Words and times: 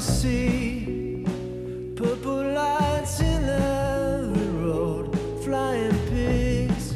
see 0.00 1.24
purple 1.94 2.52
lights 2.52 3.20
in 3.20 3.44
every 3.44 4.48
road, 4.64 5.18
flying 5.42 5.98
pigs 6.10 6.94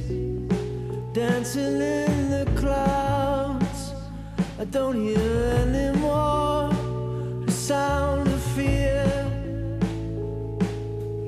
dancing 1.12 1.80
in 1.80 2.30
the 2.30 2.46
clouds. 2.56 3.92
I 4.58 4.64
don't 4.64 5.02
hear 5.02 5.18
anymore 5.66 6.70
the 7.46 7.52
sound 7.52 8.28
of 8.28 8.42
fear. 8.54 9.06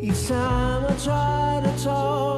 Each 0.01 0.29
time 0.29 0.84
I 0.84 0.95
try 1.03 1.62
to 1.64 1.83
talk. 1.83 2.32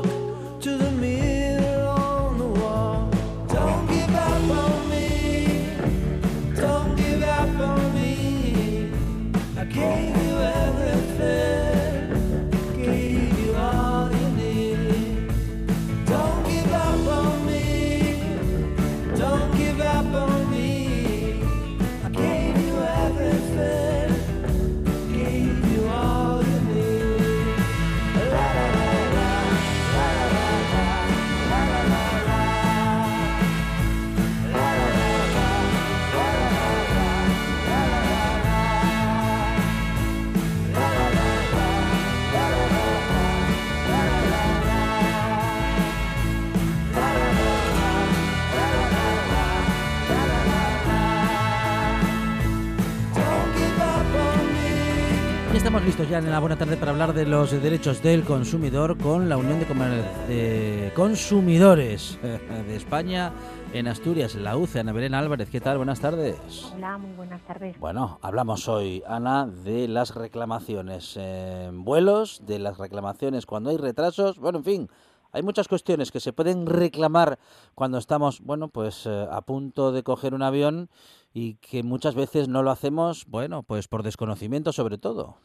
Listos 55.84 56.08
ya 56.08 56.18
en 56.18 56.30
la 56.30 56.38
buena 56.38 56.56
tarde 56.56 56.78
para 56.78 56.92
hablar 56.92 57.12
de 57.12 57.26
los 57.26 57.50
derechos 57.50 58.02
del 58.02 58.24
consumidor 58.24 58.96
con 58.96 59.28
la 59.28 59.36
Unión 59.36 59.60
de, 59.60 60.92
Consumidores 60.94 62.18
de 62.22 62.74
España 62.74 63.32
en 63.74 63.88
Asturias, 63.88 64.34
la 64.34 64.56
UCE. 64.56 64.80
Ana 64.80 64.92
Belén 64.92 65.14
Álvarez, 65.14 65.50
¿qué 65.50 65.60
tal? 65.60 65.76
Buenas 65.76 66.00
tardes. 66.00 66.72
Hola, 66.74 66.96
muy 66.96 67.12
buenas 67.12 67.42
tardes. 67.42 67.78
Bueno, 67.78 68.18
hablamos 68.22 68.66
hoy, 68.66 69.02
Ana, 69.06 69.46
de 69.46 69.86
las 69.86 70.14
reclamaciones 70.14 71.18
en 71.18 71.84
vuelos, 71.84 72.46
de 72.46 72.60
las 72.60 72.78
reclamaciones 72.78 73.44
cuando 73.44 73.68
hay 73.68 73.76
retrasos, 73.76 74.38
bueno, 74.38 74.58
en 74.58 74.64
fin. 74.64 74.88
Hay 75.32 75.42
muchas 75.42 75.68
cuestiones 75.68 76.10
que 76.10 76.20
se 76.20 76.32
pueden 76.32 76.64
reclamar 76.66 77.38
cuando 77.74 77.98
estamos, 77.98 78.40
bueno, 78.40 78.68
pues 78.68 79.04
eh, 79.04 79.26
a 79.30 79.42
punto 79.42 79.92
de 79.92 80.02
coger 80.02 80.32
un 80.32 80.42
avión 80.42 80.88
y 81.34 81.56
que 81.56 81.82
muchas 81.82 82.14
veces 82.14 82.48
no 82.48 82.62
lo 82.62 82.70
hacemos, 82.70 83.26
bueno, 83.26 83.64
pues 83.64 83.86
por 83.88 84.02
desconocimiento 84.02 84.72
sobre 84.72 84.96
todo. 84.96 85.36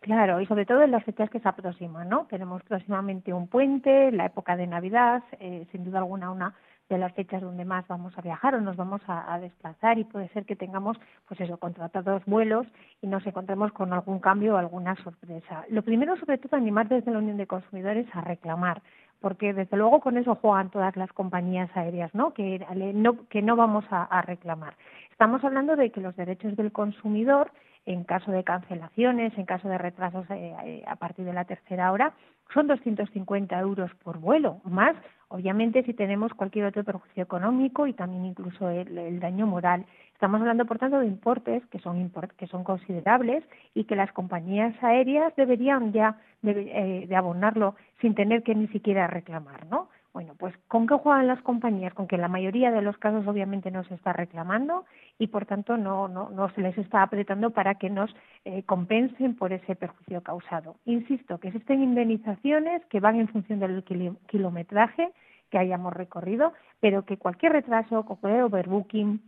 Claro, 0.00 0.40
y 0.40 0.46
sobre 0.46 0.64
todo 0.64 0.82
en 0.82 0.92
las 0.92 1.04
fechas 1.04 1.28
que 1.28 1.40
se 1.40 1.48
aproximan, 1.48 2.08
¿no? 2.08 2.26
Tenemos 2.26 2.62
próximamente 2.62 3.34
un 3.34 3.48
puente, 3.48 4.10
la 4.12 4.26
época 4.26 4.56
de 4.56 4.66
Navidad, 4.66 5.22
eh, 5.38 5.66
sin 5.70 5.84
duda 5.84 5.98
alguna 5.98 6.30
una 6.30 6.54
de 6.88 6.96
las 6.96 7.12
fechas 7.12 7.42
donde 7.42 7.66
más 7.66 7.86
vamos 7.86 8.16
a 8.16 8.22
viajar 8.22 8.54
o 8.54 8.60
nos 8.62 8.76
vamos 8.76 9.02
a, 9.06 9.38
desplazar 9.38 9.98
y 9.98 10.04
puede 10.04 10.28
ser 10.30 10.46
que 10.46 10.56
tengamos, 10.56 10.96
pues 11.28 11.40
eso, 11.40 11.58
contratados 11.58 12.24
vuelos 12.24 12.66
y 13.02 13.06
nos 13.06 13.24
encontremos 13.26 13.72
con 13.72 13.92
algún 13.92 14.20
cambio 14.20 14.54
o 14.54 14.56
alguna 14.56 14.96
sorpresa. 14.96 15.64
Lo 15.68 15.82
primero, 15.82 16.16
sobre 16.16 16.38
todo, 16.38 16.56
animar 16.56 16.88
desde 16.88 17.12
la 17.12 17.18
Unión 17.18 17.36
de 17.36 17.46
Consumidores 17.46 18.06
a 18.12 18.22
reclamar, 18.22 18.82
porque 19.20 19.52
desde 19.52 19.76
luego 19.76 20.00
con 20.00 20.16
eso 20.16 20.34
juegan 20.34 20.70
todas 20.70 20.96
las 20.96 21.12
compañías 21.12 21.70
aéreas, 21.76 22.12
¿no? 22.14 22.32
Que 22.32 22.66
no, 22.94 23.28
que 23.28 23.42
no 23.42 23.54
vamos 23.54 23.84
a 23.90 24.22
reclamar. 24.22 24.74
Estamos 25.12 25.44
hablando 25.44 25.76
de 25.76 25.90
que 25.90 26.00
los 26.00 26.16
derechos 26.16 26.56
del 26.56 26.72
consumidor 26.72 27.52
en 27.86 28.04
caso 28.04 28.30
de 28.30 28.44
cancelaciones, 28.44 29.36
en 29.36 29.46
caso 29.46 29.68
de 29.68 29.78
retrasos 29.78 30.26
eh, 30.30 30.84
a 30.86 30.96
partir 30.96 31.24
de 31.24 31.32
la 31.32 31.44
tercera 31.44 31.92
hora, 31.92 32.12
son 32.52 32.66
250 32.66 33.58
euros 33.60 33.90
por 34.02 34.18
vuelo, 34.18 34.60
más 34.64 34.96
obviamente 35.28 35.84
si 35.84 35.94
tenemos 35.94 36.34
cualquier 36.34 36.66
otro 36.66 36.82
perjuicio 36.82 37.22
económico 37.22 37.86
y 37.86 37.92
también 37.92 38.24
incluso 38.24 38.68
el, 38.68 39.20
daño 39.20 39.46
moral. 39.46 39.86
Estamos 40.12 40.40
hablando, 40.40 40.66
por 40.66 40.78
tanto, 40.78 40.98
de 40.98 41.06
importes 41.06 41.64
que 41.66 41.78
son, 41.78 42.12
que 42.36 42.46
son 42.48 42.64
considerables 42.64 43.44
y 43.72 43.84
que 43.84 43.94
las 43.94 44.12
compañías 44.12 44.74
aéreas 44.82 45.34
deberían 45.36 45.92
ya 45.92 46.18
de, 46.42 46.50
eh, 46.50 47.06
de 47.06 47.16
abonarlo 47.16 47.76
sin 48.00 48.14
tener 48.16 48.42
que 48.42 48.56
ni 48.56 48.66
siquiera 48.68 49.06
reclamar, 49.06 49.66
¿no? 49.66 49.88
Bueno, 50.12 50.34
pues 50.36 50.54
¿con 50.66 50.88
qué 50.88 50.94
juegan 50.94 51.28
las 51.28 51.40
compañías? 51.42 51.94
Con 51.94 52.08
que 52.08 52.16
en 52.16 52.22
la 52.22 52.28
mayoría 52.28 52.72
de 52.72 52.82
los 52.82 52.98
casos 52.98 53.26
obviamente 53.28 53.70
no 53.70 53.84
se 53.84 53.94
está 53.94 54.12
reclamando 54.12 54.84
y 55.18 55.28
por 55.28 55.46
tanto 55.46 55.76
no, 55.76 56.08
no, 56.08 56.30
no 56.30 56.50
se 56.50 56.62
les 56.62 56.76
está 56.78 57.02
apretando 57.02 57.50
para 57.50 57.76
que 57.76 57.90
nos 57.90 58.14
eh, 58.44 58.64
compensen 58.64 59.36
por 59.36 59.52
ese 59.52 59.76
perjuicio 59.76 60.20
causado. 60.22 60.76
Insisto, 60.84 61.38
que 61.38 61.48
existen 61.48 61.82
indemnizaciones 61.82 62.84
que 62.86 62.98
van 62.98 63.20
en 63.20 63.28
función 63.28 63.60
del 63.60 63.84
kilometraje 64.26 65.12
que 65.48 65.58
hayamos 65.58 65.92
recorrido, 65.92 66.52
pero 66.80 67.04
que 67.04 67.16
cualquier 67.16 67.52
retraso, 67.52 68.04
cualquier 68.04 68.42
overbooking, 68.42 69.20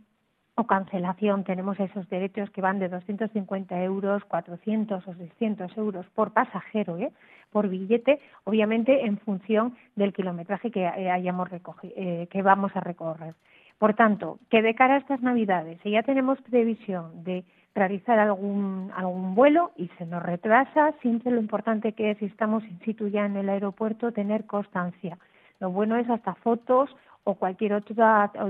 o 0.55 0.65
cancelación 0.65 1.43
tenemos 1.43 1.79
esos 1.79 2.07
derechos 2.09 2.49
que 2.51 2.61
van 2.61 2.77
de 2.79 2.89
250 2.89 3.81
euros, 3.81 4.23
400 4.25 5.07
o 5.07 5.13
600 5.15 5.77
euros 5.77 6.05
por 6.13 6.31
pasajero, 6.31 6.97
¿eh? 6.97 7.11
Por 7.53 7.69
billete, 7.69 8.19
obviamente 8.43 9.05
en 9.05 9.17
función 9.19 9.75
del 9.95 10.11
kilometraje 10.11 10.71
que 10.71 10.83
eh, 10.83 11.09
hayamos 11.09 11.49
recogido, 11.49 11.93
eh, 11.95 12.27
que 12.29 12.41
vamos 12.41 12.75
a 12.75 12.81
recorrer. 12.81 13.35
Por 13.77 13.93
tanto, 13.93 14.39
que 14.49 14.61
de 14.61 14.75
cara 14.75 14.95
a 14.95 14.97
estas 14.97 15.21
Navidades, 15.21 15.79
si 15.83 15.91
ya 15.91 16.03
tenemos 16.03 16.41
previsión 16.41 17.23
de 17.23 17.45
realizar 17.75 18.19
algún, 18.19 18.91
algún 18.95 19.35
vuelo 19.35 19.71
y 19.77 19.87
se 19.97 20.05
nos 20.05 20.21
retrasa, 20.23 20.93
siempre 21.01 21.31
lo 21.31 21.39
importante 21.39 21.93
que 21.93 22.11
es, 22.11 22.17
si 22.17 22.25
estamos 22.25 22.63
in 22.63 22.79
situ 22.81 23.07
ya 23.07 23.25
en 23.25 23.37
el 23.37 23.49
aeropuerto, 23.49 24.11
tener 24.11 24.45
constancia. 24.45 25.17
Lo 25.59 25.71
bueno 25.71 25.95
es 25.97 26.09
hasta 26.09 26.35
fotos 26.35 26.95
o 27.23 27.35
cualquier 27.35 27.73
otro 27.73 27.95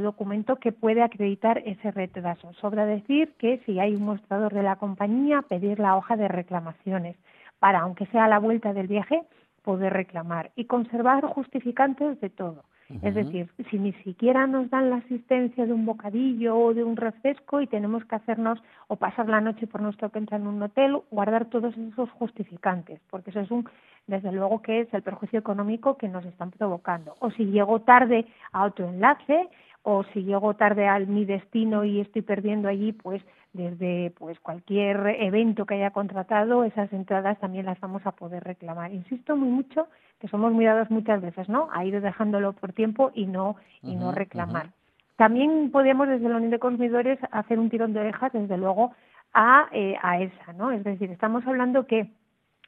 documento 0.02 0.56
que 0.56 0.72
puede 0.72 1.04
acreditar 1.04 1.62
ese 1.66 1.92
retraso. 1.92 2.54
Sobra 2.54 2.86
decir 2.86 3.34
que 3.38 3.60
si 3.66 3.80
hay 3.80 3.96
un 3.96 4.04
mostrador 4.04 4.54
de 4.54 4.64
la 4.64 4.78
compañía, 4.78 5.44
pedir 5.44 5.80
la 5.80 5.96
hoja 5.96 6.16
de 6.16 6.28
reclamaciones 6.28 7.16
para, 7.64 7.80
aunque 7.80 8.08
sea 8.08 8.26
a 8.26 8.28
la 8.28 8.40
vuelta 8.40 8.74
del 8.74 8.88
viaje, 8.88 9.22
poder 9.62 9.94
reclamar 9.94 10.52
y 10.58 10.66
conservar 10.66 11.24
justificantes 11.24 12.20
de 12.20 12.30
todo. 12.30 12.66
Es 13.02 13.16
decir, 13.16 13.50
si 13.72 13.80
ni 13.80 13.94
siquiera 14.04 14.46
nos 14.48 14.70
dan 14.70 14.90
la 14.90 14.98
asistencia 14.98 15.66
de 15.66 15.72
un 15.72 15.86
bocadillo 15.86 16.58
o 16.58 16.74
de 16.74 16.84
un 16.84 16.98
refresco 16.98 17.62
y 17.62 17.68
tenemos 17.68 18.04
que 18.04 18.16
hacernos 18.16 18.62
o 18.90 18.98
pasar 18.98 19.30
la 19.30 19.40
noche 19.40 19.66
por 19.66 19.82
nuestra 19.82 20.10
cuenta 20.10 20.36
en 20.36 20.46
un 20.46 20.62
hotel, 20.62 21.00
guardar 21.10 21.46
todos 21.46 21.74
esos 21.78 22.12
justificantes, 22.12 23.00
porque 23.10 23.30
eso 23.30 23.40
es 23.40 23.50
un, 23.50 23.66
desde 24.08 24.34
luego 24.34 24.62
que 24.62 24.82
es 24.82 24.94
el 24.94 25.02
perjuicio 25.02 25.40
económico 25.40 25.96
que 25.98 26.10
nos 26.10 26.26
están 26.26 26.52
provocando. 26.52 27.16
O 27.20 27.32
si 27.32 27.46
llego 27.46 27.80
tarde 27.80 28.26
a 28.52 28.66
otro 28.66 28.90
enlace, 28.90 29.48
o 29.84 30.04
si 30.14 30.24
llego 30.24 30.54
tarde 30.56 30.88
a 30.88 30.98
mi 31.00 31.26
destino 31.26 31.84
y 31.84 32.00
estoy 32.00 32.22
perdiendo 32.22 32.70
allí, 32.70 32.94
pues 32.94 33.22
desde 33.52 34.12
pues 34.18 34.40
cualquier 34.40 35.16
evento 35.20 35.66
que 35.66 35.76
haya 35.76 35.92
contratado, 35.92 36.64
esas 36.64 36.92
entradas 36.92 37.40
también 37.40 37.66
las 37.66 37.80
vamos 37.80 38.06
a 38.06 38.14
poder 38.14 38.44
reclamar. 38.44 38.92
Insisto 38.94 39.36
muy 39.36 39.50
mucho 39.50 39.88
que 40.20 40.28
somos 40.30 40.54
muy 40.54 40.66
dados 40.66 40.90
muchas 40.90 41.22
veces, 41.22 41.50
¿no? 41.50 41.70
A 41.74 41.86
ir 41.86 42.00
dejándolo 42.02 42.54
por 42.54 42.72
tiempo 42.74 43.12
y 43.14 43.26
no 43.26 43.58
y 43.82 43.96
no 43.96 44.12
reclamar. 44.14 44.70
También 45.18 45.70
podemos 45.72 46.08
desde 46.08 46.30
la 46.30 46.38
Unión 46.38 46.52
de 46.52 46.60
Consumidores 46.60 47.20
hacer 47.32 47.60
un 47.60 47.70
tirón 47.70 47.94
de 47.94 48.00
orejas, 48.00 48.32
desde 48.34 48.58
luego, 48.58 48.94
a, 49.34 49.68
eh, 49.72 49.96
a 50.02 50.20
esa, 50.22 50.54
¿no? 50.54 50.72
Es 50.72 50.84
decir, 50.84 51.12
estamos 51.12 51.46
hablando 51.46 51.86
que 51.86 52.10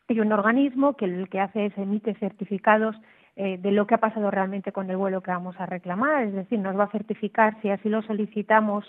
hay 0.08 0.20
un 0.20 0.32
organismo 0.32 0.94
que 0.94 1.08
lo 1.08 1.26
que 1.28 1.40
hace 1.40 1.68
es 1.68 1.78
emite 1.78 2.14
certificados 2.16 2.96
eh, 3.36 3.58
de 3.58 3.72
lo 3.72 3.86
que 3.88 3.96
ha 3.96 4.00
pasado 4.00 4.32
realmente 4.32 4.72
con 4.72 4.90
el 4.90 4.98
vuelo 4.98 5.22
que 5.22 5.32
vamos 5.32 5.56
a 5.60 5.66
reclamar, 5.66 6.24
es 6.24 6.34
decir, 6.34 6.60
nos 6.60 6.78
va 6.78 6.86
a 6.86 6.92
certificar 6.92 7.60
si 7.62 7.70
así 7.70 7.90
lo 7.90 8.02
solicitamos 8.02 8.86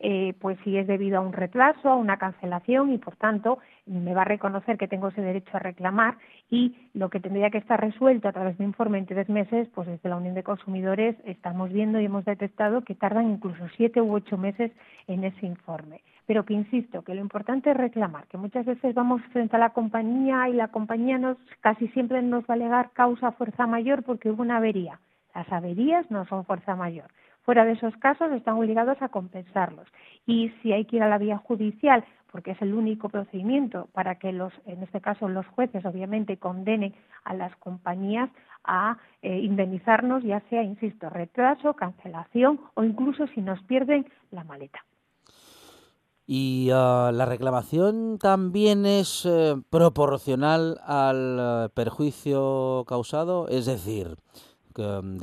eh, 0.00 0.34
pues 0.40 0.58
si 0.64 0.76
es 0.76 0.86
debido 0.86 1.18
a 1.18 1.20
un 1.20 1.32
retraso, 1.32 1.88
a 1.88 1.94
una 1.94 2.18
cancelación 2.18 2.92
y 2.92 2.98
por 2.98 3.16
tanto 3.16 3.58
me 3.86 4.12
va 4.12 4.22
a 4.22 4.26
reconocer 4.26 4.76
que 4.76 4.88
tengo 4.88 5.08
ese 5.08 5.22
derecho 5.22 5.56
a 5.56 5.60
reclamar 5.60 6.18
y 6.50 6.74
lo 6.94 7.08
que 7.08 7.20
tendría 7.20 7.50
que 7.50 7.58
estar 7.58 7.80
resuelto 7.80 8.28
a 8.28 8.32
través 8.32 8.58
de 8.58 8.64
informe 8.64 8.98
en 8.98 9.06
tres 9.06 9.28
meses, 9.28 9.68
pues 9.74 9.86
desde 9.86 10.08
la 10.08 10.16
Unión 10.16 10.34
de 10.34 10.42
Consumidores 10.42 11.16
estamos 11.24 11.72
viendo 11.72 12.00
y 12.00 12.06
hemos 12.06 12.24
detectado 12.24 12.82
que 12.82 12.94
tardan 12.94 13.30
incluso 13.30 13.68
siete 13.76 14.00
u 14.00 14.12
ocho 14.12 14.36
meses 14.36 14.72
en 15.06 15.24
ese 15.24 15.46
informe. 15.46 16.00
Pero 16.26 16.44
que 16.44 16.54
insisto, 16.54 17.02
que 17.02 17.14
lo 17.14 17.20
importante 17.20 17.70
es 17.70 17.76
reclamar, 17.76 18.26
que 18.28 18.38
muchas 18.38 18.64
veces 18.64 18.94
vamos 18.94 19.22
frente 19.32 19.56
a 19.56 19.58
la 19.58 19.70
compañía 19.70 20.48
y 20.48 20.54
la 20.54 20.68
compañía 20.68 21.18
nos 21.18 21.36
casi 21.60 21.88
siempre 21.88 22.22
nos 22.22 22.44
va 22.44 22.48
a 22.50 22.52
alegar 22.54 22.90
causa 22.92 23.32
fuerza 23.32 23.66
mayor 23.66 24.02
porque 24.02 24.30
hubo 24.30 24.42
una 24.42 24.56
avería. 24.56 25.00
Las 25.34 25.50
averías 25.52 26.10
no 26.10 26.24
son 26.26 26.44
fuerza 26.44 26.76
mayor. 26.76 27.10
Fuera 27.42 27.64
de 27.66 27.72
esos 27.72 27.94
casos 27.98 28.32
están 28.32 28.54
obligados 28.54 29.00
a 29.02 29.10
compensarlos. 29.10 29.86
Y 30.24 30.50
si 30.62 30.72
hay 30.72 30.86
que 30.86 30.96
ir 30.96 31.02
a 31.02 31.08
la 31.08 31.18
vía 31.18 31.36
judicial, 31.36 32.04
porque 32.34 32.52
es 32.52 32.62
el 32.62 32.74
único 32.74 33.10
procedimiento 33.10 33.88
para 33.92 34.16
que 34.16 34.32
los, 34.32 34.52
en 34.66 34.82
este 34.82 35.00
caso 35.00 35.28
los 35.28 35.46
jueces, 35.48 35.84
obviamente, 35.84 36.38
condenen 36.38 36.94
a 37.24 37.34
las 37.34 37.54
compañías 37.56 38.30
a 38.64 38.96
eh, 39.22 39.38
indemnizarnos, 39.40 40.24
ya 40.24 40.40
sea, 40.48 40.62
insisto, 40.62 41.10
retraso, 41.10 41.74
cancelación 41.74 42.60
o 42.74 42.82
incluso 42.82 43.26
si 43.28 43.40
nos 43.40 43.62
pierden 43.64 44.06
la 44.30 44.42
maleta. 44.42 44.80
Y 46.26 46.70
ah, 46.72 47.10
la 47.12 47.26
reclamación 47.26 48.18
también 48.18 48.86
es 48.86 49.26
eh, 49.26 49.56
proporcional 49.70 50.80
al 50.84 51.36
eh, 51.38 51.68
perjuicio 51.74 52.84
causado, 52.86 53.48
es 53.48 53.66
decir, 53.66 54.16
Mm, 54.76 55.18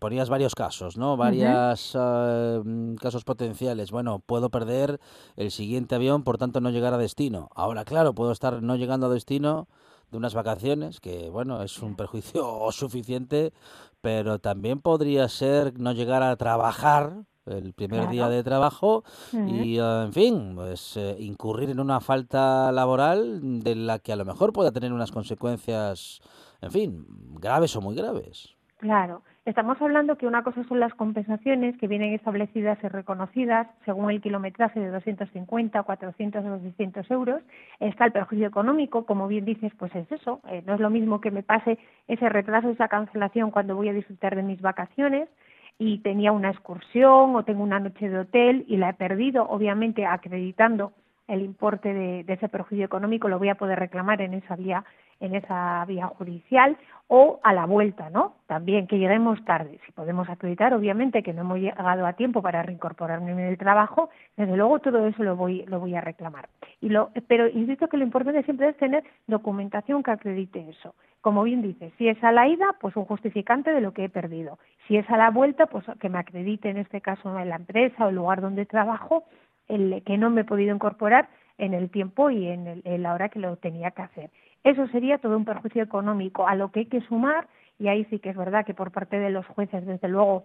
ponías 0.00 0.28
varios 0.28 0.54
casos, 0.54 0.96
¿no? 0.96 1.16
Varios 1.16 1.92
ah, 1.94 2.60
mm, 2.64 2.96
casos 2.96 3.24
potenciales. 3.24 3.90
Bueno, 3.90 4.18
puedo 4.18 4.50
perder 4.50 5.00
el 5.36 5.50
siguiente 5.50 5.94
avión, 5.94 6.24
por 6.24 6.38
tanto 6.38 6.60
no 6.60 6.70
llegar 6.70 6.92
a 6.94 6.98
destino. 6.98 7.48
Ahora, 7.54 7.84
claro, 7.84 8.14
puedo 8.14 8.32
estar 8.32 8.62
no 8.62 8.76
llegando 8.76 9.06
a 9.06 9.10
destino 9.10 9.68
de 10.10 10.18
unas 10.18 10.34
vacaciones, 10.34 11.00
que 11.00 11.30
bueno, 11.30 11.62
es 11.62 11.78
un 11.82 11.94
perjuicio 11.96 12.44
suficiente, 12.72 13.52
pero 14.00 14.38
también 14.40 14.80
podría 14.80 15.28
ser 15.28 15.78
no 15.78 15.92
llegar 15.92 16.22
a 16.22 16.36
trabajar 16.36 17.24
el 17.46 17.72
primer 17.72 18.08
día 18.08 18.28
de 18.28 18.42
trabajo 18.42 19.04
y, 19.32 19.78
ah, 19.78 20.04
en 20.06 20.12
fin, 20.12 20.52
pues 20.54 20.96
eh, 20.96 21.16
incurrir 21.18 21.70
en 21.70 21.80
una 21.80 22.00
falta 22.00 22.72
laboral 22.72 23.62
de 23.62 23.74
la 23.74 23.98
que 23.98 24.12
a 24.12 24.16
lo 24.16 24.24
mejor 24.24 24.52
pueda 24.52 24.72
tener 24.72 24.92
unas 24.92 25.12
consecuencias, 25.12 26.20
en 26.60 26.70
fin, 26.70 27.06
graves 27.40 27.76
o 27.76 27.80
muy 27.80 27.94
graves. 27.94 28.56
Claro, 28.78 29.22
estamos 29.46 29.80
hablando 29.80 30.18
que 30.18 30.26
una 30.26 30.42
cosa 30.42 30.62
son 30.64 30.80
las 30.80 30.92
compensaciones 30.92 31.78
que 31.78 31.88
vienen 31.88 32.12
establecidas 32.12 32.78
y 32.82 32.88
reconocidas 32.88 33.66
según 33.86 34.10
el 34.10 34.20
kilometraje 34.20 34.80
de 34.80 34.90
250, 34.90 35.82
400 35.82 36.44
o 36.44 36.58
200 36.58 37.10
euros. 37.10 37.40
Está 37.80 38.04
el 38.04 38.12
perjuicio 38.12 38.46
económico, 38.46 39.06
como 39.06 39.28
bien 39.28 39.46
dices, 39.46 39.72
pues 39.78 39.94
es 39.94 40.12
eso. 40.12 40.42
Eh, 40.50 40.62
no 40.66 40.74
es 40.74 40.80
lo 40.80 40.90
mismo 40.90 41.22
que 41.22 41.30
me 41.30 41.42
pase 41.42 41.78
ese 42.06 42.28
retraso, 42.28 42.68
esa 42.68 42.88
cancelación 42.88 43.50
cuando 43.50 43.76
voy 43.76 43.88
a 43.88 43.94
disfrutar 43.94 44.36
de 44.36 44.42
mis 44.42 44.60
vacaciones 44.60 45.30
y 45.78 45.98
tenía 45.98 46.32
una 46.32 46.50
excursión 46.50 47.36
o 47.36 47.44
tengo 47.44 47.62
una 47.62 47.80
noche 47.80 48.08
de 48.08 48.18
hotel 48.18 48.64
y 48.68 48.76
la 48.76 48.90
he 48.90 48.94
perdido, 48.94 49.46
obviamente 49.48 50.06
acreditando 50.06 50.92
el 51.28 51.42
importe 51.42 51.92
de, 51.92 52.24
ese 52.28 52.48
perjuicio 52.48 52.84
económico 52.84 53.28
lo 53.28 53.38
voy 53.38 53.48
a 53.48 53.56
poder 53.56 53.78
reclamar 53.78 54.20
en 54.20 54.34
esa 54.34 54.56
vía 54.56 54.84
en 55.20 55.34
esa 55.34 55.84
vía 55.86 56.08
judicial 56.08 56.76
o 57.08 57.40
a 57.42 57.52
la 57.52 57.66
vuelta, 57.66 58.10
¿no? 58.10 58.34
También 58.46 58.86
que 58.86 58.98
lleguemos 58.98 59.42
tarde. 59.44 59.80
Si 59.86 59.92
podemos 59.92 60.28
acreditar, 60.28 60.74
obviamente, 60.74 61.22
que 61.22 61.32
no 61.32 61.42
hemos 61.42 61.58
llegado 61.58 62.04
a 62.04 62.14
tiempo 62.14 62.42
para 62.42 62.62
reincorporarme 62.62 63.32
en 63.32 63.38
el 63.38 63.56
trabajo, 63.56 64.10
desde 64.36 64.56
luego 64.56 64.80
todo 64.80 65.06
eso 65.06 65.22
lo 65.22 65.36
voy, 65.36 65.64
lo 65.66 65.78
voy 65.80 65.94
a 65.94 66.00
reclamar. 66.00 66.48
Y 66.80 66.88
lo, 66.88 67.10
pero 67.28 67.48
insisto 67.48 67.88
que 67.88 67.96
lo 67.96 68.04
importante 68.04 68.42
siempre 68.42 68.68
es 68.68 68.76
tener 68.76 69.04
documentación 69.26 70.02
que 70.02 70.10
acredite 70.10 70.68
eso. 70.68 70.94
Como 71.20 71.44
bien 71.44 71.62
dice, 71.62 71.92
si 71.96 72.08
es 72.08 72.22
a 72.22 72.32
la 72.32 72.48
ida, 72.48 72.76
pues 72.80 72.94
un 72.96 73.04
justificante 73.04 73.72
de 73.72 73.80
lo 73.80 73.92
que 73.92 74.04
he 74.04 74.08
perdido. 74.08 74.58
Si 74.86 74.96
es 74.96 75.08
a 75.08 75.16
la 75.16 75.30
vuelta, 75.30 75.66
pues 75.66 75.84
que 76.00 76.08
me 76.08 76.18
acredite 76.18 76.68
en 76.70 76.76
este 76.76 77.00
caso 77.00 77.38
en 77.38 77.48
la 77.48 77.56
empresa 77.56 78.04
o 78.04 78.08
el 78.10 78.16
lugar 78.16 78.40
donde 78.40 78.66
trabajo, 78.66 79.24
el 79.68 80.02
que 80.04 80.18
no 80.18 80.30
me 80.30 80.42
he 80.42 80.44
podido 80.44 80.74
incorporar 80.74 81.28
en 81.58 81.74
el 81.74 81.90
tiempo 81.90 82.30
y 82.30 82.48
en, 82.48 82.82
en 82.84 83.02
la 83.02 83.14
hora 83.14 83.28
que 83.28 83.38
lo 83.38 83.56
tenía 83.56 83.90
que 83.90 84.02
hacer. 84.02 84.30
Eso 84.64 84.86
sería 84.88 85.18
todo 85.18 85.36
un 85.36 85.44
perjuicio 85.44 85.82
económico, 85.82 86.46
a 86.46 86.54
lo 86.54 86.70
que 86.70 86.80
hay 86.80 86.86
que 86.86 87.00
sumar, 87.02 87.46
y 87.78 87.88
ahí 87.88 88.04
sí 88.06 88.18
que 88.18 88.30
es 88.30 88.36
verdad 88.36 88.64
que 88.64 88.74
por 88.74 88.90
parte 88.90 89.18
de 89.18 89.30
los 89.30 89.46
jueces, 89.46 89.86
desde 89.86 90.08
luego, 90.08 90.44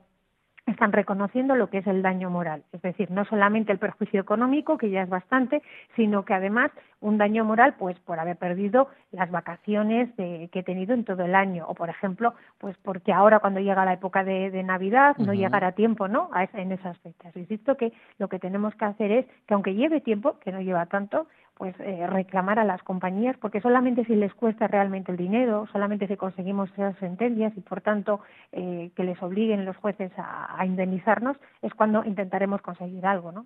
están 0.68 0.92
reconociendo 0.92 1.56
lo 1.56 1.70
que 1.70 1.80
es 1.80 1.88
el 1.88 2.02
daño 2.02 2.30
moral, 2.30 2.64
es 2.72 2.82
decir, 2.82 3.10
no 3.12 3.26
solamente 3.26 3.72
el 3.72 3.80
perjuicio 3.80 4.22
económico, 4.22 4.78
que 4.78 4.90
ya 4.90 5.02
es 5.02 5.10
bastante, 5.10 5.62
sino 5.96 6.24
que 6.24 6.34
además 6.34 6.72
un 7.00 7.18
daño 7.18 7.44
moral, 7.44 7.76
pues 7.80 8.00
por 8.00 8.20
haber 8.20 8.38
perdido 8.38 8.88
las 9.12 9.32
vacaciones 9.32 10.10
que 10.16 10.50
he 10.54 10.64
tenido 10.64 10.94
en 10.94 11.04
todo 11.04 11.26
el 11.26 11.34
año, 11.34 11.66
o 11.68 11.74
por 11.74 11.90
ejemplo, 11.90 12.36
pues 12.60 12.78
porque 12.84 13.12
ahora 13.12 13.40
cuando 13.40 13.60
llega 13.60 13.86
la 13.86 13.94
época 13.94 14.24
de, 14.24 14.62
Navidad 14.62 15.18
no 15.18 15.34
llegará 15.34 15.68
a 15.68 15.72
tiempo, 15.72 16.08
¿no? 16.08 16.30
A 16.32 16.44
en 16.54 16.72
esas 16.72 16.98
fechas. 17.00 17.36
Insisto 17.36 17.76
que 17.76 17.92
lo 18.20 18.30
que 18.30 18.38
tenemos 18.38 18.76
que 18.76 18.86
hacer 18.86 19.12
es 19.12 19.26
que 19.48 19.56
aunque 19.56 19.74
lleve 19.74 20.02
tiempo, 20.02 20.38
que 20.40 20.52
no 20.52 20.62
lleva 20.62 20.86
tanto, 20.86 21.28
pues 21.62 21.76
eh, 21.80 22.08
reclamar 22.08 22.58
a 22.58 22.66
las 22.66 22.82
compañías 22.82 23.38
porque 23.40 23.62
solamente 23.62 24.04
si 24.06 24.16
les 24.16 24.34
cuesta 24.34 24.66
realmente 24.66 25.12
el 25.12 25.18
dinero, 25.20 25.68
solamente 25.72 26.08
si 26.08 26.18
conseguimos 26.18 26.72
esas 26.72 26.98
sentencias 26.98 27.54
y 27.56 27.62
por 27.62 27.82
tanto 27.82 28.20
eh, 28.52 28.90
que 28.96 29.04
les 29.04 29.22
obliguen 29.22 29.64
los 29.64 29.78
jueces 29.78 30.12
a, 30.18 30.66
indemnizarnos 30.66 31.38
es 31.62 31.72
cuando 31.76 32.04
intentaremos 32.04 32.64
conseguir 32.64 33.06
algo, 33.06 33.32
¿no? 33.32 33.46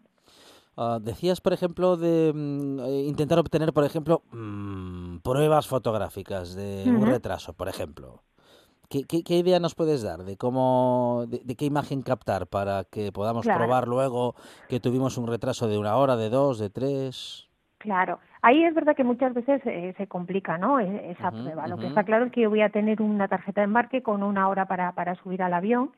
Ah, 0.77 0.99
decías, 1.01 1.41
por 1.41 1.51
ejemplo, 1.51 1.97
de 1.97 2.31
mm, 2.33 2.79
eh, 2.85 3.03
intentar 3.05 3.37
obtener, 3.37 3.73
por 3.73 3.83
ejemplo, 3.83 4.21
mm, 4.31 5.17
pruebas 5.17 5.67
fotográficas 5.67 6.55
de 6.55 6.85
un 6.87 7.05
retraso, 7.05 7.51
por 7.51 7.67
ejemplo. 7.67 8.23
¿Qué, 8.87 9.03
¿Qué, 9.03 9.35
idea 9.35 9.59
nos 9.59 9.75
puedes 9.75 10.03
dar 10.03 10.23
de 10.23 10.37
cómo, 10.37 11.25
de, 11.27 11.55
qué 11.57 11.65
imagen 11.65 12.01
captar 12.01 12.47
para 12.47 12.85
que 12.85 13.11
podamos 13.11 13.45
probar 13.45 13.89
luego 13.89 14.35
que 14.69 14.79
tuvimos 14.79 15.17
un 15.17 15.27
retraso 15.27 15.67
de 15.67 15.77
una 15.77 15.97
hora, 15.97 16.15
de 16.15 16.29
dos, 16.29 16.59
de 16.59 16.69
tres? 16.69 17.44
Claro, 17.85 18.17
ahí 18.41 18.63
es 18.63 18.73
verdad 18.73 18.95
que 18.95 19.03
muchas 19.03 19.31
veces 19.35 19.61
eh, 19.65 19.93
se 19.95 20.07
complica, 20.07 20.57
¿no? 20.57 20.79
E, 20.79 21.11
esa 21.11 21.29
prueba. 21.29 21.67
Lo 21.67 21.77
que 21.77 21.85
está 21.85 22.03
claro 22.03 22.25
es 22.25 22.31
que 22.31 22.41
yo 22.41 22.49
voy 22.49 22.61
a 22.61 22.69
tener 22.69 22.99
una 22.99 23.27
tarjeta 23.27 23.61
de 23.61 23.65
embarque 23.65 24.01
con 24.01 24.23
una 24.23 24.49
hora 24.49 24.65
para, 24.65 24.93
para 24.93 25.13
subir 25.13 25.43
al 25.43 25.53
avión 25.53 25.91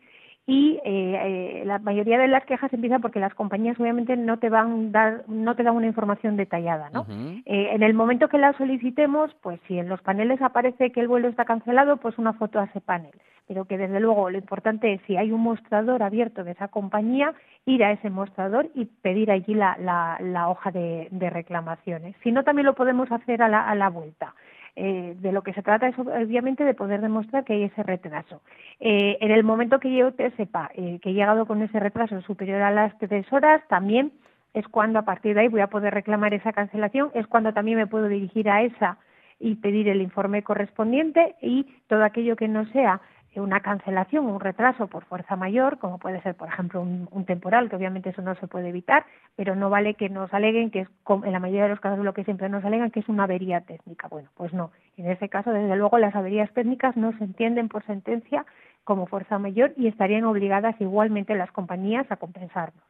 y 0.49 0.79
eh, 0.85 1.61
eh, 1.61 1.63
la 1.65 1.77
mayoría 1.79 2.17
de 2.17 2.29
las 2.29 2.45
quejas 2.45 2.71
empiezan 2.71 3.01
porque 3.01 3.19
las 3.19 3.33
compañías 3.33 3.77
obviamente 3.79 4.15
no 4.15 4.39
te 4.39 4.49
van 4.49 4.93
dar 4.93 5.25
no 5.27 5.55
te 5.55 5.63
dan 5.63 5.75
una 5.75 5.87
información 5.87 6.37
detallada 6.37 6.89
no 6.89 7.05
eh, 7.45 7.69
en 7.73 7.83
el 7.83 7.93
momento 7.93 8.29
que 8.29 8.37
la 8.37 8.53
solicitemos 8.53 9.35
pues 9.41 9.59
si 9.67 9.77
en 9.77 9.89
los 9.89 10.01
paneles 10.01 10.41
aparece 10.41 10.91
que 10.91 11.01
el 11.01 11.09
vuelo 11.09 11.27
está 11.27 11.43
cancelado 11.45 11.97
pues 11.97 12.17
una 12.17 12.33
foto 12.33 12.59
a 12.59 12.65
ese 12.65 12.81
panel. 12.81 13.11
Pero 13.47 13.63
que 13.63 13.77
desde 13.77 14.01
luego 14.01 14.29
lo 14.29 14.37
importante 14.37 14.93
es 14.93 15.01
si 15.07 15.15
hay 15.15 15.31
un 15.31 15.41
mostrador 15.41 16.03
abierto 16.03 16.43
de 16.43 16.51
esa 16.51 16.67
compañía 16.67 17.33
ir 17.65 17.83
a 17.83 17.91
ese 17.91 18.09
mostrador 18.09 18.69
y 18.75 18.85
pedir 18.85 19.31
allí 19.31 19.53
la, 19.53 19.77
la, 19.79 20.17
la 20.19 20.49
hoja 20.49 20.69
de, 20.71 21.07
de, 21.11 21.29
reclamaciones. 21.29 22.15
Si 22.23 22.31
no 22.33 22.43
también 22.43 22.65
lo 22.65 22.75
podemos 22.75 23.09
hacer 23.09 23.41
a 23.41 23.47
la, 23.47 23.69
a 23.69 23.75
la 23.75 23.89
vuelta 23.89 24.33
eh, 24.79 25.15
de 25.17 25.31
lo 25.31 25.41
que 25.41 25.53
se 25.53 25.63
trata 25.63 25.87
es 25.87 25.97
obviamente 25.97 26.63
de 26.63 26.75
poder 26.75 27.01
demostrar 27.01 27.43
que 27.43 27.53
hay 27.53 27.63
ese 27.63 27.81
retraso. 27.81 28.41
Eh, 28.79 29.17
en 29.21 29.31
el 29.31 29.43
momento 29.43 29.79
que 29.79 29.91
yo 29.91 30.13
te 30.13 30.29
sepa 30.37 30.69
eh, 30.75 30.99
que 31.01 31.09
he 31.09 31.13
llegado 31.13 31.47
con 31.47 31.63
ese 31.63 31.79
retraso 31.79 32.21
superior 32.21 32.61
a 32.61 32.69
las 32.69 32.95
tres 32.99 33.25
horas, 33.33 33.63
también 33.69 34.11
es 34.53 34.67
cuando 34.67 34.99
a 34.99 35.01
partir 35.01 35.33
de 35.33 35.41
ahí 35.41 35.47
voy 35.47 35.61
a 35.61 35.71
poder 35.71 35.95
reclamar 35.95 36.35
esa 36.35 36.53
cancelación, 36.53 37.09
es 37.15 37.25
cuando 37.25 37.53
también 37.53 37.79
me 37.79 37.87
puedo 37.87 38.07
dirigir 38.07 38.51
a 38.51 38.61
esa 38.61 38.99
y 39.39 39.55
pedir 39.55 39.89
el 39.89 39.99
informe 39.99 40.43
correspondiente 40.43 41.35
y 41.41 41.65
todo 41.87 42.03
aquello 42.03 42.35
que 42.35 42.47
no 42.47 42.65
sea 42.67 43.01
una 43.35 43.59
cancelación, 43.59 44.25
un 44.25 44.39
retraso 44.39 44.87
por 44.87 45.05
fuerza 45.05 45.35
mayor, 45.35 45.77
como 45.77 45.99
puede 45.99 46.21
ser, 46.21 46.35
por 46.35 46.47
ejemplo, 46.47 46.81
un, 46.81 47.25
temporal, 47.25 47.69
que 47.69 47.75
obviamente 47.75 48.09
eso 48.09 48.21
no 48.21 48.35
se 48.35 48.47
puede 48.47 48.69
evitar, 48.69 49.05
pero 49.35 49.55
no 49.55 49.69
vale 49.69 49.93
que 49.93 50.09
nos 50.09 50.33
aleguen, 50.33 50.71
que 50.71 50.81
es 50.81 50.87
en 51.07 51.31
la 51.31 51.39
mayoría 51.39 51.63
de 51.63 51.69
los 51.69 51.79
casos 51.79 52.03
lo 52.03 52.13
que 52.13 52.23
siempre 52.23 52.49
nos 52.49 52.65
alegan, 52.65 52.91
que 52.91 53.01
es 53.01 53.09
una 53.09 53.25
avería 53.25 53.61
técnica. 53.61 54.07
Bueno, 54.07 54.29
pues 54.35 54.53
no. 54.53 54.71
En 54.95 55.09
ese 55.09 55.29
caso, 55.29 55.51
desde 55.51 55.75
luego, 55.75 55.97
las 55.97 56.15
averías 56.15 56.51
técnicas 56.53 56.97
no 56.97 57.15
se 57.17 57.23
entienden 57.23 57.69
por 57.69 57.85
sentencia 57.85 58.45
como 58.83 59.05
fuerza 59.05 59.37
mayor 59.37 59.73
y 59.75 59.87
estarían 59.87 60.23
obligadas 60.23 60.75
igualmente 60.79 61.35
las 61.35 61.51
compañías 61.51 62.09
a 62.09 62.15
compensarnos. 62.15 62.83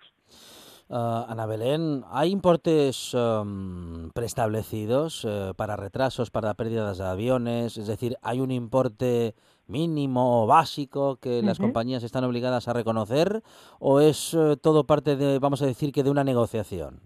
Uh, 0.89 1.25
Ana 1.27 1.45
Belén, 1.45 2.05
¿hay 2.11 2.31
importes 2.31 3.13
um, 3.13 4.09
preestablecidos 4.11 5.25
uh, 5.25 5.53
para 5.57 5.75
retrasos, 5.75 6.31
para 6.31 6.53
pérdidas 6.53 6.99
de 6.99 7.05
aviones? 7.05 7.77
Es 7.77 7.87
decir, 7.87 8.15
¿hay 8.21 8.39
un 8.39 8.51
importe 8.51 9.35
mínimo 9.67 10.43
o 10.43 10.47
básico 10.47 11.17
que 11.17 11.41
las 11.41 11.59
compañías 11.59 12.03
están 12.03 12.23
obligadas 12.23 12.67
a 12.67 12.73
reconocer 12.73 13.43
o 13.79 13.99
es 13.99 14.33
eh, 14.33 14.57
todo 14.61 14.85
parte 14.85 15.15
de, 15.15 15.39
vamos 15.39 15.61
a 15.61 15.65
decir, 15.65 15.91
que 15.91 16.03
de 16.03 16.09
una 16.09 16.23
negociación? 16.23 17.01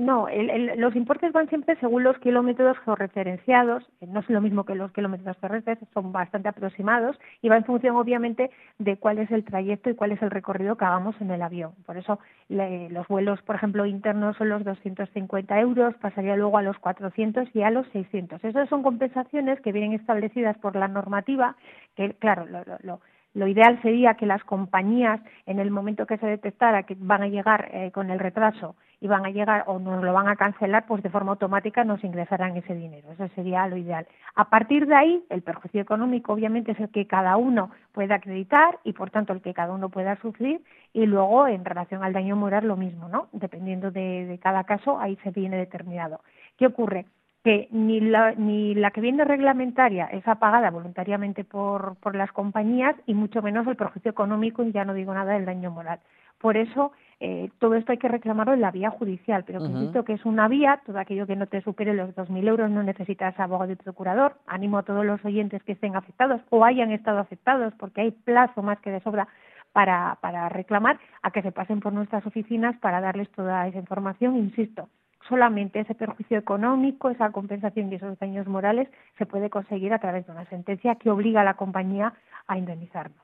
No, 0.00 0.28
los 0.76 0.96
importes 0.96 1.30
van 1.30 1.50
siempre 1.50 1.76
según 1.78 2.04
los 2.04 2.16
kilómetros 2.20 2.78
georreferenciados, 2.86 3.86
no 4.00 4.20
es 4.20 4.30
lo 4.30 4.40
mismo 4.40 4.64
que 4.64 4.74
los 4.74 4.90
kilómetros 4.92 5.36
terrestres, 5.36 5.76
son 5.92 6.10
bastante 6.10 6.48
aproximados 6.48 7.20
y 7.42 7.50
va 7.50 7.58
en 7.58 7.66
función 7.66 7.96
obviamente 7.96 8.50
de 8.78 8.96
cuál 8.96 9.18
es 9.18 9.30
el 9.30 9.44
trayecto 9.44 9.90
y 9.90 9.94
cuál 9.94 10.12
es 10.12 10.22
el 10.22 10.30
recorrido 10.30 10.78
que 10.78 10.86
hagamos 10.86 11.20
en 11.20 11.30
el 11.30 11.42
avión. 11.42 11.72
Por 11.84 11.98
eso 11.98 12.18
los 12.48 13.06
vuelos, 13.08 13.42
por 13.42 13.56
ejemplo, 13.56 13.84
internos 13.84 14.38
son 14.38 14.48
los 14.48 14.64
250 14.64 15.60
euros, 15.60 15.94
pasaría 15.96 16.34
luego 16.34 16.56
a 16.56 16.62
los 16.62 16.78
400 16.78 17.54
y 17.54 17.60
a 17.60 17.70
los 17.70 17.86
600. 17.88 18.42
Esas 18.42 18.70
son 18.70 18.82
compensaciones 18.82 19.60
que 19.60 19.72
vienen 19.72 19.92
establecidas 19.92 20.56
por 20.56 20.76
la 20.76 20.88
normativa, 20.88 21.56
que 21.94 22.14
claro, 22.14 22.46
lo, 22.46 22.64
lo, 22.64 22.78
lo 22.84 23.00
ideal 23.34 23.80
sería 23.82 24.14
que 24.14 24.26
las 24.26 24.42
compañías, 24.44 25.20
en 25.46 25.58
el 25.60 25.70
momento 25.70 26.06
que 26.06 26.18
se 26.18 26.26
detectara 26.26 26.82
que 26.84 26.96
van 26.98 27.22
a 27.22 27.28
llegar 27.28 27.68
eh, 27.72 27.90
con 27.92 28.10
el 28.10 28.18
retraso, 28.18 28.76
y 29.00 29.08
van 29.08 29.24
a 29.24 29.30
llegar 29.30 29.64
o 29.66 29.78
nos 29.78 30.02
lo 30.02 30.12
van 30.12 30.28
a 30.28 30.36
cancelar, 30.36 30.86
pues 30.86 31.02
de 31.02 31.08
forma 31.08 31.32
automática 31.32 31.84
nos 31.84 32.04
ingresarán 32.04 32.56
ese 32.56 32.74
dinero. 32.74 33.10
Eso 33.12 33.28
sería 33.34 33.66
lo 33.66 33.76
ideal. 33.76 34.06
A 34.34 34.50
partir 34.50 34.86
de 34.86 34.94
ahí, 34.94 35.24
el 35.30 35.42
perjuicio 35.42 35.80
económico 35.80 36.34
obviamente 36.34 36.72
es 36.72 36.80
el 36.80 36.90
que 36.90 37.06
cada 37.06 37.36
uno 37.36 37.70
pueda 37.92 38.16
acreditar 38.16 38.78
y 38.84 38.92
por 38.92 39.10
tanto 39.10 39.32
el 39.32 39.40
que 39.40 39.54
cada 39.54 39.72
uno 39.72 39.88
pueda 39.88 40.16
sufrir 40.16 40.62
y 40.92 41.06
luego 41.06 41.48
en 41.48 41.64
relación 41.64 42.04
al 42.04 42.12
daño 42.12 42.36
moral 42.36 42.68
lo 42.68 42.76
mismo, 42.76 43.08
¿no? 43.08 43.28
Dependiendo 43.32 43.90
de, 43.90 44.26
de 44.26 44.38
cada 44.38 44.64
caso, 44.64 45.00
ahí 45.00 45.16
se 45.24 45.30
viene 45.30 45.56
determinado. 45.56 46.20
¿Qué 46.58 46.66
ocurre? 46.66 47.06
Que 47.42 47.68
ni 47.70 48.00
la, 48.00 48.32
ni 48.32 48.74
la 48.74 48.90
que 48.90 49.00
viene 49.00 49.24
reglamentaria 49.24 50.06
es 50.06 50.26
apagada 50.28 50.70
voluntariamente 50.70 51.44
por, 51.44 51.96
por 51.96 52.14
las 52.14 52.32
compañías 52.32 52.94
y 53.06 53.14
mucho 53.14 53.40
menos 53.40 53.66
el 53.66 53.76
perjuicio 53.76 54.10
económico 54.10 54.62
y 54.62 54.72
ya 54.72 54.84
no 54.84 54.94
digo 54.94 55.14
nada 55.14 55.32
del 55.32 55.46
daño 55.46 55.70
moral. 55.70 56.00
Por 56.38 56.56
eso 56.56 56.92
eh, 57.18 57.50
todo 57.58 57.74
esto 57.74 57.92
hay 57.92 57.98
que 57.98 58.08
reclamarlo 58.08 58.54
en 58.54 58.62
la 58.62 58.70
vía 58.70 58.90
judicial, 58.90 59.44
pero 59.44 59.62
uh 59.62 60.04
que 60.04 60.14
es 60.14 60.24
una 60.24 60.48
vía, 60.48 60.80
todo 60.86 60.98
aquello 60.98 61.26
que 61.26 61.36
no 61.36 61.46
te 61.46 61.60
supere 61.60 61.92
los 61.92 62.14
2.000 62.14 62.48
euros 62.48 62.70
no 62.70 62.82
necesitas 62.82 63.38
abogado 63.38 63.72
y 63.72 63.76
procurador. 63.76 64.36
Animo 64.46 64.78
a 64.78 64.82
todos 64.82 65.04
los 65.04 65.22
oyentes 65.24 65.62
que 65.62 65.72
estén 65.72 65.96
afectados 65.96 66.40
o 66.48 66.64
hayan 66.64 66.92
estado 66.92 67.18
afectados, 67.18 67.74
porque 67.78 68.00
hay 68.00 68.10
plazo 68.10 68.62
más 68.62 68.80
que 68.80 68.90
de 68.90 69.00
sobra 69.00 69.28
para, 69.72 70.18
para 70.22 70.48
reclamar, 70.48 70.98
a 71.22 71.30
que 71.30 71.42
se 71.42 71.52
pasen 71.52 71.80
por 71.80 71.92
nuestras 71.92 72.26
oficinas 72.26 72.76
para 72.78 73.00
darles 73.00 73.30
toda 73.32 73.66
esa 73.68 73.78
información. 73.78 74.36
Insisto, 74.36 74.88
solamente 75.30 75.80
ese 75.80 75.94
perjuicio 75.94 76.36
económico, 76.36 77.08
esa 77.08 77.32
compensación 77.32 77.90
y 77.90 77.94
esos 77.94 78.18
daños 78.18 78.46
morales 78.46 78.88
se 79.16 79.24
puede 79.24 79.48
conseguir 79.48 79.94
a 79.94 79.98
través 79.98 80.26
de 80.26 80.32
una 80.32 80.44
sentencia 80.50 80.96
que 80.96 81.10
obliga 81.10 81.40
a 81.40 81.44
la 81.44 81.54
compañía 81.54 82.12
a 82.46 82.58
indemnizarnos. 82.58 83.16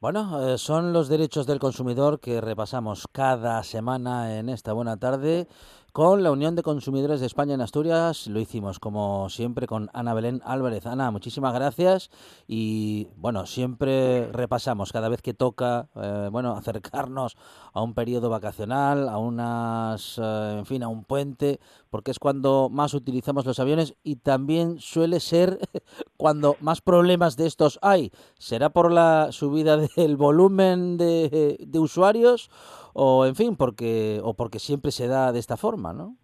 Bueno, 0.00 0.54
eh, 0.54 0.58
son 0.58 0.94
los 0.94 1.08
derechos 1.08 1.46
del 1.46 1.58
consumidor 1.58 2.20
que 2.20 2.40
repasamos 2.40 3.06
cada 3.12 3.62
semana 3.62 4.38
en 4.38 4.48
esta 4.48 4.72
buena 4.72 4.96
tarde 4.96 5.46
con 5.92 6.22
la 6.22 6.30
Unión 6.30 6.54
de 6.54 6.62
Consumidores 6.62 7.20
de 7.20 7.26
España 7.26 7.54
en 7.54 7.60
Asturias. 7.60 8.26
Lo 8.26 8.40
hicimos 8.40 8.78
como 8.78 9.28
siempre 9.28 9.66
con 9.66 9.90
Ana 9.92 10.14
Belén 10.14 10.40
Álvarez. 10.44 10.86
Ana, 10.86 11.10
muchísimas 11.10 11.52
gracias 11.54 12.10
y 12.46 13.08
bueno, 13.16 13.46
siempre 13.46 14.30
repasamos 14.32 14.92
cada 14.92 15.08
vez 15.08 15.22
que 15.22 15.34
toca, 15.34 15.88
eh, 15.96 16.28
bueno, 16.30 16.52
acercarnos 16.56 17.36
a 17.72 17.82
un 17.82 17.94
periodo 17.94 18.30
vacacional, 18.30 19.08
a 19.08 19.18
unas, 19.18 20.18
eh, 20.18 20.56
en 20.58 20.66
fin, 20.66 20.82
a 20.82 20.88
un 20.88 21.04
puente, 21.04 21.60
porque 21.90 22.10
es 22.10 22.18
cuando 22.18 22.68
más 22.70 22.94
utilizamos 22.94 23.44
los 23.44 23.58
aviones 23.58 23.94
y 24.02 24.16
también 24.16 24.78
suele 24.78 25.20
ser 25.20 25.58
cuando 26.16 26.56
más 26.60 26.80
problemas 26.80 27.36
de 27.36 27.46
estos 27.46 27.78
hay. 27.82 28.12
¿Será 28.38 28.70
por 28.70 28.92
la 28.92 29.28
subida 29.32 29.76
del 29.96 30.16
volumen 30.16 30.96
de, 30.96 31.56
de 31.60 31.78
usuarios? 31.78 32.50
O 32.94 33.26
en 33.26 33.34
fin, 33.34 33.56
porque, 33.56 34.20
o 34.22 34.34
porque 34.34 34.58
siempre 34.58 34.90
se 34.90 35.08
da 35.08 35.32
de 35.32 35.38
esta 35.38 35.56
forma, 35.56 35.92
¿no? 35.92 36.16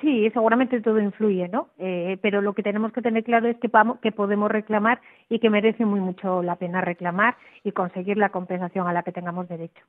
Sí, 0.00 0.28
seguramente 0.32 0.80
todo 0.80 1.00
influye, 1.00 1.48
¿no? 1.48 1.68
Eh, 1.78 2.18
pero 2.20 2.42
lo 2.42 2.52
que 2.52 2.62
tenemos 2.62 2.92
que 2.92 3.00
tener 3.00 3.24
claro 3.24 3.48
es 3.48 3.56
que, 3.58 3.68
vamos, 3.68 4.00
que 4.00 4.12
podemos 4.12 4.50
reclamar 4.50 5.00
y 5.28 5.38
que 5.38 5.50
merece 5.50 5.84
muy 5.86 6.00
mucho 6.00 6.42
la 6.42 6.56
pena 6.56 6.80
reclamar 6.80 7.36
y 7.62 7.72
conseguir 7.72 8.16
la 8.16 8.30
compensación 8.30 8.86
a 8.88 8.92
la 8.92 9.02
que 9.02 9.12
tengamos 9.12 9.48
derecho. 9.48 9.84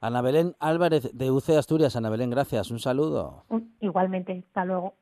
Ana 0.00 0.22
Belén 0.22 0.54
Álvarez 0.60 1.10
de 1.12 1.30
UC 1.30 1.50
Asturias. 1.58 1.96
Ana 1.96 2.10
Belén, 2.10 2.30
gracias. 2.30 2.70
Un 2.70 2.78
saludo. 2.78 3.44
Igualmente. 3.80 4.44
Hasta 4.46 4.64
luego. 4.64 4.94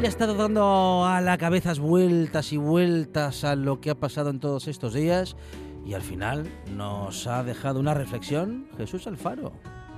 Le 0.00 0.06
ha 0.06 0.08
estado 0.08 0.34
dando 0.34 1.04
a 1.04 1.20
la 1.20 1.36
cabeza 1.36 1.74
vueltas 1.74 2.54
y 2.54 2.56
vueltas 2.56 3.44
a 3.44 3.54
lo 3.54 3.82
que 3.82 3.90
ha 3.90 3.94
pasado 3.94 4.30
en 4.30 4.40
todos 4.40 4.66
estos 4.66 4.94
días 4.94 5.36
y 5.84 5.92
al 5.92 6.00
final 6.00 6.50
nos 6.70 7.26
ha 7.26 7.44
dejado 7.44 7.80
una 7.80 7.92
reflexión 7.92 8.66
Jesús 8.78 9.06
Alfaro. 9.06 9.52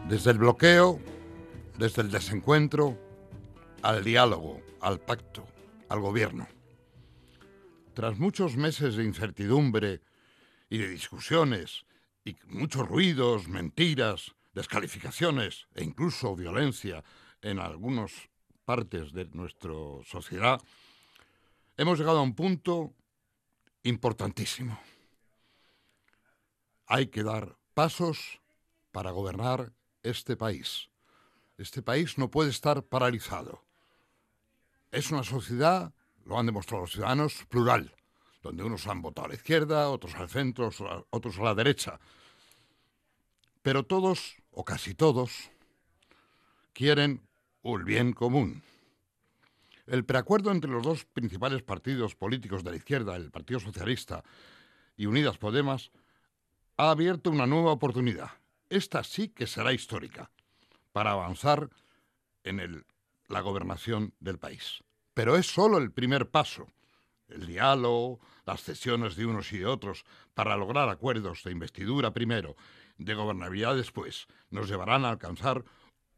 Desde 0.09 0.32
el 0.32 0.38
bloqueo, 0.38 0.99
desde 1.78 2.02
el 2.02 2.11
desencuentro, 2.11 2.99
al 3.82 4.02
diálogo, 4.02 4.61
al 4.80 4.99
pacto, 4.99 5.47
al 5.88 6.00
gobierno. 6.00 6.49
Tras 7.94 8.18
muchos 8.18 8.56
meses 8.56 8.97
de 8.97 9.04
incertidumbre 9.04 10.00
y 10.68 10.78
de 10.78 10.88
discusiones 10.88 11.85
y 12.25 12.35
muchos 12.49 12.88
ruidos, 12.88 13.47
mentiras, 13.47 14.32
descalificaciones 14.52 15.68
e 15.76 15.85
incluso 15.85 16.35
violencia 16.35 17.04
en 17.40 17.61
algunos 17.61 18.32
partes 18.64 19.12
de 19.12 19.26
nuestra 19.26 19.73
sociedad, 20.04 20.61
hemos 21.76 21.99
llegado 21.99 22.19
a 22.19 22.23
un 22.23 22.35
punto 22.35 22.92
importantísimo. 23.83 24.78
Hay 26.87 27.09
que 27.09 27.23
dar 27.23 27.57
pasos 27.75 28.40
para 28.92 29.11
gobernar 29.11 29.73
este 30.02 30.37
país. 30.37 30.88
Este 31.59 31.83
país 31.83 32.19
no 32.19 32.31
puede 32.31 32.50
estar 32.50 32.83
paralizado. 32.83 33.64
Es 34.90 35.11
una 35.11 35.25
sociedad, 35.25 35.92
lo 36.25 36.38
han 36.38 36.47
demostrado 36.47 36.83
los 36.83 36.92
ciudadanos, 36.92 37.45
plural, 37.49 37.95
donde 38.42 38.62
unos 38.62 38.87
han 38.87 39.00
votado 39.00 39.26
a 39.26 39.28
la 39.28 39.35
izquierda, 39.35 39.88
otros 39.88 40.14
al 40.16 40.28
centro, 40.28 40.71
otros 41.11 41.38
a 41.38 41.42
la 41.42 41.54
derecha. 41.54 41.99
Pero 43.62 43.85
todos, 43.85 44.37
o 44.50 44.64
casi 44.64 44.95
todos, 44.95 45.50
quieren 46.73 47.23
el 47.64 47.85
bien 47.85 48.12
común. 48.12 48.62
El 49.87 50.04
preacuerdo 50.04 50.50
entre 50.50 50.71
los 50.71 50.83
dos 50.83 51.04
principales 51.04 51.62
partidos 51.62 52.14
políticos 52.14 52.62
de 52.64 52.71
la 52.71 52.76
izquierda, 52.76 53.16
el 53.16 53.31
Partido 53.31 53.61
Socialista 53.61 54.23
y 54.97 55.07
Unidas 55.07 55.38
Podemos, 55.38 55.90
ha 56.76 56.90
abierto 56.90 57.31
una 57.31 57.47
nueva 57.47 57.73
oportunidad. 57.73 58.31
Esta 58.69 59.04
sí 59.04 59.28
que 59.28 59.47
será 59.47 59.73
histórica 59.73 60.31
para 60.92 61.12
avanzar 61.12 61.71
en 62.45 62.85
la 63.28 63.40
gobernación 63.40 64.14
del 64.21 64.38
país. 64.38 64.83
Pero 65.14 65.37
es 65.37 65.47
solo 65.47 65.78
el 65.78 65.92
primer 65.92 66.31
paso. 66.31 66.69
El 67.28 67.47
diálogo, 67.47 68.21
las 68.45 68.62
cesiones 68.62 69.16
de 69.16 69.26
unos 69.26 69.52
y 69.52 69.59
de 69.59 69.66
otros 69.66 70.04
para 70.35 70.57
lograr 70.57 70.88
acuerdos 70.88 71.42
de 71.45 71.50
investidura 71.50 72.12
primero, 72.12 72.57
de 72.99 73.14
gobernabilidad 73.14 73.75
después, 73.75 74.26
nos 74.50 74.69
llevarán 74.69 75.04
a 75.04 75.11
alcanzar 75.11 75.64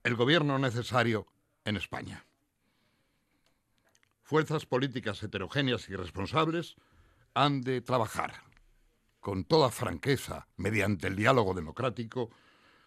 el 0.05 0.17
gobierno 0.17 0.59
necesario 0.59 1.27
en 1.65 1.77
España. 1.77 2.27
Fuerzas 4.23 4.67
políticas 4.67 5.23
heterogéneas 5.23 5.89
y 5.89 5.97
responsables 5.97 6.77
han 7.33 7.63
de 7.63 7.81
trabajar 7.81 8.43
con 9.21 9.45
toda 9.45 9.71
franqueza, 9.71 10.47
mediante 10.57 11.09
el 11.09 11.17
diálogo 11.17 11.55
democrático, 11.55 12.31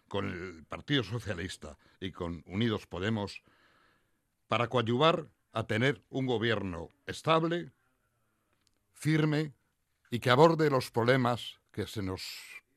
con 0.06 0.28
el 0.28 0.64
Partido 0.64 1.02
Socialista 1.02 1.76
y 2.00 2.12
con 2.12 2.44
Unidos 2.46 2.86
Podemos, 2.86 3.42
para 4.46 4.68
coadyuvar 4.68 5.28
a 5.52 5.64
tener 5.64 6.00
un 6.10 6.26
gobierno 6.26 6.90
estable, 7.06 7.72
firme 8.94 9.54
y 10.10 10.20
que 10.20 10.30
aborde 10.30 10.70
los 10.70 10.92
problemas 10.92 11.58
que 11.72 11.88
se 11.88 12.02
nos 12.02 12.22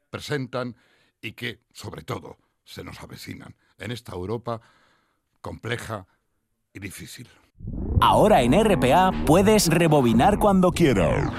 presentan 0.10 0.76
y 1.22 1.34
que, 1.34 1.62
sobre 1.72 2.02
todo, 2.02 2.38
se 2.64 2.84
nos 2.84 3.02
avecinan 3.02 3.56
en 3.78 3.92
esta 3.92 4.14
Europa 4.14 4.62
compleja 5.42 6.08
y 6.74 6.80
difícil. 6.80 7.30
Ahora 8.00 8.42
en 8.42 8.54
RPA 8.54 9.12
puedes 9.26 9.68
rebobinar 9.68 10.40
cuando 10.40 10.72
quieras. 10.72 11.32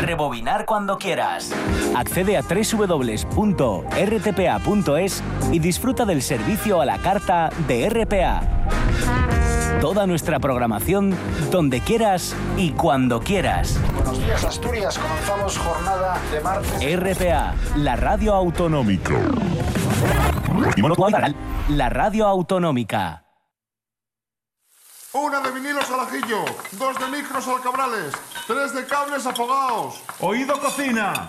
Rebobinar 0.00 0.66
cuando 0.66 0.98
quieras. 0.98 1.50
Accede 1.96 2.36
a 2.36 2.42
www.rtpa.es 2.42 3.22
y 5.50 5.58
disfruta 5.58 6.04
del 6.04 6.20
servicio 6.20 6.82
a 6.82 6.84
la 6.84 6.98
carta 6.98 7.48
de 7.66 7.88
RPA. 7.88 8.91
Toda 9.82 10.06
nuestra 10.06 10.38
programación 10.38 11.12
donde 11.50 11.80
quieras 11.80 12.36
y 12.56 12.70
cuando 12.70 13.18
quieras. 13.18 13.80
Buenos 13.96 14.16
días 14.20 14.44
Asturias, 14.44 14.96
comenzamos 14.96 15.58
jornada 15.58 16.20
de 16.30 16.40
martes. 16.40 17.18
RPA, 17.18 17.56
la 17.78 17.96
radio 17.96 18.32
autonómica. 18.32 19.12
La 21.68 21.88
radio 21.88 22.28
autonómica. 22.28 23.24
Una 25.14 25.40
de 25.40 25.50
vinilos 25.50 25.90
al 25.90 25.98
ajillo, 25.98 26.44
dos 26.78 26.96
de 27.00 27.16
micros 27.16 27.48
al 27.48 27.60
cabrales, 27.60 28.12
tres 28.46 28.72
de 28.72 28.86
cables 28.86 29.26
afogados. 29.26 30.00
Oído 30.20 30.60
cocina. 30.60 31.26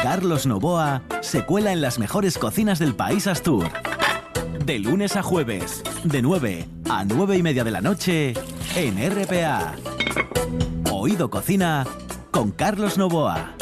Carlos 0.00 0.46
Novoa 0.46 1.02
se 1.22 1.44
cuela 1.44 1.72
en 1.72 1.80
las 1.80 1.98
mejores 1.98 2.38
cocinas 2.38 2.78
del 2.78 2.94
país 2.94 3.26
Astur. 3.26 3.68
De 4.64 4.78
lunes 4.78 5.14
a 5.16 5.22
jueves, 5.22 5.82
de 6.04 6.22
9 6.22 6.66
a 6.88 7.04
9 7.04 7.36
y 7.36 7.42
media 7.42 7.64
de 7.64 7.70
la 7.70 7.82
noche, 7.82 8.32
en 8.74 8.96
RPA. 9.10 9.74
Oído 10.90 11.28
Cocina 11.28 11.86
con 12.30 12.50
Carlos 12.50 12.96
Novoa. 12.96 13.54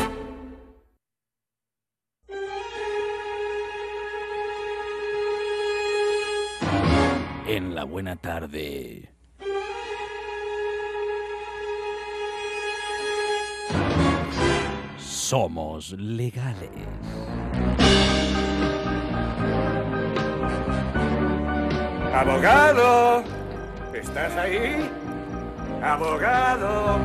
En 7.49 7.75
la 7.75 7.83
buena 7.83 8.15
tarde. 8.15 9.11
Somos 14.99 15.93
legales. 15.99 16.71
Abogado, 22.15 23.25
¿estás 23.95 24.37
ahí? 24.37 24.91
Abogado. 25.83 27.01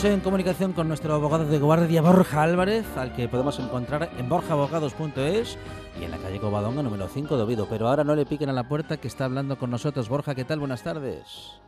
Estamos 0.00 0.16
en 0.16 0.20
comunicación 0.24 0.72
con 0.72 0.88
nuestro 0.88 1.12
abogado 1.12 1.44
de 1.44 1.58
guardia 1.58 2.00
Borja 2.00 2.42
Álvarez, 2.42 2.86
al 2.96 3.14
que 3.14 3.28
podemos 3.28 3.58
encontrar 3.58 4.08
en 4.16 4.30
borjaabogados.es 4.30 5.58
y 6.00 6.04
en 6.04 6.10
la 6.10 6.16
calle 6.16 6.40
Covadonga 6.40 6.82
número 6.82 7.06
5 7.06 7.36
de 7.36 7.42
Oviedo. 7.42 7.66
Pero 7.68 7.86
ahora 7.86 8.02
no 8.02 8.14
le 8.14 8.24
piquen 8.24 8.48
a 8.48 8.54
la 8.54 8.66
puerta 8.66 8.96
que 8.96 9.08
está 9.08 9.26
hablando 9.26 9.56
con 9.58 9.70
nosotros. 9.70 10.08
Borja, 10.08 10.34
¿qué 10.34 10.44
tal? 10.44 10.58
Buenas 10.60 10.82
tardes. 10.82 11.60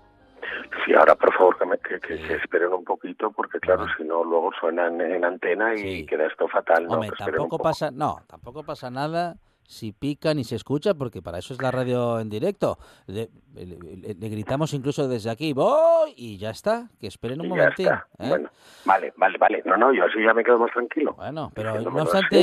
Sí, 0.87 0.95
ahora 0.95 1.15
por 1.15 1.33
favor 1.35 1.59
que, 1.59 1.67
me, 1.67 1.77
que, 1.79 2.01
que, 2.01 2.17
que 2.27 2.35
esperen 2.37 2.73
un 2.73 2.85
poquito 2.85 3.31
porque 3.33 3.61
claro, 3.61 3.85
si 3.99 4.05
no 4.05 4.25
luego 4.25 4.51
suenan 4.59 4.99
en 5.03 5.25
antena 5.27 5.75
y 5.75 5.79
Sí. 5.79 6.07
queda 6.07 6.27
esto 6.27 6.49
fatal. 6.49 6.85
¿no? 6.87 6.95
Hombre, 6.95 7.11
tampoco 7.19 7.49
poco. 7.51 7.63
pasa, 7.65 7.91
no, 7.91 8.17
tampoco 8.27 8.63
pasa 8.65 8.91
nada 8.91 9.37
si 9.73 9.93
pica 9.93 10.35
ni 10.35 10.45
se 10.45 10.57
escucha, 10.57 10.95
porque 10.95 11.23
para 11.23 11.39
eso 11.39 11.55
es 11.55 11.63
la 11.63 11.71
radio 11.71 12.21
en 12.21 12.29
directo. 12.29 12.79
Le, 13.07 13.31
le- 13.55 13.67
le- 13.97 14.15
le 14.15 14.29
gritamos 14.29 14.73
incluso 14.75 15.09
desde 15.09 15.31
aquí, 15.31 15.53
voy, 15.53 16.13
y 16.17 16.37
ya 16.37 16.51
está, 16.51 16.89
que 17.01 17.07
esperen 17.07 17.41
un 17.41 17.49
momentín. 17.49 17.89
¿eh? 17.89 18.29
Bueno, 18.29 18.51
vale, 18.85 19.13
vale, 19.17 19.39
vale. 19.39 19.63
No, 19.65 19.77
no, 19.77 19.93
yo 19.93 20.05
así 20.05 20.23
ya 20.25 20.35
me 20.35 20.45
quedo 20.45 20.59
más 20.59 20.71
tranquilo. 20.73 21.15
Bueno, 21.15 21.51
pero 21.55 21.81
no 21.81 22.03
obstante, 22.03 22.37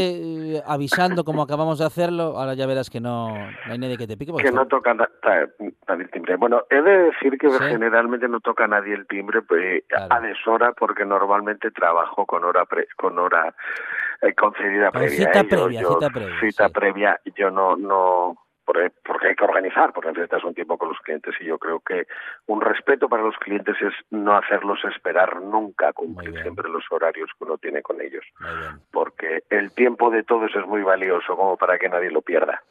eh, 0.57 0.63
avisando 0.65 1.23
como 1.23 1.43
acabamos 1.43 1.79
de 1.79 1.85
hacerlo, 1.85 2.37
ahora 2.37 2.55
ya 2.55 2.65
verás 2.65 2.89
que 2.89 2.99
no, 2.99 3.29
no 3.29 3.71
hay 3.71 3.77
nadie 3.77 3.97
que 3.97 4.07
te 4.07 4.17
pique. 4.17 4.33
Que 4.33 4.51
no 4.51 4.65
toca 4.67 4.93
nadie 4.93 5.49
el 5.87 6.09
timbre. 6.11 6.35
Bueno, 6.35 6.63
he 6.69 6.81
de 6.81 6.97
decir 7.11 7.37
que 7.37 7.49
Sí. 7.49 7.57
generalmente 7.59 8.27
no 8.27 8.39
toca 8.39 8.67
nadie 8.67 8.93
el 8.93 9.05
timbre 9.07 9.41
pues, 9.41 9.83
Claro. 9.87 10.07
a 10.13 10.19
deshora 10.21 10.71
porque 10.73 11.05
normalmente 11.05 11.69
trabajo 11.71 12.25
con 12.25 12.43
hora 12.43 12.65
pre- 12.65 12.87
con 12.97 13.17
hora 13.19 13.53
eh, 14.21 14.33
concedida 14.33 14.91
Con 14.91 15.01
previa. 15.01 15.17
cita 15.27 15.39
¿eh? 15.39 15.43
Previa, 15.45 15.81
yo- 15.81 15.93
cita 15.93 16.09
previa, 16.09 16.39
cita 16.39 16.67
sí. 16.67 16.73
previa, 16.73 17.21
yo 17.35 17.49
no, 17.51 17.75
no 17.75 18.35
por- 18.65 18.91
porque 19.03 19.29
hay 19.29 19.35
que 19.35 19.43
organizar, 19.43 19.91
porque 19.93 20.09
necesitas 20.09 20.43
un 20.43 20.53
tiempo 20.53 20.77
con 20.77 20.89
los 20.89 20.99
clientes 20.99 21.33
y 21.39 21.45
yo 21.45 21.57
creo 21.57 21.79
que 21.79 22.05
un 22.45 22.61
respeto 22.61 23.09
para 23.09 23.23
los 23.23 23.35
clientes 23.37 23.75
es 23.81 23.93
no 24.11 24.35
hacerlos 24.37 24.79
esperar 24.85 25.41
nunca, 25.41 25.91
cumplir 25.93 26.39
siempre 26.41 26.69
los 26.69 26.83
horarios 26.91 27.29
que 27.37 27.45
uno 27.45 27.57
tiene 27.57 27.81
con 27.81 27.99
ellos, 27.99 28.23
porque 28.91 29.43
el 29.49 29.71
tiempo 29.73 30.11
de 30.11 30.21
todos 30.23 30.51
es 30.55 30.65
muy 30.67 30.83
valioso 30.83 31.35
como 31.35 31.57
para 31.57 31.79
que 31.79 31.89
nadie 31.89 32.11
lo 32.11 32.21
pierda. 32.21 32.61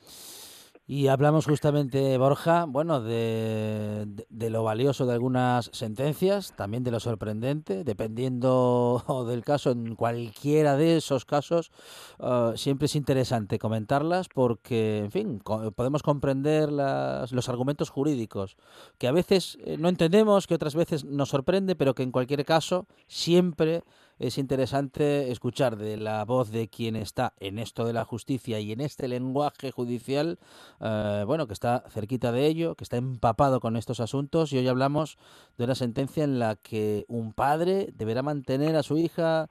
Y 0.90 1.08
hablamos 1.08 1.44
justamente, 1.44 2.16
Borja, 2.16 2.64
bueno, 2.66 3.02
de, 3.02 4.06
lo 4.30 4.62
valioso 4.62 5.04
de 5.04 5.12
algunas 5.12 5.68
sentencias, 5.74 6.54
también 6.56 6.82
de 6.82 6.90
lo 6.90 6.98
sorprendente, 6.98 7.84
dependiendo 7.84 9.04
del 9.28 9.44
caso, 9.44 9.70
en 9.72 9.94
cualquiera 9.96 10.78
de 10.78 10.96
esos 10.96 11.26
casos, 11.26 11.72
eh, 12.20 12.52
siempre 12.56 12.86
es 12.86 12.96
interesante 12.96 13.58
comentarlas 13.58 14.28
porque, 14.30 15.00
en 15.04 15.10
fin, 15.10 15.38
co- 15.40 15.72
podemos 15.72 16.02
comprender 16.02 16.72
las- 16.72 17.32
los 17.32 17.50
argumentos 17.50 17.90
jurídicos, 17.90 18.56
que 18.96 19.08
a 19.08 19.12
veces 19.12 19.58
eh, 19.66 19.76
no 19.76 19.90
entendemos, 19.90 20.46
que 20.46 20.54
otras 20.54 20.74
veces 20.74 21.04
nos 21.04 21.28
sorprende, 21.28 21.76
pero 21.76 21.94
que 21.94 22.02
en 22.02 22.12
cualquier 22.12 22.46
caso 22.46 22.86
siempre 23.06 23.82
es 24.18 24.38
interesante 24.38 25.30
escuchar 25.30 25.76
de 25.76 25.96
la 25.96 26.24
voz 26.24 26.50
de 26.50 26.68
quien 26.68 26.96
está 26.96 27.34
en 27.38 27.58
esto 27.58 27.84
de 27.84 27.92
la 27.92 28.04
justicia 28.04 28.58
y 28.60 28.72
en 28.72 28.80
este 28.80 29.08
lenguaje 29.08 29.70
judicial, 29.70 30.38
eh, 30.80 31.24
bueno, 31.26 31.46
que 31.46 31.52
está 31.52 31.84
cerquita 31.90 32.32
de 32.32 32.46
ello, 32.46 32.74
que 32.74 32.84
está 32.84 32.96
empapado 32.96 33.60
con 33.60 33.76
estos 33.76 34.00
asuntos. 34.00 34.52
Y 34.52 34.58
hoy 34.58 34.68
hablamos 34.68 35.18
de 35.56 35.64
una 35.64 35.74
sentencia 35.74 36.24
en 36.24 36.38
la 36.38 36.56
que 36.56 37.04
un 37.08 37.32
padre 37.32 37.90
deberá 37.94 38.22
mantener 38.22 38.76
a 38.76 38.82
su 38.82 38.98
hija, 38.98 39.48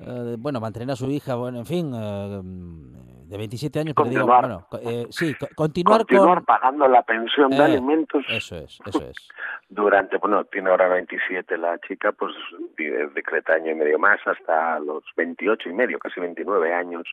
eh, 0.00 0.36
bueno, 0.38 0.60
mantener 0.60 0.90
a 0.90 0.96
su 0.96 1.10
hija, 1.10 1.34
bueno, 1.36 1.58
en 1.58 1.66
fin, 1.66 1.92
eh, 1.94 2.40
de 3.30 3.36
27 3.36 3.78
años, 3.80 3.94
pero 3.96 4.08
digo, 4.10 4.26
Continuar. 4.26 4.66
bueno, 4.72 4.90
eh, 4.90 5.06
sí, 5.10 5.34
co- 5.34 5.46
continuar, 5.54 6.00
Continuar 6.00 6.38
con... 6.38 6.44
pagando 6.46 6.88
la 6.88 7.02
pensión 7.02 7.50
de 7.50 7.56
Eh, 7.58 7.62
alimentos 7.62 8.24
Eso 8.28 8.56
es, 8.56 8.78
eso 8.84 9.04
es. 9.08 9.16
durante, 9.68 10.16
bueno, 10.18 10.44
tiene 10.46 10.70
ahora 10.70 10.88
27 10.88 11.56
la 11.58 11.78
chica, 11.78 12.10
pues 12.12 12.32
decreta 13.14 13.52
año 13.54 13.70
y 13.70 13.74
medio 13.76 13.98
más 14.00 14.18
hasta 14.26 14.80
los 14.80 15.04
28 15.16 15.68
y 15.68 15.72
medio, 15.72 15.98
casi 16.00 16.18
29 16.20 16.74
años. 16.74 17.04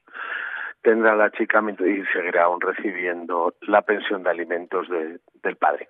Tendrá 0.81 1.15
la 1.15 1.29
chica 1.31 1.61
y 1.69 2.03
seguirá 2.13 2.45
aún 2.45 2.61
recibiendo 2.61 3.53
la 3.61 3.81
pensión 3.83 4.23
de 4.23 4.29
alimentos 4.29 4.87
de- 4.89 5.19
del 5.43 5.55
padre. 5.57 5.89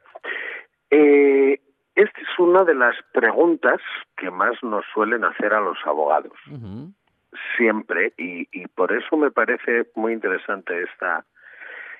Eh, 0.89 1.59
esta 1.97 2.21
es 2.21 2.39
una 2.39 2.63
de 2.63 2.75
las 2.75 2.95
preguntas 3.11 3.81
que 4.15 4.29
más 4.29 4.61
nos 4.61 4.85
suelen 4.93 5.23
hacer 5.25 5.53
a 5.53 5.59
los 5.59 5.77
abogados. 5.85 6.37
Siempre 7.57 8.13
y, 8.17 8.47
y 8.51 8.67
por 8.67 8.93
eso 8.93 9.17
me 9.17 9.31
parece 9.31 9.87
muy 9.95 10.13
interesante 10.13 10.83
esta 10.83 11.25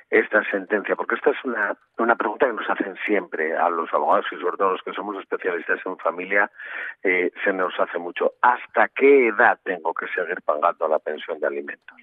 esta 0.09 0.41
sentencia, 0.49 0.95
porque 0.95 1.15
esta 1.15 1.31
es 1.31 1.43
una, 1.43 1.75
una 1.97 2.15
pregunta 2.15 2.45
que 2.45 2.53
nos 2.53 2.69
hacen 2.69 2.95
siempre 3.05 3.55
a 3.57 3.69
los 3.69 3.93
abogados 3.93 4.25
y 4.31 4.37
sobre 4.37 4.55
todo 4.55 4.71
los 4.71 4.81
que 4.81 4.93
somos 4.93 5.17
especialistas 5.17 5.79
en 5.85 5.97
familia, 5.97 6.49
eh, 7.03 7.31
se 7.43 7.51
nos 7.51 7.77
hace 7.77 7.97
mucho. 7.97 8.33
¿Hasta 8.41 8.87
qué 8.89 9.27
edad 9.27 9.59
tengo 9.63 9.93
que 9.93 10.07
seguir 10.15 10.41
pagando 10.43 10.87
la 10.87 10.99
pensión 10.99 11.39
de 11.39 11.47
alimentos? 11.47 11.97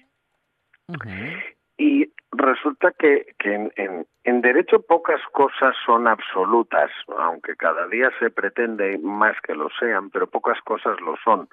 Y 1.77 2.11
resulta 2.31 2.91
que, 2.97 3.33
que 3.37 3.53
en, 3.53 3.71
en, 3.75 4.07
en, 4.23 4.41
derecho 4.41 4.81
pocas 4.81 5.21
cosas 5.33 5.75
son 5.85 6.07
absolutas, 6.07 6.89
aunque 7.17 7.55
cada 7.55 7.87
día 7.87 8.09
se 8.19 8.29
pretende 8.29 8.97
más 8.99 9.35
que 9.41 9.55
lo 9.55 9.69
sean, 9.79 10.09
pero 10.09 10.27
pocas 10.27 10.59
cosas 10.61 10.99
lo 11.01 11.15
son. 11.23 11.49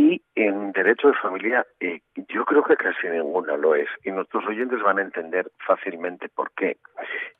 Y 0.00 0.22
en 0.36 0.70
derecho 0.70 1.08
de 1.08 1.14
familia 1.14 1.66
eh, 1.80 2.02
yo 2.28 2.44
creo 2.44 2.62
que 2.62 2.76
casi 2.76 3.08
ninguna 3.08 3.56
lo 3.56 3.74
es 3.74 3.88
y 4.04 4.12
nuestros 4.12 4.46
oyentes 4.46 4.80
van 4.80 5.00
a 5.00 5.02
entender 5.02 5.50
fácilmente 5.66 6.28
por 6.28 6.52
qué. 6.52 6.76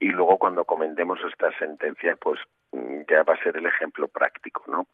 Y 0.01 0.09
luego 0.09 0.39
cuando 0.39 0.65
comentemos 0.65 1.21
esta 1.31 1.57
sentencia 1.57 2.17
pues 2.21 2.41
mm, 2.73 3.03
ya 3.09 3.23
va 3.23 3.35
a 3.35 3.43
ser 3.45 3.59
el 3.59 3.67
ejemplo 3.67 4.09
práctico, 4.09 4.65
¿no? 4.67 4.89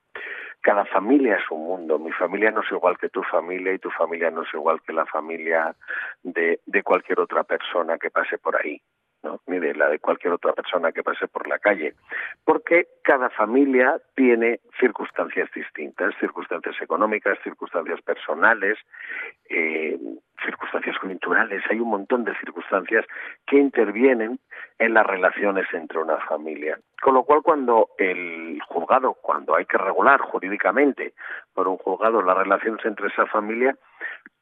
Cada 0.61 0.85
familia 0.85 1.37
es 1.37 1.51
un 1.51 1.65
mundo. 1.65 1.99
Mi 1.99 2.13
familia 2.13 2.51
no 2.51 2.61
es 2.61 2.71
igual 2.71 2.99
que 2.99 3.09
tu 3.09 3.23
familia 3.23 3.73
y 3.73 3.79
tu 3.79 3.91
familia 3.91 4.31
no 4.31 4.43
es 4.43 4.53
igual 4.53 4.83
que 4.83 4.93
la 4.93 5.07
familia 5.07 5.75
de, 6.23 6.61
de 6.67 6.83
cualquier 6.83 7.19
otra 7.19 7.45
persona 7.45 7.97
que 7.97 8.11
pase 8.11 8.37
por 8.37 8.57
ahí. 8.57 8.79
¿No? 9.25 9.41
ni 9.47 9.59
de 9.59 9.75
la 9.75 9.89
de 9.89 9.99
cualquier 9.99 10.35
otra 10.35 10.53
persona 10.53 10.93
que 10.93 11.03
pase 11.03 11.27
por 11.27 11.49
la 11.49 11.59
calle, 11.59 11.95
porque 12.45 12.87
cada 13.03 13.31
familia 13.31 13.99
tiene 14.15 14.61
circunstancias 14.79 15.51
distintas, 15.55 16.15
circunstancias 16.21 16.77
económicas, 16.81 17.39
circunstancias 17.43 18.01
personales, 18.03 18.79
eh, 19.49 19.99
circunstancias 20.45 20.99
culturales, 20.99 21.63
hay 21.71 21.81
un 21.81 21.89
montón 21.89 22.25
de 22.25 22.37
circunstancias 22.39 23.05
que 23.47 23.57
intervienen 23.57 24.39
en 24.79 24.95
las 24.95 25.07
relaciones 25.07 25.67
entre 25.73 25.99
una 25.99 26.19
familia. 26.19 26.79
Con 27.01 27.15
lo 27.15 27.25
cual, 27.25 27.43
cuando 27.43 27.91
el 27.99 28.61
juzgado, 28.67 29.15
cuando 29.15 29.57
hay 29.57 29.67
que 29.67 29.79
regular 29.79 30.21
jurídicamente 30.21 31.15
por 31.55 31.69
un 31.69 31.77
juzgado 31.79 32.23
las 32.23 32.37
relaciones 32.37 32.85
entre 32.85 33.09
esa 33.09 33.27
familia, 33.27 33.77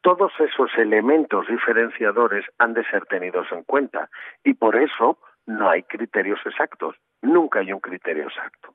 todos 0.03 0.33
esos 0.41 0.71
elementos 0.77 1.47
diferenciadores 1.47 2.45
han 2.59 2.75
de 2.75 2.85
ser 2.85 3.07
tenidos 3.07 3.47
en 3.53 3.63
cuenta 3.63 4.11
y 4.45 4.55
por 4.55 4.77
eso 4.77 5.19
no 5.47 5.71
hay 5.71 5.85
criterios 5.85 6.41
exactos, 6.45 6.97
nunca 7.23 7.61
hay 7.61 7.73
un 7.73 7.81
criterio 7.81 8.25
exacto. 8.25 8.75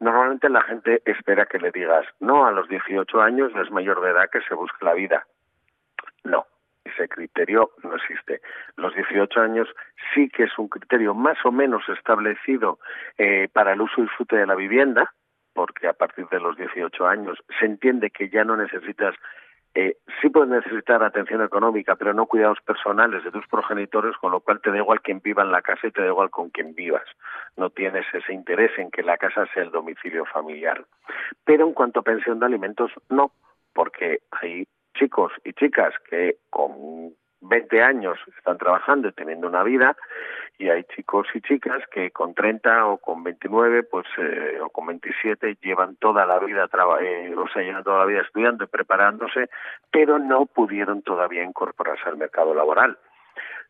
Normalmente 0.00 0.48
la 0.48 0.62
gente 0.62 1.02
espera 1.04 1.46
que 1.46 1.58
le 1.58 1.72
digas, 1.72 2.06
no, 2.20 2.46
a 2.46 2.52
los 2.52 2.68
18 2.68 3.20
años 3.20 3.52
es 3.56 3.70
mayor 3.72 4.00
de 4.00 4.10
edad 4.10 4.30
que 4.30 4.40
se 4.42 4.54
busque 4.54 4.84
la 4.84 4.94
vida. 4.94 5.26
No, 6.22 6.46
ese 6.84 7.08
criterio 7.08 7.70
no 7.82 7.96
existe. 7.96 8.40
Los 8.76 8.94
18 8.94 9.40
años 9.40 9.68
sí 10.14 10.28
que 10.28 10.44
es 10.44 10.56
un 10.56 10.68
criterio 10.68 11.14
más 11.14 11.38
o 11.44 11.50
menos 11.50 11.82
establecido 11.88 12.78
eh, 13.18 13.48
para 13.52 13.72
el 13.72 13.80
uso 13.80 13.94
y 13.98 14.02
disfrute 14.02 14.36
de 14.36 14.46
la 14.46 14.54
vivienda, 14.54 15.12
porque 15.52 15.88
a 15.88 15.94
partir 15.94 16.28
de 16.28 16.38
los 16.38 16.56
18 16.56 17.04
años 17.04 17.38
se 17.58 17.66
entiende 17.66 18.10
que 18.10 18.28
ya 18.28 18.44
no 18.44 18.56
necesitas 18.56 19.16
eh, 19.74 19.96
sí 20.20 20.28
puedes 20.30 20.50
necesitar 20.50 21.02
atención 21.02 21.42
económica, 21.42 21.96
pero 21.96 22.14
no 22.14 22.26
cuidados 22.26 22.58
personales 22.62 23.22
de 23.22 23.30
tus 23.30 23.46
progenitores, 23.46 24.16
con 24.16 24.32
lo 24.32 24.40
cual 24.40 24.60
te 24.60 24.70
da 24.70 24.78
igual 24.78 25.00
quien 25.02 25.20
viva 25.20 25.42
en 25.42 25.52
la 25.52 25.62
casa 25.62 25.86
y 25.86 25.90
te 25.90 26.02
da 26.02 26.08
igual 26.08 26.30
con 26.30 26.50
quien 26.50 26.74
vivas. 26.74 27.04
No 27.56 27.70
tienes 27.70 28.06
ese 28.12 28.32
interés 28.32 28.76
en 28.78 28.90
que 28.90 29.02
la 29.02 29.18
casa 29.18 29.46
sea 29.52 29.62
el 29.62 29.70
domicilio 29.70 30.24
familiar. 30.24 30.84
Pero 31.44 31.66
en 31.66 31.74
cuanto 31.74 32.00
a 32.00 32.04
pensión 32.04 32.40
de 32.40 32.46
alimentos, 32.46 32.90
no, 33.08 33.32
porque 33.72 34.20
hay 34.32 34.66
chicos 34.94 35.32
y 35.44 35.52
chicas 35.52 35.94
que 36.10 36.38
con 36.50 37.14
20 37.40 37.82
años 37.82 38.18
están 38.36 38.58
trabajando 38.58 39.08
y 39.08 39.12
teniendo 39.12 39.46
una 39.46 39.62
vida 39.62 39.96
y 40.58 40.68
hay 40.68 40.84
chicos 40.84 41.28
y 41.34 41.40
chicas 41.40 41.82
que 41.92 42.10
con 42.10 42.34
30 42.34 42.86
o 42.86 42.98
con 42.98 43.22
29 43.22 43.84
pues 43.84 44.06
eh, 44.18 44.58
o 44.60 44.70
con 44.70 44.86
27 44.86 45.56
llevan 45.62 45.96
toda 45.96 46.26
la 46.26 46.38
vida 46.40 46.68
eh, 47.00 47.34
o 47.36 47.48
sea 47.48 47.62
llevan 47.62 47.84
toda 47.84 48.00
la 48.00 48.06
vida 48.06 48.22
estudiando 48.22 48.64
y 48.64 48.66
preparándose 48.66 49.48
pero 49.90 50.18
no 50.18 50.46
pudieron 50.46 51.02
todavía 51.02 51.44
incorporarse 51.44 52.08
al 52.08 52.16
mercado 52.16 52.54
laboral. 52.54 52.98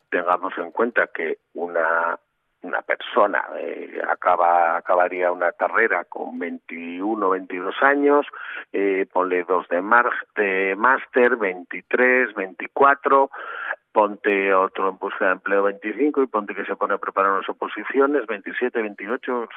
Tengamos 0.09 0.57
en 0.57 0.71
cuenta 0.71 1.07
que 1.13 1.37
una 1.53 2.17
una 2.61 2.81
persona 2.81 3.45
eh, 3.57 4.01
acaba 4.07 4.77
acabaría 4.77 5.31
una 5.31 5.51
carrera 5.53 6.03
con 6.05 6.37
21 6.37 7.29
22 7.29 7.75
años 7.81 8.25
eh, 8.73 9.05
ponle 9.11 9.43
dos 9.43 9.67
de 9.69 9.81
máster 9.81 11.37
23 11.37 12.33
24 12.33 13.31
ponte 13.91 14.53
otro 14.53 14.89
en 14.89 14.97
busca 14.97 15.25
de 15.25 15.31
empleo 15.31 15.63
25 15.63 16.23
y 16.23 16.27
ponte 16.27 16.53
que 16.53 16.65
se 16.65 16.75
pone 16.75 16.95
a 16.95 16.97
preparar 16.97 17.31
unas 17.31 17.49
oposiciones 17.49 18.27
27 18.27 18.81
28 18.81 19.49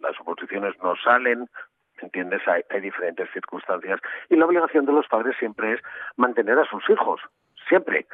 las 0.00 0.18
oposiciones 0.20 0.74
no 0.82 0.94
salen 0.96 1.48
¿entiendes? 2.00 2.40
Hay, 2.48 2.62
hay 2.70 2.80
diferentes 2.80 3.30
circunstancias 3.32 4.00
y 4.30 4.36
la 4.36 4.46
obligación 4.46 4.86
de 4.86 4.92
los 4.92 5.06
padres 5.06 5.36
siempre 5.38 5.74
es 5.74 5.80
mantener 6.16 6.58
a 6.58 6.64
sus 6.64 6.88
hijos 6.88 7.20
siempre 7.68 8.06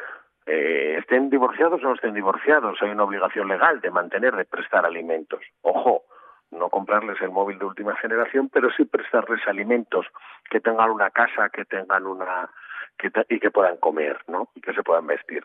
eh, 0.48 0.96
estén 0.98 1.28
divorciados 1.28 1.82
o 1.84 1.88
no 1.88 1.94
estén 1.94 2.14
divorciados, 2.14 2.78
hay 2.80 2.90
una 2.90 3.04
obligación 3.04 3.48
legal 3.48 3.80
de 3.82 3.90
mantener, 3.90 4.34
de 4.34 4.46
prestar 4.46 4.87
alimentos. 4.87 5.40
Ojo, 5.61 6.04
no 6.50 6.70
comprarles 6.70 7.20
el 7.20 7.30
móvil 7.30 7.58
de 7.58 7.66
última 7.66 7.94
generación, 7.96 8.48
pero 8.48 8.70
sí 8.70 8.87
prestarles 8.87 9.46
alimentos, 9.46 10.06
que 10.50 10.61
tengan 10.61 10.90
una 10.90 11.11
casa, 11.11 11.50
que 11.50 11.66
tengan 11.66 12.06
una 12.06 12.50
que 12.96 13.12
y 13.28 13.38
que 13.38 13.50
puedan 13.50 13.76
comer, 13.76 14.18
¿no? 14.26 14.48
Y 14.54 14.62
que 14.62 14.72
se 14.72 14.82
puedan 14.82 15.06
vestir. 15.06 15.44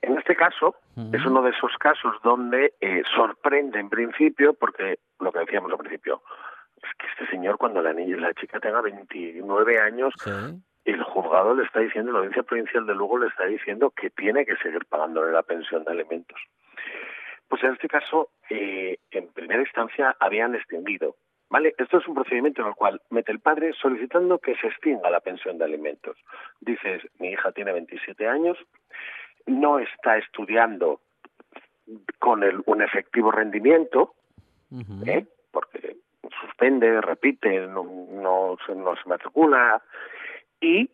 En 0.00 0.16
este 0.16 0.34
caso, 0.34 0.76
es 1.12 1.26
uno 1.26 1.42
de 1.42 1.50
esos 1.50 1.76
casos 1.78 2.14
donde 2.22 2.72
eh, 2.80 3.02
sorprende 3.14 3.80
en 3.80 3.90
principio, 3.90 4.54
porque 4.54 4.98
lo 5.20 5.30
que 5.30 5.40
decíamos 5.40 5.70
al 5.72 5.78
principio, 5.78 6.22
es 6.76 6.88
que 6.96 7.06
este 7.08 7.26
señor 7.30 7.58
cuando 7.58 7.82
la 7.82 7.92
niña 7.92 8.16
la 8.16 8.32
chica 8.34 8.60
tenga 8.60 8.80
29 8.80 9.80
años, 9.80 10.14
el 10.90 11.02
juzgado 11.02 11.54
le 11.54 11.64
está 11.64 11.80
diciendo, 11.80 12.12
la 12.12 12.18
audiencia 12.18 12.42
provincial 12.42 12.86
de 12.86 12.94
Lugo 12.94 13.18
le 13.18 13.28
está 13.28 13.44
diciendo 13.44 13.90
que 13.90 14.10
tiene 14.10 14.46
que 14.46 14.56
seguir 14.56 14.86
pagándole 14.86 15.32
la 15.32 15.42
pensión 15.42 15.84
de 15.84 15.92
alimentos. 15.92 16.40
Pues 17.48 17.62
en 17.62 17.72
este 17.72 17.88
caso, 17.88 18.30
eh, 18.50 18.98
en 19.10 19.28
primera 19.28 19.60
instancia 19.60 20.16
habían 20.18 20.54
extendido. 20.54 21.16
¿Vale? 21.50 21.74
Esto 21.78 21.96
es 21.96 22.06
un 22.06 22.14
procedimiento 22.14 22.60
en 22.60 22.68
el 22.68 22.74
cual 22.74 23.00
mete 23.08 23.32
el 23.32 23.40
padre 23.40 23.72
solicitando 23.72 24.38
que 24.38 24.54
se 24.56 24.66
extinga 24.66 25.08
la 25.08 25.20
pensión 25.20 25.56
de 25.56 25.64
alimentos. 25.64 26.14
Dices, 26.60 27.02
mi 27.18 27.28
hija 27.28 27.52
tiene 27.52 27.72
27 27.72 28.28
años, 28.28 28.58
no 29.46 29.78
está 29.78 30.18
estudiando 30.18 31.00
con 32.18 32.42
el, 32.42 32.62
un 32.66 32.82
efectivo 32.82 33.30
rendimiento, 33.30 34.14
¿eh? 35.06 35.24
porque 35.50 35.96
suspende, 36.38 37.00
repite, 37.00 37.66
no, 37.66 37.82
no, 38.10 38.58
no 38.74 38.96
se 38.96 39.08
matricula, 39.08 39.82
y 40.60 40.90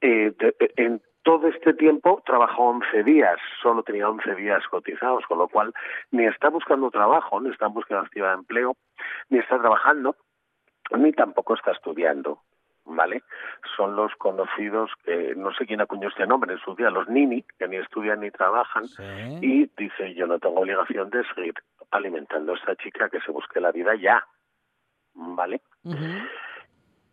eh, 0.00 0.32
de, 0.38 0.54
en 0.76 1.00
todo 1.22 1.46
este 1.48 1.74
tiempo 1.74 2.22
trabajó 2.26 2.64
11 2.70 3.04
días, 3.04 3.38
solo 3.62 3.82
tenía 3.84 4.08
11 4.08 4.34
días 4.34 4.66
cotizados, 4.68 5.24
con 5.26 5.38
lo 5.38 5.48
cual 5.48 5.72
ni 6.10 6.26
está 6.26 6.48
buscando 6.48 6.90
trabajo, 6.90 7.40
ni 7.40 7.50
está 7.50 7.66
en 7.66 7.74
búsqueda 7.74 8.00
activa 8.00 8.28
de 8.30 8.34
empleo, 8.34 8.76
ni 9.28 9.38
está 9.38 9.58
trabajando, 9.60 10.16
ni 10.96 11.12
tampoco 11.12 11.54
está 11.54 11.72
estudiando. 11.72 12.40
¿Vale? 12.84 13.22
Son 13.76 13.94
los 13.94 14.12
conocidos 14.16 14.90
que 15.04 15.36
no 15.36 15.54
sé 15.54 15.66
quién 15.66 15.80
acuñó 15.80 16.08
este 16.08 16.26
nombre 16.26 16.52
en 16.54 16.58
su 16.58 16.74
día, 16.74 16.90
los 16.90 17.08
nini, 17.08 17.44
que 17.56 17.68
ni 17.68 17.76
estudian 17.76 18.18
ni 18.18 18.32
trabajan, 18.32 18.88
Sí. 18.88 19.02
y 19.40 19.70
dice: 19.78 20.12
Yo 20.14 20.26
no 20.26 20.40
tengo 20.40 20.58
obligación 20.60 21.08
de 21.10 21.22
seguir 21.32 21.54
alimentando 21.92 22.52
a 22.52 22.56
esta 22.56 22.74
chica 22.74 23.08
que 23.08 23.20
se 23.20 23.30
busque 23.30 23.60
la 23.60 23.70
vida 23.70 23.94
ya. 23.94 24.26
¿Vale? 25.14 25.60
Ujú. 25.84 25.96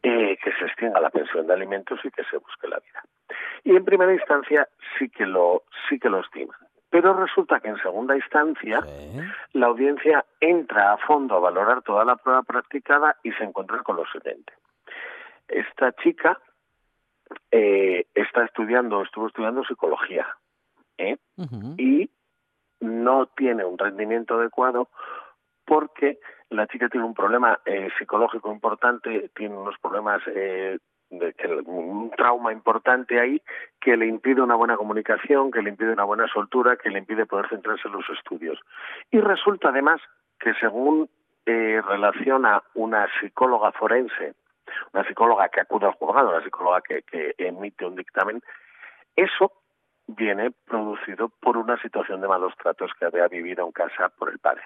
Eh, 0.03 0.37
que 0.43 0.51
se 0.53 0.65
extinga 0.65 0.99
la 0.99 1.09
pensión 1.09 1.47
de 1.47 1.53
alimentos 1.53 1.99
y 2.03 2.11
que 2.11 2.23
se 2.25 2.37
busque 2.37 2.67
la 2.67 2.79
vida. 2.79 3.03
Y 3.63 3.75
en 3.75 3.83
primera 3.85 4.13
instancia 4.13 4.67
sí 4.97 5.09
que 5.09 5.25
lo 5.25 5.63
sí 5.87 5.99
que 5.99 6.09
lo 6.09 6.19
estiman. 6.21 6.57
Pero 6.89 7.13
resulta 7.13 7.59
que 7.59 7.67
en 7.69 7.77
segunda 7.77 8.15
instancia 8.15 8.81
Sí. 8.81 9.19
la 9.53 9.67
audiencia 9.67 10.25
entra 10.39 10.93
a 10.93 10.97
fondo 10.97 11.35
a 11.35 11.39
valorar 11.39 11.81
toda 11.83 12.03
la 12.05 12.15
prueba 12.15 12.41
practicada 12.43 13.17
y 13.23 13.31
se 13.33 13.43
encuentra 13.43 13.79
con 13.83 13.97
lo 13.97 14.05
siguiente. 14.07 14.53
Esta 15.47 15.91
chica 15.93 16.39
eh, 17.51 18.07
está 18.15 18.45
estudiando, 18.45 19.03
estuvo 19.03 19.27
estudiando 19.27 19.63
psicología, 19.63 20.25
¿eh? 20.97 21.17
Y 21.77 22.09
no 22.79 23.27
tiene 23.27 23.65
un 23.65 23.77
rendimiento 23.77 24.35
adecuado 24.35 24.87
porque 25.69 26.17
la 26.49 26.65
chica 26.65 26.89
tiene 26.89 27.05
un 27.05 27.13
problema 27.13 27.59
eh, 27.63 27.89
psicológico 27.99 28.51
importante, 28.51 29.29
tiene 29.35 29.55
unos 29.55 29.77
problemas, 29.77 30.19
eh, 30.25 30.79
un 31.11 32.11
trauma 32.17 32.51
importante 32.51 33.19
ahí 33.19 33.39
que 33.79 33.95
le 33.95 34.07
impide 34.07 34.41
una 34.41 34.55
buena 34.55 34.77
comunicación, 34.77 35.51
que 35.51 35.61
le 35.61 35.69
impide 35.69 35.93
una 35.93 36.05
buena 36.05 36.27
soltura, 36.27 36.75
que 36.75 36.89
le 36.89 36.97
impide 36.97 37.27
poder 37.27 37.49
centrarse 37.49 37.87
en 37.87 37.93
los 37.93 38.09
estudios. 38.09 38.59
Y 39.11 39.19
resulta 39.19 39.69
además 39.69 40.01
que 40.39 40.55
según 40.55 41.07
eh, 41.45 41.83
relaciona 41.87 42.63
una 42.73 43.07
psicóloga 43.21 43.71
forense, 43.73 44.33
una 44.91 45.07
psicóloga 45.07 45.49
que 45.49 45.61
acude 45.61 45.85
al 45.85 45.93
juzgado, 45.93 46.29
una 46.29 46.43
psicóloga 46.43 46.81
que, 46.81 47.03
que 47.03 47.35
emite 47.37 47.85
un 47.85 47.95
dictamen, 47.95 48.41
eso 49.15 49.51
viene 50.07 50.49
producido 50.65 51.29
por 51.29 51.57
una 51.57 51.79
situación 51.79 52.21
de 52.21 52.27
malos 52.27 52.53
tratos 52.57 52.89
que 52.97 53.05
había 53.05 53.27
vivido 53.27 53.67
en 53.67 53.71
casa 53.71 54.09
por 54.17 54.31
el 54.31 54.39
padre. 54.39 54.63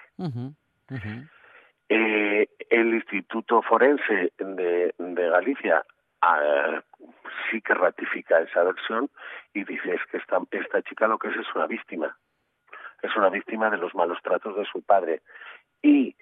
Eh, 1.88 2.48
el 2.70 2.94
Instituto 2.94 3.62
Forense 3.62 4.32
de, 4.38 4.94
de 4.98 5.28
Galicia 5.28 5.84
ah, 6.22 6.82
sí 7.50 7.60
que 7.60 7.74
ratifica 7.74 8.40
esa 8.40 8.62
versión 8.64 9.10
y 9.52 9.64
dice 9.64 9.94
es 9.94 10.00
que 10.10 10.16
esta, 10.16 10.38
esta 10.50 10.82
chica 10.82 11.06
lo 11.06 11.18
que 11.18 11.28
es 11.28 11.36
es 11.36 11.54
una 11.54 11.66
víctima, 11.66 12.16
es 13.02 13.14
una 13.16 13.28
víctima 13.28 13.70
de 13.70 13.76
los 13.76 13.94
malos 13.94 14.18
tratos 14.22 14.56
de 14.56 14.64
su 14.64 14.82
padre 14.82 15.22
y 15.82 16.16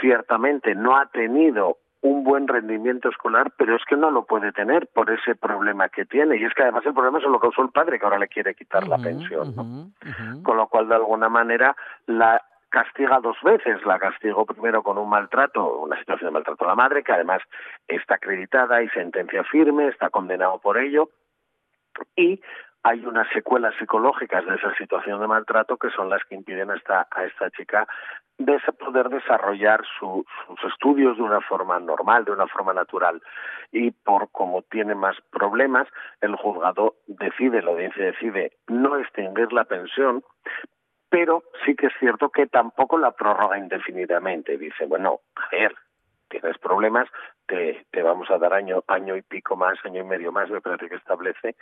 ciertamente 0.00 0.74
no 0.74 0.96
ha 0.96 1.06
tenido 1.06 1.78
un 2.02 2.22
buen 2.22 2.46
rendimiento 2.46 3.08
escolar, 3.08 3.52
pero 3.56 3.74
es 3.74 3.82
que 3.88 3.96
no 3.96 4.10
lo 4.10 4.26
puede 4.26 4.52
tener 4.52 4.86
por 4.88 5.10
ese 5.10 5.34
problema 5.34 5.88
que 5.88 6.04
tiene. 6.04 6.36
Y 6.36 6.44
es 6.44 6.54
que 6.54 6.62
además 6.62 6.84
el 6.86 6.94
problema 6.94 7.18
es 7.18 7.24
lo 7.24 7.40
causó 7.40 7.62
el 7.62 7.70
padre, 7.70 7.98
que 7.98 8.04
ahora 8.04 8.18
le 8.18 8.28
quiere 8.28 8.54
quitar 8.54 8.86
la 8.86 8.98
pensión. 8.98 9.92
Con 10.42 10.56
lo 10.56 10.68
cual, 10.68 10.88
de 10.88 10.94
alguna 10.94 11.28
manera, 11.28 11.74
la 12.06 12.40
castiga 12.68 13.20
dos 13.20 13.36
veces. 13.42 13.84
La 13.84 13.98
castigó 13.98 14.44
primero 14.46 14.82
con 14.82 14.98
un 14.98 15.08
maltrato, 15.08 15.78
una 15.78 15.98
situación 15.98 16.28
de 16.28 16.32
maltrato 16.32 16.64
a 16.64 16.68
la 16.68 16.74
madre, 16.74 17.02
que 17.02 17.12
además 17.12 17.42
está 17.88 18.16
acreditada 18.16 18.82
y 18.82 18.88
sentencia 18.90 19.44
firme, 19.44 19.88
está 19.88 20.10
condenado 20.10 20.58
por 20.58 20.78
ello. 20.78 21.10
Y 22.14 22.40
hay 22.82 23.04
unas 23.04 23.28
secuelas 23.32 23.74
psicológicas 23.78 24.46
de 24.46 24.54
esa 24.54 24.72
situación 24.76 25.20
de 25.20 25.26
maltrato 25.26 25.76
que 25.76 25.90
son 25.90 26.08
las 26.08 26.22
que 26.24 26.36
impiden 26.36 26.70
a 26.70 26.76
esta, 26.76 27.08
a 27.10 27.24
esta 27.24 27.50
chica 27.50 27.86
de 28.38 28.60
poder 28.78 29.08
desarrollar 29.08 29.82
sus 29.98 30.24
estudios 30.70 31.16
de 31.16 31.22
una 31.22 31.40
forma 31.40 31.80
normal, 31.80 32.24
de 32.24 32.32
una 32.32 32.46
forma 32.46 32.72
natural. 32.74 33.22
Y 33.72 33.90
por 33.90 34.30
como 34.30 34.62
tiene 34.62 34.94
más 34.94 35.16
problemas, 35.30 35.88
el 36.20 36.36
juzgado 36.36 36.94
decide, 37.06 37.62
la 37.62 37.70
audiencia 37.70 38.04
decide 38.04 38.52
no 38.68 38.96
extinguir 38.98 39.52
la 39.52 39.64
pensión, 39.64 40.22
pero 41.08 41.44
sí 41.64 41.74
que 41.74 41.86
es 41.86 41.92
cierto 41.98 42.30
que 42.30 42.46
tampoco 42.46 42.98
la 42.98 43.12
prórroga 43.12 43.58
indefinidamente. 43.58 44.58
Dice, 44.58 44.86
bueno, 44.86 45.20
a 45.36 45.48
ver, 45.50 45.74
tienes 46.28 46.58
problemas, 46.58 47.08
te, 47.46 47.86
te 47.90 48.02
vamos 48.02 48.30
a 48.30 48.38
dar 48.38 48.52
año, 48.52 48.82
año 48.88 49.16
y 49.16 49.22
pico 49.22 49.56
más, 49.56 49.78
año 49.84 50.00
y 50.00 50.04
medio 50.04 50.32
más, 50.32 50.50
me 50.50 50.60
parece 50.60 50.88
que 50.88 50.96
establece, 50.96 51.56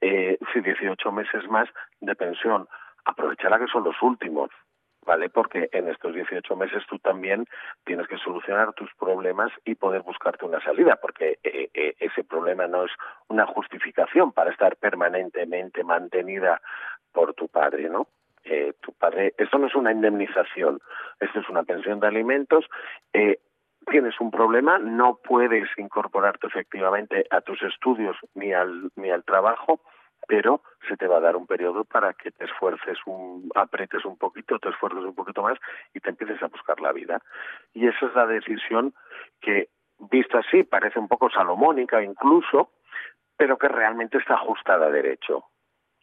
eh, 0.00 0.38
18 0.54 1.12
meses 1.12 1.48
más 1.48 1.68
de 2.00 2.14
pensión. 2.14 2.68
Aprovechará 3.04 3.58
que 3.58 3.66
son 3.66 3.84
los 3.84 4.00
últimos, 4.02 4.50
¿vale? 5.06 5.30
Porque 5.30 5.68
en 5.72 5.88
estos 5.88 6.14
18 6.14 6.56
meses 6.56 6.82
tú 6.88 6.98
también 6.98 7.46
tienes 7.84 8.06
que 8.08 8.18
solucionar 8.18 8.72
tus 8.74 8.92
problemas 8.94 9.50
y 9.64 9.74
poder 9.74 10.02
buscarte 10.02 10.44
una 10.44 10.60
salida, 10.60 10.96
porque 10.96 11.38
eh, 11.42 11.70
eh, 11.72 11.94
ese 11.98 12.24
problema 12.24 12.66
no 12.66 12.84
es 12.84 12.92
una 13.28 13.46
justificación 13.46 14.32
para 14.32 14.50
estar 14.50 14.76
permanentemente 14.76 15.84
mantenida 15.84 16.60
por 17.12 17.34
tu 17.34 17.48
padre, 17.48 17.88
¿no? 17.88 18.06
Eh, 18.44 18.72
tu 18.80 18.92
padre, 18.92 19.34
esto 19.36 19.58
no 19.58 19.66
es 19.66 19.74
una 19.74 19.92
indemnización, 19.92 20.80
esto 21.20 21.40
es 21.40 21.48
una 21.48 21.62
pensión 21.62 22.00
de 22.00 22.06
alimentos. 22.06 22.64
Eh, 23.12 23.38
tienes 23.86 24.18
un 24.20 24.30
problema, 24.30 24.78
no 24.78 25.18
puedes 25.22 25.68
incorporarte 25.76 26.46
efectivamente 26.46 27.26
a 27.30 27.40
tus 27.40 27.62
estudios 27.62 28.16
ni 28.34 28.52
al, 28.52 28.90
ni 28.96 29.10
al 29.10 29.24
trabajo, 29.24 29.80
pero 30.26 30.62
se 30.88 30.96
te 30.96 31.06
va 31.06 31.16
a 31.16 31.20
dar 31.20 31.36
un 31.36 31.46
periodo 31.46 31.84
para 31.84 32.12
que 32.14 32.30
te 32.30 32.44
esfuerces, 32.44 32.98
un, 33.06 33.50
apretes 33.54 34.04
un 34.04 34.16
poquito, 34.16 34.58
te 34.58 34.68
esfuerces 34.68 35.02
un 35.02 35.14
poquito 35.14 35.42
más 35.42 35.58
y 35.94 36.00
te 36.00 36.10
empieces 36.10 36.42
a 36.42 36.48
buscar 36.48 36.80
la 36.80 36.92
vida. 36.92 37.20
Y 37.74 37.86
esa 37.86 38.06
es 38.06 38.14
la 38.14 38.26
decisión 38.26 38.94
que, 39.40 39.68
vista 40.10 40.38
así, 40.38 40.62
parece 40.62 40.98
un 40.98 41.08
poco 41.08 41.30
salomónica 41.30 42.02
incluso, 42.02 42.70
pero 43.36 43.58
que 43.58 43.68
realmente 43.68 44.18
está 44.18 44.34
ajustada 44.34 44.86
a 44.86 44.90
derecho. 44.90 45.44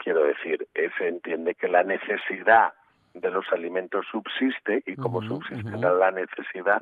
Quiero 0.07 0.23
decir, 0.23 0.65
se 0.97 1.07
entiende 1.09 1.53
que 1.53 1.67
la 1.67 1.83
necesidad 1.83 2.71
de 3.13 3.29
los 3.29 3.43
alimentos 3.51 4.05
subsiste 4.09 4.81
y 4.85 4.95
como 4.95 5.21
subsiste 5.21 5.69
la 5.77 6.11
necesidad 6.11 6.81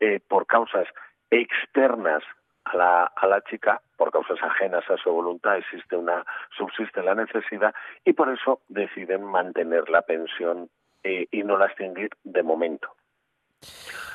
eh, 0.00 0.20
por 0.28 0.46
causas 0.46 0.86
externas 1.30 2.22
a 2.64 2.76
la, 2.76 3.04
a 3.04 3.26
la 3.26 3.40
chica, 3.40 3.80
por 3.96 4.12
causas 4.12 4.36
ajenas 4.42 4.84
a 4.90 4.98
su 4.98 5.10
voluntad, 5.10 5.56
existe 5.56 5.96
una, 5.96 6.26
subsiste 6.58 7.02
la 7.02 7.14
necesidad 7.14 7.74
y 8.04 8.12
por 8.12 8.28
eso 8.28 8.60
deciden 8.68 9.24
mantener 9.24 9.88
la 9.88 10.02
pensión 10.02 10.68
eh, 11.04 11.26
y 11.30 11.44
no 11.44 11.56
la 11.56 11.68
extinguir 11.68 12.10
de 12.22 12.42
momento 12.42 12.90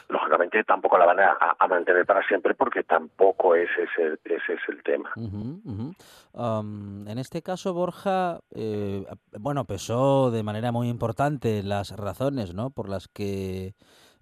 lógicamente 0.10 0.64
tampoco 0.64 0.98
la 0.98 1.06
van 1.06 1.20
a, 1.20 1.68
mantener 1.68 2.06
para 2.06 2.26
siempre 2.28 2.54
porque 2.54 2.84
tampoco 2.84 3.56
ese 3.56 3.84
es 3.84 4.20
ese 4.24 4.54
es 4.54 4.62
el 4.68 4.84
tema. 4.84 5.12
en 7.08 7.18
este 7.18 7.42
caso, 7.42 7.74
Borja, 7.74 8.40
eh, 8.52 9.06
bueno, 9.40 9.66
pesó 9.66 10.32
de 10.32 10.44
manera 10.44 10.72
muy 10.72 10.90
importante 10.90 11.64
las 11.64 11.92
razones 11.96 12.54
¿no? 12.54 12.70
por 12.70 12.90
las 12.90 13.08
que 13.08 13.74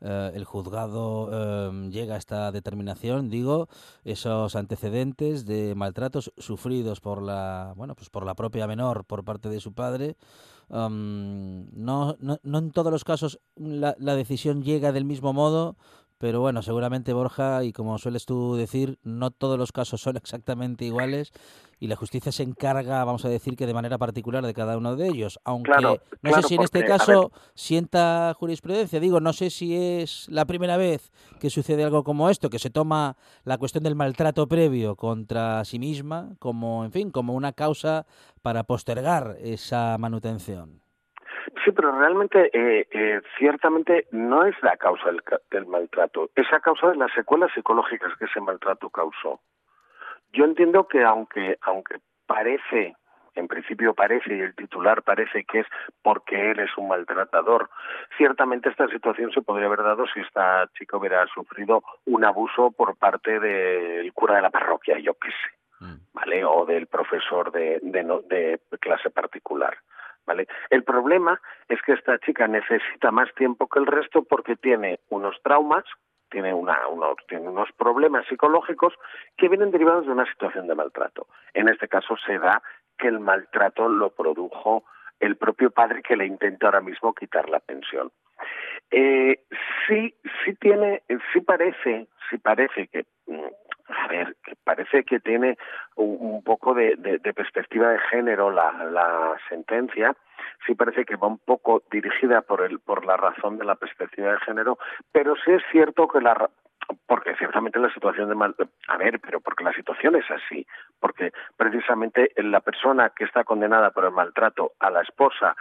eh, 0.02 0.32
el 0.34 0.46
juzgado 0.46 1.70
em, 1.70 1.92
llega 1.92 2.16
a 2.16 2.18
esta 2.18 2.52
determinación, 2.52 3.30
digo, 3.30 3.68
esos 4.04 4.56
antecedentes 4.56 5.46
de 5.46 5.76
maltratos 5.76 6.34
sufridos 6.38 7.02
por 7.02 7.22
la, 7.22 7.74
bueno, 7.76 7.94
pues 7.96 8.10
por 8.10 8.26
la 8.26 8.34
propia 8.34 8.66
menor 8.66 9.06
por 9.06 9.24
parte 9.24 9.50
de 9.50 9.60
su 9.60 9.74
padre. 9.74 10.16
Em, 10.74 11.66
no, 11.74 12.16
no, 12.22 12.40
no, 12.44 12.58
en 12.60 12.72
todos 12.72 12.92
los 12.94 13.04
casos 13.04 13.40
la, 13.56 13.94
la 14.00 14.16
decisión 14.16 14.64
llega 14.64 14.94
del 14.94 15.04
mismo 15.04 15.34
modo, 15.34 15.76
pero 16.22 16.40
bueno, 16.40 16.62
seguramente 16.62 17.14
Borja, 17.14 17.64
y 17.64 17.74
como 17.74 17.98
sueles 17.98 18.28
tú 18.28 18.56
decir, 18.56 19.00
no 19.02 19.32
todos 19.32 19.58
los 19.58 19.72
casos 19.72 20.02
son 20.02 20.18
exactamente 20.18 20.86
iguales 20.86 21.34
y 21.80 21.88
la 21.88 21.96
justicia 21.96 22.32
se 22.32 22.44
encarga, 22.44 23.04
vamos 23.04 23.26
a 23.26 23.30
decir, 23.30 23.56
que 23.56 23.66
de 23.66 23.74
manera 23.74 23.98
particular 23.98 24.46
de 24.46 24.54
cada 24.54 24.78
uno 24.78 24.96
de 24.96 25.08
ellos. 25.08 25.40
Aunque 25.46 25.72
no 26.22 26.34
sé 26.36 26.44
si 26.44 26.54
en 26.54 26.62
este 26.62 26.86
caso 26.86 27.32
sienta 27.56 28.36
jurisprudencia, 28.38 29.00
digo, 29.00 29.20
no 29.20 29.34
sé 29.34 29.50
si 29.50 29.76
es 29.76 30.28
la 30.30 30.46
primera 30.46 30.78
vez 30.78 31.12
que 31.40 31.50
sucede 31.50 31.84
algo 31.84 32.04
como 32.04 32.30
esto, 32.30 32.52
que 32.52 32.60
se 32.60 32.70
toma 32.70 33.18
la 33.44 33.58
cuestión 33.58 33.84
del 33.84 33.96
maltrato 33.96 34.48
previo 34.48 34.96
contra 34.96 35.66
sí 35.66 35.80
misma 35.80 36.36
como, 36.38 36.86
en 36.86 36.92
fin, 36.92 37.10
como 37.10 37.34
una 37.34 37.54
causa 37.54 38.06
para 38.44 38.64
postergar 38.64 39.38
esa 39.42 39.98
manutención. 39.98 40.82
Sí, 41.64 41.72
pero 41.72 41.92
realmente, 41.92 42.50
eh, 42.54 42.88
eh, 42.92 43.22
ciertamente, 43.38 44.08
no 44.12 44.46
es 44.46 44.56
la 44.64 44.78
causa 44.78 45.06
del, 45.08 45.22
del, 45.52 45.66
maltrato, 45.68 46.30
es 46.36 46.50
la 46.52 46.60
causa 46.60 46.90
de 46.90 46.96
las 46.96 47.12
secuelas 47.14 47.52
psicológicas 47.54 48.16
que 48.18 48.26
ese 48.26 48.40
maltrato 48.40 48.90
causó. 48.90 49.42
Yo 50.32 50.46
entiendo 50.46 50.88
que 50.88 51.04
aunque, 51.04 51.58
aunque 51.62 51.98
parece, 52.26 52.96
en 53.36 53.48
principio 53.48 53.94
parece, 53.94 54.34
y 54.34 54.40
el 54.40 54.56
titular 54.56 55.04
parece 55.04 55.44
que 55.44 55.60
es 55.60 55.68
porque 56.02 56.52
él 56.52 56.60
es 56.60 56.76
un 56.78 56.88
maltratador, 56.88 57.70
ciertamente 58.18 58.70
esta 58.70 58.88
situación 58.88 59.32
se 59.32 59.42
podría 59.42 59.68
haber 59.68 59.84
dado 59.84 60.06
si 60.08 60.22
esta 60.22 60.68
chica 60.78 60.98
hubiera 60.98 61.28
sufrido 61.28 61.84
un 62.06 62.24
abuso 62.24 62.72
por 62.72 62.96
parte 62.96 63.40
del 63.40 64.12
cura 64.14 64.36
de 64.36 64.42
la 64.42 64.50
parroquia, 64.50 64.98
yo 65.00 65.14
qué 65.16 65.30
sé, 65.30 65.86
mm. 65.86 65.96
¿vale? 66.14 66.46
O 66.46 66.66
del 66.66 66.88
profesor 66.88 67.52
de, 67.52 67.80
de, 67.82 68.04
de 68.30 68.78
clase 68.80 69.10
particular. 69.10 69.78
¿Vale? 70.26 70.48
El 70.70 70.84
problema 70.84 71.40
es 71.68 71.82
que 71.82 71.94
esta 71.94 72.18
chica 72.20 72.48
necesita 72.48 73.12
más 73.12 73.34
tiempo 73.36 73.68
que 73.68 73.80
el 73.80 73.88
resto 73.88 74.24
porque 74.24 74.56
tiene 74.56 75.00
unos 75.10 75.42
traumas, 75.44 75.84
tiene, 76.30 76.54
una, 76.54 76.88
unos, 76.88 77.16
tiene 77.28 77.50
unos 77.50 77.70
problemas 77.74 78.26
psicológicos 78.28 78.94
que 79.38 79.50
vienen 79.50 79.72
derivados 79.72 80.06
de 80.06 80.14
una 80.14 80.26
situación 80.26 80.68
de 80.68 80.76
maltrato. 80.76 81.28
En 81.54 81.68
este 81.68 81.88
caso 81.88 82.16
se 82.26 82.40
da 82.40 82.62
que 82.98 83.08
el 83.08 83.20
maltrato 83.20 83.90
lo 83.90 84.12
produjo 84.12 84.84
el 85.20 85.36
propio 85.36 85.72
padre 85.72 86.02
que 86.02 86.16
le 86.16 86.26
intenta 86.26 86.68
ahora 86.68 86.82
mismo 86.82 87.14
quitar 87.14 87.50
la 87.50 87.60
pensión. 87.60 88.12
Eh, 88.90 89.44
sí, 89.88 90.16
sí 90.44 90.56
tiene, 90.56 91.04
sí 91.32 91.42
parece, 91.42 92.08
sí 92.30 92.38
parece 92.38 92.88
que 92.88 93.06
mm, 93.28 93.48
a 93.94 94.08
ver, 94.08 94.36
parece 94.64 95.04
que 95.04 95.20
tiene 95.20 95.58
un, 95.96 96.44
poco 96.44 96.74
de, 96.74 96.98
perspectiva 97.36 97.90
de 97.90 98.00
género 98.00 98.52
la, 98.52 99.38
sentencia, 99.50 100.16
sí 100.66 100.76
parece 100.76 101.06
que 101.06 101.16
va 101.16 101.28
un 101.28 101.40
poco 101.40 101.84
dirigida 101.92 102.42
por, 102.42 102.62
el, 102.62 102.80
por 102.80 103.06
la 103.06 103.18
razón 103.18 103.58
de 103.58 103.66
la 103.66 103.76
perspectiva 103.76 104.32
de 104.32 104.40
género, 104.40 104.78
pero 105.12 105.36
sí 105.44 105.52
es 105.52 105.64
cierto 105.72 106.08
que 106.08 106.22
la 106.22 106.50
porque 107.06 107.36
ciertamente 107.36 107.80
la 107.80 107.94
situación 107.94 108.28
de 108.28 108.36
mal 108.36 108.56
a 108.88 108.98
ver 108.98 109.20
pero 109.20 109.40
porque 109.40 109.64
la 109.64 109.72
situación 109.72 110.16
es 110.16 110.30
así 110.30 110.66
porque 111.00 111.32
precisamente 111.56 112.32
la 112.38 112.60
persona 112.60 113.12
que 113.16 113.24
está 113.24 113.44
condenada 113.44 113.92
por 113.92 114.04
el 114.04 114.12
maltrato 114.12 114.74
a 114.80 114.90
la 114.90 115.02
esposa 115.02 115.56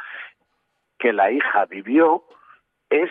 que 0.98 1.12
la 1.12 1.30
hija 1.30 1.66
vivió 1.66 2.24
es 2.88 3.10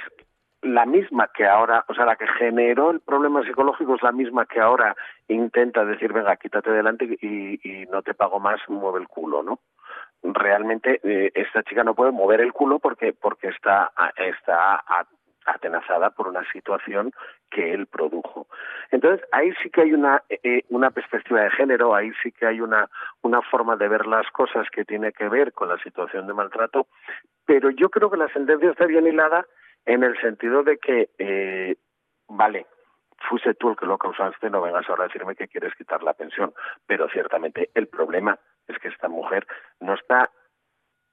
la 0.62 0.86
misma 0.86 1.30
que 1.34 1.46
ahora, 1.48 1.86
o 1.88 1.94
sea, 1.94 2.06
la 2.06 2.16
que 2.16 2.28
generó 2.28 2.92
el 2.92 3.00
problema 3.00 3.44
psicológico 3.44 3.96
es 3.96 4.04
la 4.04 4.12
misma 4.12 4.46
que 4.46 4.60
ahora 4.60 4.96
intenta 5.28 5.86
decir, 5.86 6.12
venga, 6.12 6.36
quítate 6.36 6.72
delante 6.72 7.06
y, 7.22 7.60
y 7.64 7.86
no 7.86 8.02
te 8.02 8.14
pago 8.14 8.40
más, 8.40 8.60
mueve 8.68 9.00
el 9.00 9.08
culo, 9.08 9.42
¿no? 9.44 9.60
Realmente 10.22 11.00
eh, 11.04 11.32
esta 11.34 11.64
chica 11.64 11.84
no 11.84 11.96
puede 11.96 12.12
mover 12.12 12.42
el 12.42 12.52
culo 12.52 12.80
porque 12.80 13.14
porque 13.14 13.48
está 13.48 13.92
está 14.18 14.84
atenazada 15.46 16.10
por 16.12 16.28
una 16.28 16.44
situación 16.52 17.14
que 17.50 17.74
él 17.74 17.88
produjo. 17.88 18.48
Entonces, 18.92 19.26
ahí 19.32 19.52
sí 19.64 19.70
que 19.70 19.82
hay 19.82 19.94
una, 19.94 20.22
eh, 20.30 20.64
una 20.70 20.92
perspectiva 20.92 21.42
de 21.42 21.52
género, 21.52 21.96
ahí 21.96 22.12
sí 22.22 22.32
que 22.32 22.46
hay 22.46 22.62
una, 22.62 22.90
una 23.22 23.42
forma 23.42 23.76
de 23.76 23.88
ver 23.88 24.06
las 24.06 24.30
cosas 24.32 24.68
que 24.70 24.86
tiene 24.86 25.12
que 25.12 25.28
ver 25.30 25.54
con 25.54 25.70
la 25.70 25.78
situación 25.80 26.28
de 26.28 26.34
maltrato, 26.34 26.88
pero 27.46 27.70
yo 27.72 27.90
creo 27.90 28.12
que 28.12 28.18
la 28.18 28.28
sentencia 28.30 28.70
está 28.70 28.86
bien 28.86 29.08
hilada 29.08 29.46
en 29.86 30.04
el 30.04 30.20
sentido 30.22 30.64
de 30.64 30.78
que, 30.78 31.10
eh, 31.18 31.76
vale, 32.28 32.66
fuiste 33.28 33.54
tú 33.56 33.70
el 33.70 33.76
que 33.76 33.86
lo 33.86 33.98
causaste, 33.98 34.50
no 34.50 34.62
vengas 34.62 34.88
ahora 34.90 35.04
a 35.06 35.08
decirme 35.08 35.36
que 35.36 35.48
quieres 35.48 35.74
quitar 35.76 36.04
la 36.04 36.14
pensión. 36.14 36.54
Pero 36.86 37.10
ciertamente 37.10 37.70
el 37.74 37.88
problema 37.88 38.38
es 38.68 38.78
que 38.80 38.88
esta 38.90 39.08
mujer 39.08 39.46
no 39.80 39.94
está 39.94 40.30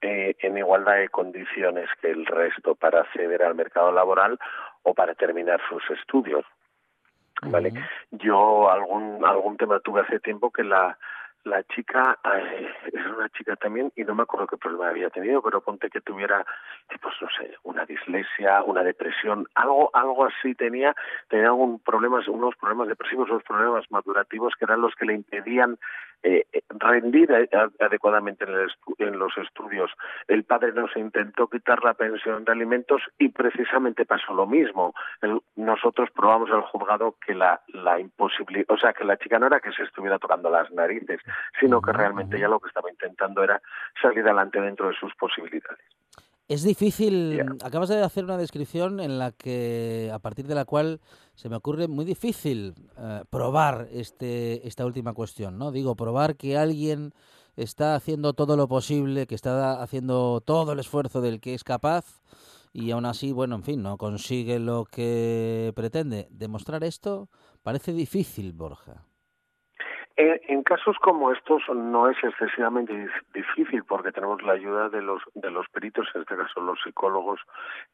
eh, 0.03 0.37
en 0.41 0.59
igualdad 0.59 0.97
de 0.97 1.09
condiciones 1.09 1.89
que 2.01 2.11
el 2.11 2.27
resto 2.27 2.75
para 2.75 3.01
acceder 3.01 3.43
al 3.43 3.55
mercado 3.55 3.91
laboral 3.93 4.39
o 4.83 4.95
para 4.95 5.15
terminar 5.15 5.61
sus 5.69 5.83
estudios. 5.91 6.45
¿Vale? 7.43 7.73
Yo 8.11 8.71
algún 8.71 9.25
algún 9.25 9.57
tema 9.59 9.81
tuve 9.81 10.01
hace 10.01 10.21
tiempo 10.21 10.51
que 10.51 10.65
la 10.65 10.99
la 11.47 11.63
chica 11.63 12.19
eh, 12.25 12.69
es 12.93 13.07
una 13.07 13.29
chica 13.29 13.55
también 13.57 13.93
y 13.95 14.03
no 14.03 14.15
me 14.15 14.25
acuerdo 14.25 14.49
qué 14.49 14.57
problema 14.57 14.89
había 14.89 15.11
tenido 15.11 15.41
pero 15.41 15.61
ponte 15.61 15.89
que 15.89 16.01
tuviera 16.01 16.45
pues 17.01 17.15
no 17.21 17.29
sé 17.39 17.55
una 17.63 17.87
dislexia 17.87 18.63
una 18.65 18.83
depresión 18.83 19.47
algo 19.55 19.91
algo 19.95 20.27
así 20.27 20.55
tenía 20.57 20.95
tenía 21.29 21.47
algún 21.47 21.79
problemas 21.79 22.27
unos 22.27 22.57
problemas 22.57 22.89
depresivos 22.89 23.31
unos 23.31 23.45
problemas 23.45 23.85
madurativos 23.91 24.55
que 24.59 24.65
eran 24.65 24.81
los 24.81 24.95
que 24.97 25.07
le 25.07 25.15
impedían 25.15 25.79
eh, 26.23 26.45
eh 26.53 26.63
rendir 26.79 27.31
adecuadamente 27.81 28.45
en, 28.99 29.19
los 29.19 29.37
estudios. 29.39 29.91
El 30.29 30.45
padre 30.45 30.73
nos 30.73 30.95
intentó 30.97 31.49
quitar 31.49 31.83
la 31.85 31.95
pensión 31.95 32.45
de 32.45 32.53
alimentos 32.53 33.03
y 33.19 33.29
precisamente 33.29 34.05
pasó 34.05 34.35
lo 34.35 34.47
mismo. 34.47 34.95
nosotros 35.57 36.11
probamos 36.15 36.51
el 36.51 36.61
juzgado 36.63 37.17
que 37.25 37.35
la, 37.35 37.61
la 37.69 37.99
imposibilidad, 37.99 38.67
o 38.69 38.77
sea, 38.77 38.93
que 38.93 39.05
la 39.05 39.17
chica 39.17 39.39
no 39.39 39.47
era 39.47 39.61
que 39.61 39.73
se 39.73 39.85
estuviera 39.85 40.19
tocando 40.19 40.51
las 40.51 40.71
narices, 40.73 41.21
sino 41.61 41.81
que 41.81 41.93
realmente 41.93 42.39
ya 42.39 42.49
lo 42.49 42.61
que 42.61 42.69
estaba 42.69 42.91
intentando 42.91 43.43
era 43.43 43.61
salir 44.01 44.25
adelante 44.25 44.61
dentro 44.61 44.89
de 44.89 44.95
sus 44.95 45.15
posibilidades. 45.15 45.85
Es 46.49 46.63
difícil, 46.63 47.43
acabas 47.65 47.89
de 47.89 48.01
hacer 48.01 48.23
una 48.23 48.37
descripción 48.37 49.01
en 49.01 49.19
la 49.19 49.33
que, 49.33 50.11
a 50.15 50.21
partir 50.21 50.47
de 50.47 50.55
la 50.55 50.65
cual 50.65 51.01
se 51.35 51.49
me 51.49 51.57
ocurre 51.57 51.89
muy 51.89 52.05
difícil 52.05 52.75
eh, 52.97 53.25
probar 53.31 53.89
este, 53.91 54.67
esta 54.67 54.87
última 54.87 55.13
cuestión, 55.13 55.59
¿no? 55.59 55.73
Digo, 55.73 55.97
probar 55.97 56.37
que 56.37 56.57
alguien 56.57 57.13
está 57.57 57.97
haciendo 57.97 58.33
todo 58.33 58.57
lo 58.57 58.69
posible, 58.69 59.27
que 59.27 59.35
está 59.35 59.83
haciendo 59.83 60.41
todo 60.41 60.73
el 60.73 60.79
esfuerzo 60.79 61.21
del 61.21 61.41
que 61.41 61.55
es 61.55 61.65
capaz 61.65 62.23
y 62.73 62.91
aún 62.91 63.07
así, 63.07 63.33
bueno, 63.33 63.57
en 63.57 63.63
fin, 63.63 63.83
no 63.83 63.97
consigue 63.97 64.59
lo 64.59 64.85
que 64.85 65.73
pretende. 65.75 66.29
Demostrar 66.31 66.85
esto 66.85 67.29
parece 67.63 67.93
difícil, 67.93 68.53
Borja. 68.53 69.07
En, 70.19 70.63
casos 70.63 70.97
como 70.99 71.31
estos 71.31 71.63
no 71.69 72.09
es 72.09 72.17
excesivamente 72.25 73.09
difícil 73.35 73.85
porque 73.85 74.13
tenemos 74.13 74.43
la 74.43 74.55
ayuda 74.55 74.89
de 74.89 75.03
los 75.03 75.23
de 75.35 75.51
los 75.51 75.69
peritos, 75.69 76.09
en 76.15 76.23
este 76.23 76.37
caso 76.37 76.61
los 76.61 76.79
psicólogos 76.83 77.41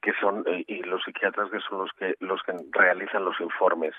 que 0.01 0.13
son 0.21 0.45
eh, 0.47 0.65
y 0.69 0.83
los 0.85 1.03
psiquiatras 1.03 1.51
que 1.51 1.59
son 1.61 1.79
los 1.79 1.93
que 1.95 2.15
los 2.21 2.41
que 2.45 2.55
realizan 2.71 3.25
los 3.25 3.41
informes 3.41 3.95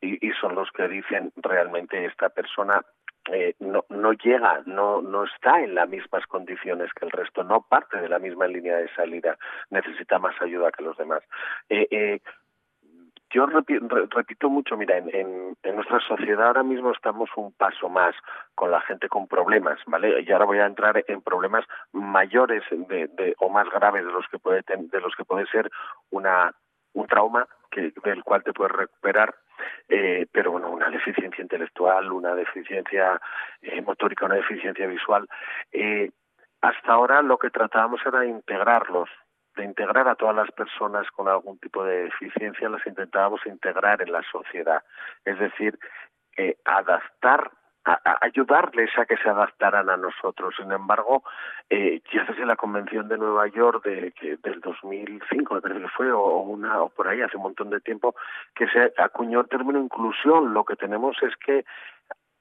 y, 0.00 0.26
y 0.26 0.32
son 0.40 0.56
los 0.56 0.72
que 0.72 0.88
dicen 0.88 1.32
realmente 1.36 2.04
esta 2.04 2.30
persona 2.30 2.82
eh, 3.30 3.54
no, 3.60 3.84
no 3.88 4.12
llega, 4.14 4.62
no, 4.66 5.00
no 5.00 5.24
está 5.24 5.60
en 5.60 5.76
las 5.76 5.88
mismas 5.88 6.26
condiciones 6.26 6.92
que 6.92 7.04
el 7.04 7.12
resto, 7.12 7.44
no 7.44 7.62
parte 7.62 8.00
de 8.00 8.08
la 8.08 8.18
misma 8.18 8.48
línea 8.48 8.76
de 8.76 8.92
salida, 8.94 9.38
necesita 9.70 10.18
más 10.18 10.34
ayuda 10.42 10.72
que 10.72 10.82
los 10.82 10.96
demás. 10.96 11.22
Eh, 11.68 11.86
eh, 11.90 12.20
yo 13.32 13.46
repito 13.46 14.50
mucho, 14.50 14.76
mira, 14.76 14.98
en, 14.98 15.56
nuestra 15.74 16.00
sociedad 16.00 16.48
ahora 16.48 16.62
mismo 16.62 16.92
estamos 16.92 17.30
un 17.36 17.52
paso 17.52 17.88
más 17.88 18.14
con 18.54 18.70
la 18.70 18.80
gente 18.82 19.08
con 19.08 19.26
problemas, 19.26 19.78
¿vale? 19.86 20.22
Y 20.22 20.30
ahora 20.30 20.44
voy 20.44 20.58
a 20.58 20.66
entrar 20.66 21.02
en 21.06 21.22
problemas 21.22 21.64
mayores 21.92 22.62
o 23.38 23.48
más 23.48 23.68
graves 23.70 24.04
de 24.04 24.12
los 24.12 24.26
que 24.28 24.38
puede 24.38 24.62
de 24.66 25.00
los 25.00 25.14
que 25.16 25.24
puede 25.24 25.46
ser 25.46 25.70
una 26.10 26.52
un 26.94 27.06
trauma 27.06 27.46
del 28.04 28.22
cual 28.22 28.42
te 28.42 28.52
puedes 28.52 28.72
recuperar, 28.72 29.34
eh, 29.88 30.26
pero 30.30 30.52
bueno, 30.52 30.70
una 30.70 30.90
deficiencia 30.90 31.40
intelectual, 31.40 32.12
una 32.12 32.34
deficiencia 32.34 33.20
eh, 33.62 33.80
motórica, 33.80 34.26
una 34.26 34.34
deficiencia 34.34 34.86
visual. 34.86 35.26
Eh, 35.72 36.10
hasta 36.60 36.92
ahora 36.92 37.22
lo 37.22 37.38
que 37.38 37.50
tratábamos 37.50 38.00
era 38.04 38.26
integrarlos, 38.26 39.08
de 39.56 39.64
integrar 39.64 40.08
a 40.08 40.14
todas 40.14 40.34
las 40.34 40.50
personas 40.52 41.10
con 41.10 41.28
algún 41.28 41.58
tipo 41.58 41.84
de 41.84 42.04
deficiencia, 42.04 42.68
las 42.68 42.86
intentábamos 42.86 43.40
integrar 43.46 44.02
en 44.02 44.12
la 44.12 44.22
sociedad, 44.30 44.82
es 45.24 45.38
decir, 45.38 45.78
eh, 46.36 46.56
adaptar 46.64 47.50
ayudarles 47.84 48.90
a 48.96 49.06
que 49.06 49.16
se 49.16 49.28
adaptaran 49.28 49.90
a 49.90 49.96
nosotros. 49.96 50.54
Sin 50.56 50.70
embargo, 50.70 51.24
eh, 51.68 52.00
ya 52.12 52.24
desde 52.24 52.46
la 52.46 52.56
Convención 52.56 53.08
de 53.08 53.18
Nueva 53.18 53.48
York 53.48 53.84
de, 53.84 54.12
que, 54.12 54.36
del 54.36 54.60
2005, 54.60 55.54
me 55.54 55.60
parece 55.60 55.80
que 55.80 55.88
fue, 55.88 56.12
o, 56.12 56.38
una, 56.42 56.80
o 56.80 56.90
por 56.90 57.08
ahí 57.08 57.20
hace 57.20 57.36
un 57.36 57.44
montón 57.44 57.70
de 57.70 57.80
tiempo, 57.80 58.14
que 58.54 58.68
se 58.68 58.92
acuñó 58.98 59.40
el 59.40 59.48
término 59.48 59.80
inclusión. 59.80 60.54
Lo 60.54 60.64
que 60.64 60.76
tenemos 60.76 61.16
es 61.22 61.34
que 61.44 61.64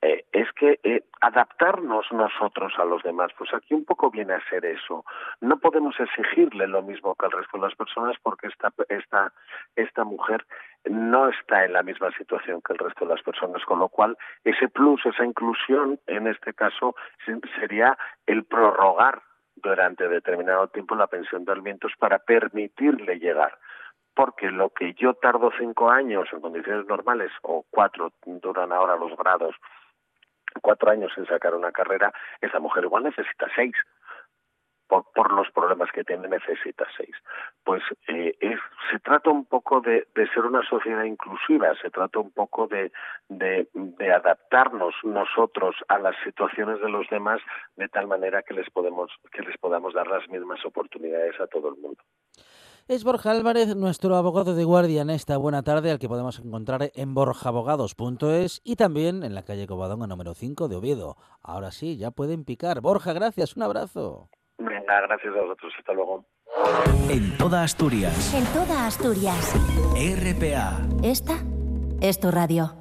eh, 0.01 0.25
es 0.31 0.51
que 0.53 0.79
eh, 0.83 1.03
adaptarnos 1.21 2.11
nosotros 2.11 2.73
a 2.77 2.85
los 2.85 3.03
demás, 3.03 3.31
pues 3.37 3.53
aquí 3.53 3.75
un 3.75 3.85
poco 3.85 4.09
viene 4.09 4.33
a 4.33 4.49
ser 4.49 4.65
eso. 4.65 5.05
No 5.41 5.59
podemos 5.59 5.99
exigirle 5.99 6.67
lo 6.67 6.81
mismo 6.81 7.13
que 7.15 7.25
al 7.27 7.31
resto 7.31 7.57
de 7.57 7.67
las 7.67 7.75
personas 7.75 8.15
porque 8.23 8.47
esta, 8.47 8.73
esta, 8.89 9.31
esta 9.75 10.03
mujer 10.03 10.45
no 10.85 11.29
está 11.29 11.65
en 11.65 11.73
la 11.73 11.83
misma 11.83 12.11
situación 12.17 12.61
que 12.61 12.73
el 12.73 12.79
resto 12.79 13.05
de 13.05 13.13
las 13.13 13.23
personas, 13.23 13.63
con 13.65 13.77
lo 13.77 13.89
cual 13.89 14.17
ese 14.43 14.67
plus, 14.69 15.05
esa 15.05 15.23
inclusión, 15.23 15.99
en 16.07 16.25
este 16.25 16.53
caso, 16.53 16.95
sería 17.59 17.95
el 18.25 18.43
prorrogar 18.45 19.21
durante 19.55 20.07
determinado 20.07 20.67
tiempo 20.69 20.95
la 20.95 21.05
pensión 21.05 21.45
de 21.45 21.51
alimentos 21.51 21.91
para 21.99 22.17
permitirle 22.17 23.19
llegar 23.19 23.55
porque 24.15 24.51
lo 24.51 24.69
que 24.69 24.93
yo 24.95 25.13
tardo 25.13 25.51
cinco 25.57 25.89
años 25.89 26.27
en 26.33 26.41
condiciones 26.41 26.85
normales 26.87 27.31
o 27.43 27.65
cuatro 27.69 28.11
duran 28.25 28.71
ahora 28.71 28.97
los 28.97 29.15
grados 29.15 29.55
cuatro 30.61 30.91
años 30.91 31.11
en 31.17 31.25
sacar 31.27 31.55
una 31.55 31.71
carrera, 31.71 32.13
esa 32.41 32.59
mujer 32.59 32.83
igual 32.85 33.03
necesita 33.03 33.47
seis. 33.55 33.75
Por, 34.87 35.05
por 35.15 35.31
los 35.31 35.49
problemas 35.51 35.89
que 35.93 36.03
tiene 36.03 36.27
necesita 36.27 36.85
seis. 36.97 37.15
Pues 37.63 37.81
eh, 38.09 38.35
es, 38.41 38.59
se 38.91 38.99
trata 38.99 39.29
un 39.29 39.45
poco 39.45 39.79
de, 39.79 40.05
de, 40.13 40.27
ser 40.33 40.43
una 40.43 40.67
sociedad 40.67 41.05
inclusiva, 41.05 41.73
se 41.81 41.89
trata 41.89 42.19
un 42.19 42.31
poco 42.31 42.67
de, 42.67 42.91
de, 43.29 43.69
de, 43.73 44.11
adaptarnos 44.11 44.93
nosotros 45.03 45.77
a 45.87 45.97
las 45.97 46.17
situaciones 46.25 46.81
de 46.81 46.89
los 46.89 47.07
demás 47.09 47.39
de 47.77 47.87
tal 47.87 48.07
manera 48.07 48.43
que 48.43 48.53
les 48.53 48.69
podemos 48.69 49.09
que 49.31 49.43
les 49.43 49.57
podamos 49.59 49.93
dar 49.93 50.07
las 50.07 50.27
mismas 50.27 50.59
oportunidades 50.65 51.39
a 51.39 51.47
todo 51.47 51.69
el 51.69 51.75
mundo. 51.79 52.03
Es 52.91 53.05
Borja 53.05 53.31
Álvarez, 53.31 53.73
nuestro 53.77 54.17
abogado 54.17 54.53
de 54.53 54.65
guardia 54.65 55.03
en 55.03 55.11
esta 55.11 55.37
buena 55.37 55.63
tarde, 55.63 55.91
al 55.91 55.97
que 55.97 56.09
podemos 56.09 56.39
encontrar 56.39 56.91
en 56.93 57.13
borjabogados.es 57.13 58.59
y 58.65 58.75
también 58.75 59.23
en 59.23 59.33
la 59.33 59.45
calle 59.45 59.65
Covadonga 59.65 60.07
número 60.07 60.33
5 60.33 60.67
de 60.67 60.75
Oviedo. 60.75 61.15
Ahora 61.41 61.71
sí, 61.71 61.95
ya 61.95 62.11
pueden 62.11 62.43
picar. 62.43 62.81
Borja, 62.81 63.13
gracias, 63.13 63.55
un 63.55 63.63
abrazo. 63.63 64.27
Venga, 64.57 64.99
gracias 65.07 65.33
a 65.33 65.41
vosotros, 65.41 65.73
hasta 65.79 65.93
luego. 65.93 66.25
En 67.09 67.37
toda 67.37 67.63
Asturias. 67.63 68.33
En 68.33 68.43
toda 68.47 68.85
Asturias. 68.85 69.55
RPA. 69.95 70.81
Esta 71.01 71.35
es 72.01 72.19
tu 72.19 72.29
radio. 72.29 72.80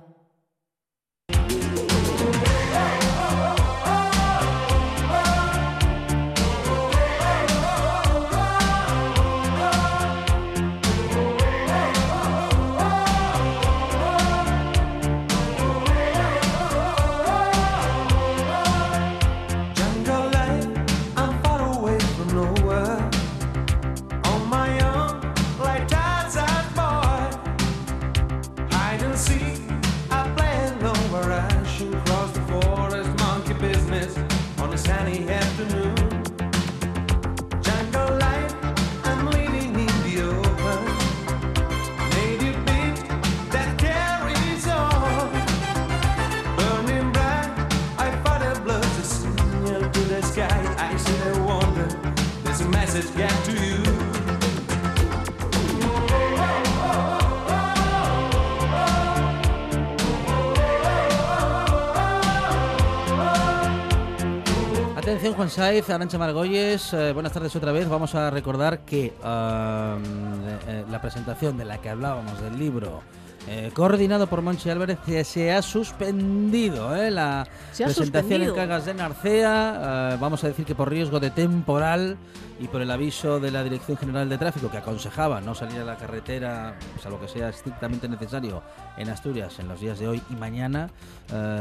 Atención 64.97 65.35
Juan 65.35 65.51
Saiz, 65.51 65.89
Arancha 65.89 66.19
Margolles, 66.19 66.93
eh, 66.93 67.13
buenas 67.13 67.33
tardes 67.33 67.55
otra 67.55 67.71
vez. 67.71 67.89
Vamos 67.89 68.17
a 68.17 68.29
recordar 68.29 68.81
que 68.81 69.13
um, 69.23 69.27
eh, 69.29 70.59
eh, 70.67 70.85
la 70.91 71.01
presentación 71.01 71.57
de 71.57 71.67
la 71.67 71.79
que 71.79 71.91
hablábamos 71.91 72.41
del 72.41 72.59
libro 72.59 73.03
eh, 73.49 73.71
coordinado 73.73 74.27
por 74.27 74.43
Monchi 74.43 74.69
Álvarez, 74.69 74.99
que 75.05 75.25
se 75.25 75.53
ha 75.53 75.63
suspendido 75.63 76.95
eh, 76.95 77.11
la 77.11 77.47
Se 77.73 77.85
presentación 77.85 78.43
en. 78.43 78.55
Cagas 78.55 78.85
de 78.85 78.95
Narcea. 78.95 80.13
eh, 80.13 80.19
vamos 80.21 80.45
a 80.45 80.49
decir 80.49 80.67
que 80.67 80.75
por 80.75 80.91
riesgo 80.91 81.21
de 81.21 81.31
temporal 81.31 82.19
y 82.61 82.69
por 82.69 82.83
el 82.83 82.91
aviso 82.91 83.41
de 83.41 83.51
la 83.51 83.65
Dirección 83.65 83.97
General 83.97 84.29
de 84.29 84.37
Tráfico 84.37 84.71
que 84.71 84.77
aconsejaba 84.77 85.41
no 85.41 85.55
salir 85.55 85.81
a 85.81 85.85
la 85.85 85.97
carretera, 85.97 86.77
salvo 87.03 87.19
que 87.19 87.29
sea 87.29 87.49
estrictamente 87.49 88.07
necesario, 88.07 88.63
en 88.99 89.09
Asturias 89.09 89.59
en 89.59 89.69
los 89.69 89.81
días 89.81 89.99
de 89.99 90.09
hoy 90.09 90.23
y 90.29 90.35
mañana. 90.35 90.91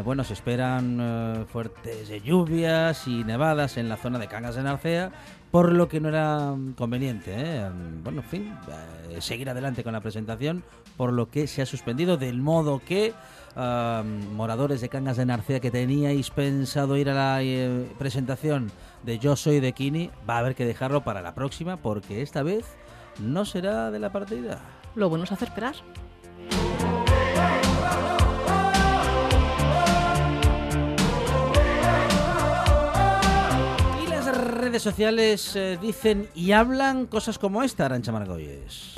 bueno, 0.04 0.26
se 0.26 0.34
esperan 0.34 1.48
fuertes 1.50 2.10
lluvias 2.22 3.08
y 3.08 3.24
nevadas 3.24 3.78
en 3.78 3.88
la 3.88 3.96
zona 3.96 4.20
de 4.20 4.28
Cangas 4.28 4.56
de 4.56 4.64
Narcea, 4.64 5.12
por 5.52 5.74
lo 5.74 5.88
que 5.88 6.00
no 6.00 6.10
era 6.10 6.52
mm, 6.52 6.74
conveniente, 6.74 7.34
¿eh? 7.36 7.70
Mm, 7.70 8.04
bueno, 8.04 8.22
en 8.22 8.28
fin, 8.28 8.54
eh, 9.10 9.22
seguir 9.22 9.50
adelante 9.50 9.84
con 9.84 9.93
la 9.93 10.02
presentación, 10.02 10.64
por 10.97 11.14
lo 11.14 11.30
que 11.30 11.47
se 11.47 11.62
ha 11.62 11.66
suspendido, 11.66 12.18
del 12.18 12.41
modo 12.41 12.82
que 12.86 13.14
ah, 13.56 14.04
moradores 14.34 14.82
de 14.82 14.89
Cangas 14.89 15.18
de 15.18 15.26
Narcea 15.26 15.60
que 15.60 15.72
teníais 15.72 16.30
pensado 16.30 16.97
ir 16.97 17.10
a 17.10 17.14
la 17.14 17.43
eh, 17.43 17.88
presentación 17.97 18.72
de 19.04 19.18
Yo 19.18 19.36
Soy 19.36 19.60
de 19.60 19.74
Kini, 19.74 20.12
va 20.30 20.36
a 20.36 20.39
haber 20.39 20.56
que 20.56 20.66
dejarlo 20.66 21.04
para 21.04 21.22
la 21.22 21.34
próxima, 21.34 21.78
porque 21.78 22.22
esta 22.22 22.43
vez 22.43 22.66
no 23.20 23.45
será 23.45 23.91
de 23.91 24.00
la 24.00 24.12
partida. 24.12 24.60
Lo 24.95 25.10
bueno 25.10 25.24
es 25.24 25.32
hacer 25.32 25.47
esperar. 25.47 25.76
Redes 34.80 34.96
sociales 34.96 35.56
eh, 35.58 35.78
dicen 35.82 36.30
y 36.34 36.54
hablan 36.54 37.06
cosas 37.06 37.38
como 37.38 37.64
esta, 37.64 37.86
Arancha 37.86 38.14
Margolles. 38.14 38.96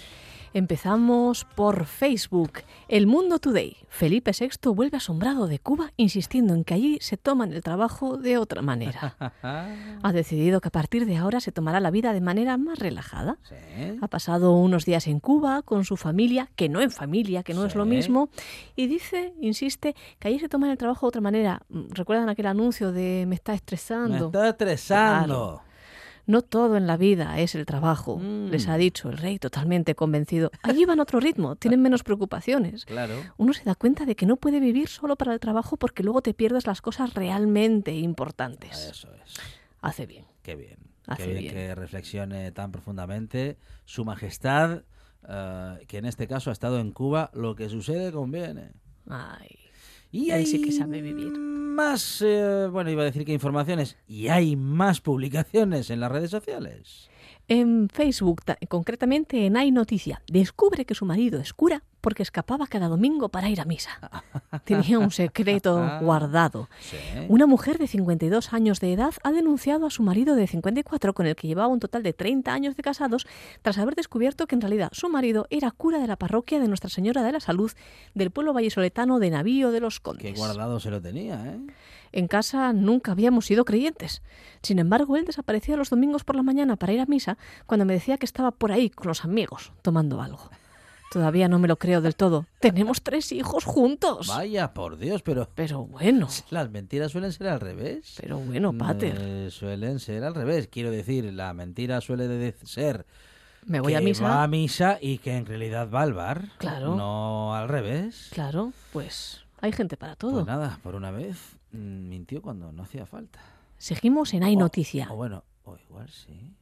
Empezamos 0.53 1.45
por 1.45 1.85
Facebook. 1.85 2.63
El 2.89 3.07
Mundo 3.07 3.39
Today. 3.39 3.77
Felipe 3.87 4.31
VI 4.37 4.69
vuelve 4.75 4.97
asombrado 4.97 5.47
de 5.47 5.59
Cuba, 5.59 5.93
insistiendo 5.95 6.53
en 6.53 6.65
que 6.65 6.73
allí 6.73 6.97
se 6.99 7.15
toman 7.15 7.53
el 7.53 7.63
trabajo 7.63 8.17
de 8.17 8.37
otra 8.37 8.61
manera. 8.61 9.15
Ha 10.03 10.13
decidido 10.13 10.59
que 10.61 10.67
a 10.67 10.71
partir 10.71 11.05
de 11.05 11.17
ahora 11.17 11.39
se 11.39 11.51
tomará 11.51 11.79
la 11.79 11.91
vida 11.91 12.11
de 12.11 12.21
manera 12.21 12.57
más 12.57 12.79
relajada. 12.79 13.37
Sí. 13.43 13.55
Ha 14.01 14.07
pasado 14.07 14.53
unos 14.53 14.83
días 14.83 15.07
en 15.07 15.19
Cuba 15.19 15.61
con 15.61 15.85
su 15.85 15.95
familia, 15.95 16.49
que 16.55 16.69
no 16.69 16.81
en 16.81 16.91
familia, 16.91 17.43
que 17.43 17.53
no 17.53 17.65
es 17.65 17.75
lo 17.75 17.85
mismo, 17.85 18.29
y 18.75 18.87
dice, 18.87 19.33
insiste, 19.39 19.95
que 20.19 20.27
allí 20.27 20.39
se 20.39 20.49
toman 20.49 20.71
el 20.71 20.77
trabajo 20.77 21.05
de 21.05 21.09
otra 21.09 21.21
manera. 21.21 21.61
Mm, 21.69 21.91
¿Recuerdan 21.91 22.29
aquel 22.29 22.47
anuncio 22.47 22.91
de 22.91 23.25
me 23.27 23.35
está 23.35 23.51
Me 23.51 23.57
estresando? 23.57 24.25
está 24.25 24.49
estresando. 24.49 25.61
No 26.31 26.41
todo 26.41 26.77
en 26.77 26.87
la 26.87 26.95
vida 26.97 27.37
es 27.39 27.55
el 27.55 27.65
trabajo, 27.65 28.17
Mm. 28.17 28.49
les 28.51 28.67
ha 28.69 28.77
dicho 28.77 29.09
el 29.09 29.17
rey 29.17 29.37
totalmente 29.37 29.95
convencido. 29.95 30.49
Allí 30.63 30.85
van 30.85 30.99
a 30.99 31.03
otro 31.03 31.19
ritmo, 31.19 31.55
tienen 31.57 31.81
menos 31.81 32.03
preocupaciones. 32.03 32.85
Claro. 32.85 33.15
Uno 33.37 33.51
se 33.53 33.63
da 33.65 33.75
cuenta 33.75 34.05
de 34.05 34.15
que 34.15 34.25
no 34.25 34.37
puede 34.37 34.59
vivir 34.61 34.87
solo 34.87 35.15
para 35.17 35.33
el 35.33 35.39
trabajo 35.41 35.75
porque 35.77 36.03
luego 36.03 36.21
te 36.21 36.33
pierdes 36.33 36.65
las 36.67 36.81
cosas 36.81 37.13
realmente 37.13 37.93
importantes. 37.95 38.87
Eso 38.91 39.09
es. 39.25 39.35
Hace 39.81 40.05
bien. 40.05 40.25
Qué 40.41 40.55
bien. 40.55 40.77
Hace 41.07 41.23
Qué 41.23 41.29
bien, 41.31 41.41
bien. 41.43 41.53
que 41.55 41.75
reflexione 41.75 42.51
tan 42.51 42.71
profundamente 42.71 43.57
su 43.85 44.05
majestad, 44.05 44.83
eh, 45.27 45.85
que 45.87 45.97
en 45.97 46.05
este 46.05 46.27
caso 46.27 46.49
ha 46.49 46.53
estado 46.53 46.79
en 46.79 46.91
Cuba. 46.91 47.29
Lo 47.33 47.55
que 47.55 47.67
sucede 47.69 48.11
conviene. 48.11 48.71
Ay. 49.09 49.57
Y 50.11 50.31
Ahí 50.31 50.39
hay 50.41 50.45
sí 50.45 50.61
que 50.61 50.71
sabe 50.71 51.01
vivir. 51.01 51.31
más, 51.37 52.21
eh, 52.25 52.67
bueno, 52.71 52.89
iba 52.91 53.01
a 53.01 53.05
decir 53.05 53.23
que 53.25 53.33
informaciones, 53.33 53.97
y 54.07 54.27
hay 54.27 54.55
más 54.55 54.99
publicaciones 55.01 55.89
en 55.89 55.99
las 55.99 56.11
redes 56.11 56.29
sociales. 56.31 57.09
En 57.47 57.89
Facebook, 57.89 58.43
ta- 58.43 58.57
concretamente 58.67 59.45
en 59.45 59.57
Hay 59.57 59.71
Noticia, 59.71 60.21
descubre 60.27 60.85
que 60.85 60.95
su 60.95 61.05
marido 61.05 61.39
es 61.39 61.53
cura 61.53 61.83
porque 62.01 62.23
escapaba 62.23 62.67
cada 62.67 62.87
domingo 62.87 63.29
para 63.29 63.49
ir 63.49 63.61
a 63.61 63.65
misa. 63.65 63.91
Tenía 64.65 64.99
un 64.99 65.11
secreto 65.11 65.87
guardado. 66.01 66.67
Sí. 66.79 66.97
Una 67.29 67.45
mujer 67.45 67.77
de 67.77 67.87
52 67.87 68.53
años 68.53 68.79
de 68.79 68.93
edad 68.93 69.13
ha 69.23 69.31
denunciado 69.31 69.85
a 69.85 69.89
su 69.91 70.03
marido 70.03 70.35
de 70.35 70.47
54, 70.47 71.13
con 71.13 71.27
el 71.27 71.35
que 71.35 71.47
llevaba 71.47 71.67
un 71.67 71.79
total 71.79 72.03
de 72.03 72.13
30 72.13 72.51
años 72.53 72.75
de 72.75 72.83
casados, 72.83 73.27
tras 73.61 73.77
haber 73.77 73.95
descubierto 73.95 74.47
que 74.47 74.55
en 74.55 74.61
realidad 74.61 74.89
su 74.91 75.09
marido 75.09 75.47
era 75.49 75.71
cura 75.71 75.99
de 75.99 76.07
la 76.07 76.15
parroquia 76.17 76.59
de 76.59 76.67
Nuestra 76.67 76.89
Señora 76.89 77.23
de 77.23 77.31
la 77.31 77.39
Salud 77.39 77.71
del 78.13 78.31
pueblo 78.31 78.53
vallisoletano 78.53 79.19
de 79.19 79.29
Navío 79.29 79.71
de 79.71 79.79
los 79.79 79.99
Qué 79.99 80.03
Condes. 80.03 80.37
guardado 80.37 80.79
se 80.79 80.89
lo 80.91 81.01
tenía, 81.01 81.45
¿eh? 81.45 81.59
En 82.13 82.27
casa 82.27 82.73
nunca 82.73 83.13
habíamos 83.13 83.45
sido 83.45 83.63
creyentes. 83.63 84.21
Sin 84.61 84.79
embargo, 84.79 85.15
él 85.15 85.23
desaparecía 85.25 85.77
los 85.77 85.89
domingos 85.89 86.25
por 86.25 86.35
la 86.35 86.43
mañana 86.43 86.75
para 86.75 86.91
ir 86.91 86.99
a 86.99 87.05
misa 87.05 87.37
cuando 87.67 87.85
me 87.85 87.93
decía 87.93 88.17
que 88.17 88.25
estaba 88.25 88.51
por 88.51 88.73
ahí 88.73 88.89
con 88.89 89.07
los 89.07 89.23
amigos, 89.23 89.71
tomando 89.81 90.21
algo. 90.21 90.49
Todavía 91.11 91.49
no 91.49 91.59
me 91.59 91.67
lo 91.67 91.77
creo 91.77 91.99
del 91.99 92.15
todo. 92.15 92.45
Tenemos 92.61 93.01
tres 93.01 93.33
hijos 93.33 93.65
juntos. 93.65 94.27
Vaya, 94.27 94.73
por 94.73 94.97
Dios, 94.97 95.21
pero 95.21 95.45
Pero 95.53 95.83
bueno, 95.85 96.29
las 96.51 96.69
mentiras 96.71 97.11
suelen 97.11 97.33
ser 97.33 97.49
al 97.49 97.59
revés. 97.59 98.15
pero 98.21 98.39
bueno, 98.39 98.71
Pater. 98.71 99.17
Eh, 99.19 99.51
suelen 99.51 99.99
ser 99.99 100.23
al 100.23 100.33
revés. 100.33 100.69
Quiero 100.71 100.89
decir, 100.89 101.25
la 101.33 101.53
mentira 101.53 101.99
suele 101.99 102.29
de 102.29 102.55
ser 102.63 103.05
Me 103.65 103.81
voy 103.81 103.91
que 103.91 103.97
a 103.97 104.01
misa. 104.01 104.23
va 104.23 104.43
a 104.43 104.47
misa 104.47 104.99
y 105.01 105.17
que 105.17 105.35
en 105.35 105.45
realidad 105.45 105.89
va 105.93 106.03
al 106.03 106.13
bar. 106.13 106.47
Claro. 106.57 106.95
No 106.95 107.53
al 107.55 107.67
revés. 107.67 108.29
Claro, 108.31 108.71
pues 108.93 109.41
hay 109.59 109.73
gente 109.73 109.97
para 109.97 110.15
todo. 110.15 110.31
Pues 110.31 110.45
nada, 110.45 110.79
por 110.81 110.95
una 110.95 111.11
vez 111.11 111.57
mm, 111.73 112.07
mintió 112.07 112.41
cuando 112.41 112.71
no 112.71 112.83
hacía 112.83 113.05
falta. 113.05 113.39
Seguimos 113.77 114.33
en 114.33 114.43
Hay 114.43 114.55
Noticia. 114.55 115.09
O 115.11 115.17
bueno, 115.17 115.43
o 115.65 115.75
igual 115.75 116.07
sí. 116.07 116.53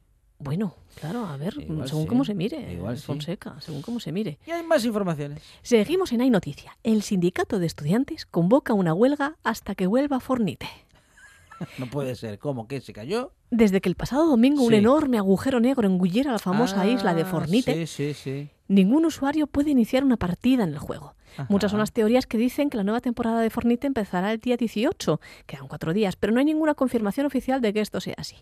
Bueno, 0.42 0.74
claro, 0.98 1.26
a 1.26 1.36
ver, 1.36 1.54
Igual 1.60 1.86
según 1.86 2.04
sí, 2.04 2.08
cómo 2.08 2.24
se 2.24 2.34
mire, 2.34 2.72
igual 2.72 2.96
sí. 2.96 3.04
Fonseca, 3.04 3.60
según 3.60 3.82
cómo 3.82 4.00
se 4.00 4.10
mire. 4.10 4.38
Y 4.46 4.50
hay 4.50 4.62
más 4.62 4.84
informaciones. 4.86 5.42
Seguimos 5.62 6.12
en 6.12 6.22
Hay 6.22 6.30
Noticia. 6.30 6.78
El 6.82 7.02
sindicato 7.02 7.58
de 7.58 7.66
estudiantes 7.66 8.24
convoca 8.24 8.72
una 8.72 8.94
huelga 8.94 9.36
hasta 9.44 9.74
que 9.74 9.86
vuelva 9.86 10.18
Fornite. 10.20 10.66
No 11.78 11.86
puede 11.90 12.14
ser. 12.14 12.38
¿Cómo? 12.38 12.66
¿Qué? 12.66 12.80
¿Se 12.80 12.94
cayó? 12.94 13.32
Desde 13.50 13.82
que 13.82 13.90
el 13.90 13.94
pasado 13.94 14.26
domingo 14.26 14.62
un 14.62 14.70
Sí. 14.70 14.76
enorme 14.76 15.18
agujero 15.18 15.60
negro 15.60 15.86
engulliera 15.86 16.32
la 16.32 16.38
famosa 16.38 16.80
Ah, 16.80 16.86
isla 16.86 17.12
de 17.12 17.26
Fornite, 17.26 17.86
Sí, 17.86 17.86
sí, 17.86 18.14
sí. 18.14 18.48
ningún 18.68 19.04
usuario 19.04 19.46
puede 19.46 19.70
iniciar 19.70 20.02
una 20.02 20.16
partida 20.16 20.64
en 20.64 20.70
el 20.70 20.78
juego. 20.78 21.14
Muchas 21.48 21.70
son 21.70 21.80
las 21.80 21.92
teorías 21.92 22.26
que 22.26 22.38
dicen 22.38 22.70
que 22.70 22.76
la 22.76 22.84
nueva 22.84 23.00
temporada 23.00 23.40
de 23.40 23.50
Fornite 23.50 23.86
empezará 23.86 24.32
el 24.32 24.38
día 24.38 24.56
18, 24.56 25.20
quedan 25.46 25.68
cuatro 25.68 25.92
días, 25.92 26.16
pero 26.16 26.32
no 26.32 26.38
hay 26.38 26.44
ninguna 26.44 26.74
confirmación 26.74 27.26
oficial 27.26 27.60
de 27.60 27.72
que 27.72 27.80
esto 27.80 28.00
sea 28.00 28.14
así. 28.18 28.36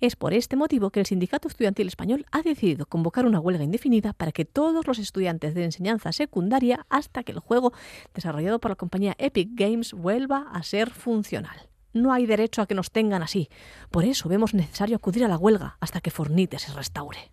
Es 0.00 0.16
por 0.16 0.34
este 0.34 0.56
motivo 0.56 0.90
que 0.90 1.00
el 1.00 1.06
Sindicato 1.06 1.48
Estudiantil 1.48 1.88
Español 1.88 2.26
ha 2.30 2.42
decidido 2.42 2.86
convocar 2.86 3.26
una 3.26 3.40
huelga 3.40 3.64
indefinida 3.64 4.12
para 4.12 4.32
que 4.32 4.44
todos 4.44 4.86
los 4.86 4.98
estudiantes 4.98 5.54
de 5.54 5.64
enseñanza 5.64 6.12
secundaria, 6.12 6.86
hasta 6.88 7.22
que 7.22 7.32
el 7.32 7.38
juego 7.38 7.72
desarrollado 8.14 8.58
por 8.58 8.70
la 8.70 8.76
compañía 8.76 9.14
Epic 9.18 9.50
Games 9.52 9.92
vuelva 9.92 10.46
a 10.52 10.62
ser 10.62 10.90
funcional. 10.90 11.68
No 11.92 12.12
hay 12.12 12.26
derecho 12.26 12.62
a 12.62 12.66
que 12.66 12.74
nos 12.74 12.90
tengan 12.90 13.22
así. 13.22 13.48
Por 13.90 14.04
eso 14.04 14.28
vemos 14.28 14.54
necesario 14.54 14.96
acudir 14.96 15.24
a 15.24 15.28
la 15.28 15.36
huelga 15.36 15.76
hasta 15.80 16.00
que 16.00 16.10
Fornite 16.10 16.58
se 16.58 16.72
restaure. 16.72 17.30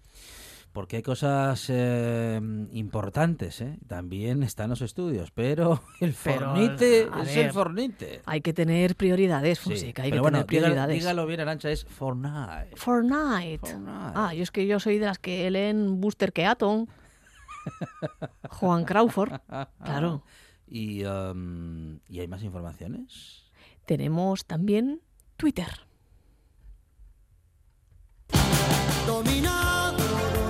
Porque 0.72 0.98
hay 0.98 1.02
cosas 1.04 1.66
eh, 1.70 2.40
importantes, 2.74 3.60
¿eh? 3.62 3.80
También 3.88 4.44
están 4.44 4.70
los 4.70 4.82
estudios, 4.82 5.32
pero 5.32 5.82
el 6.00 6.14
Pero, 6.24 6.52
fornite 6.54 7.02
es 7.02 7.36
ver, 7.36 7.46
el 7.48 7.52
fornite. 7.52 8.22
Hay 8.26 8.42
que 8.42 8.54
tener 8.54 8.96
prioridades, 8.96 9.58
Sí, 9.60 9.70
Fonseca, 9.70 10.04
hay 10.04 10.12
pero 10.12 10.22
que 10.22 10.30
bueno, 10.30 10.38
tener 10.38 10.50
dígalo, 10.50 10.66
prioridades. 10.68 10.96
dígalo 11.00 11.26
bien, 11.26 11.40
Arancha, 11.40 11.72
es 11.72 11.86
Fortnite. 11.86 12.76
Fortnite. 12.76 13.58
Fortnite. 13.68 13.92
Ah, 14.16 14.34
yo 14.36 14.44
es 14.44 14.52
que 14.52 14.68
yo 14.68 14.80
soy 14.80 15.00
de 15.00 15.08
las 15.08 15.18
que 15.20 15.50
leen 15.50 16.00
Buster 16.00 16.32
Keaton. 16.32 16.88
Juan 18.50 18.86
Crawford. 18.86 19.34
Claro. 19.84 20.24
Y, 20.68 21.04
um, 21.04 22.00
¿Y 22.08 22.20
hay 22.20 22.28
más 22.28 22.44
informaciones? 22.44 23.44
Tenemos 23.86 24.46
también 24.46 25.02
Twitter. 25.36 25.68
Dominado, 29.08 29.99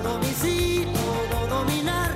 domicilio, 0.02 0.92
dominar, 1.48 1.48
todo 1.48 2.09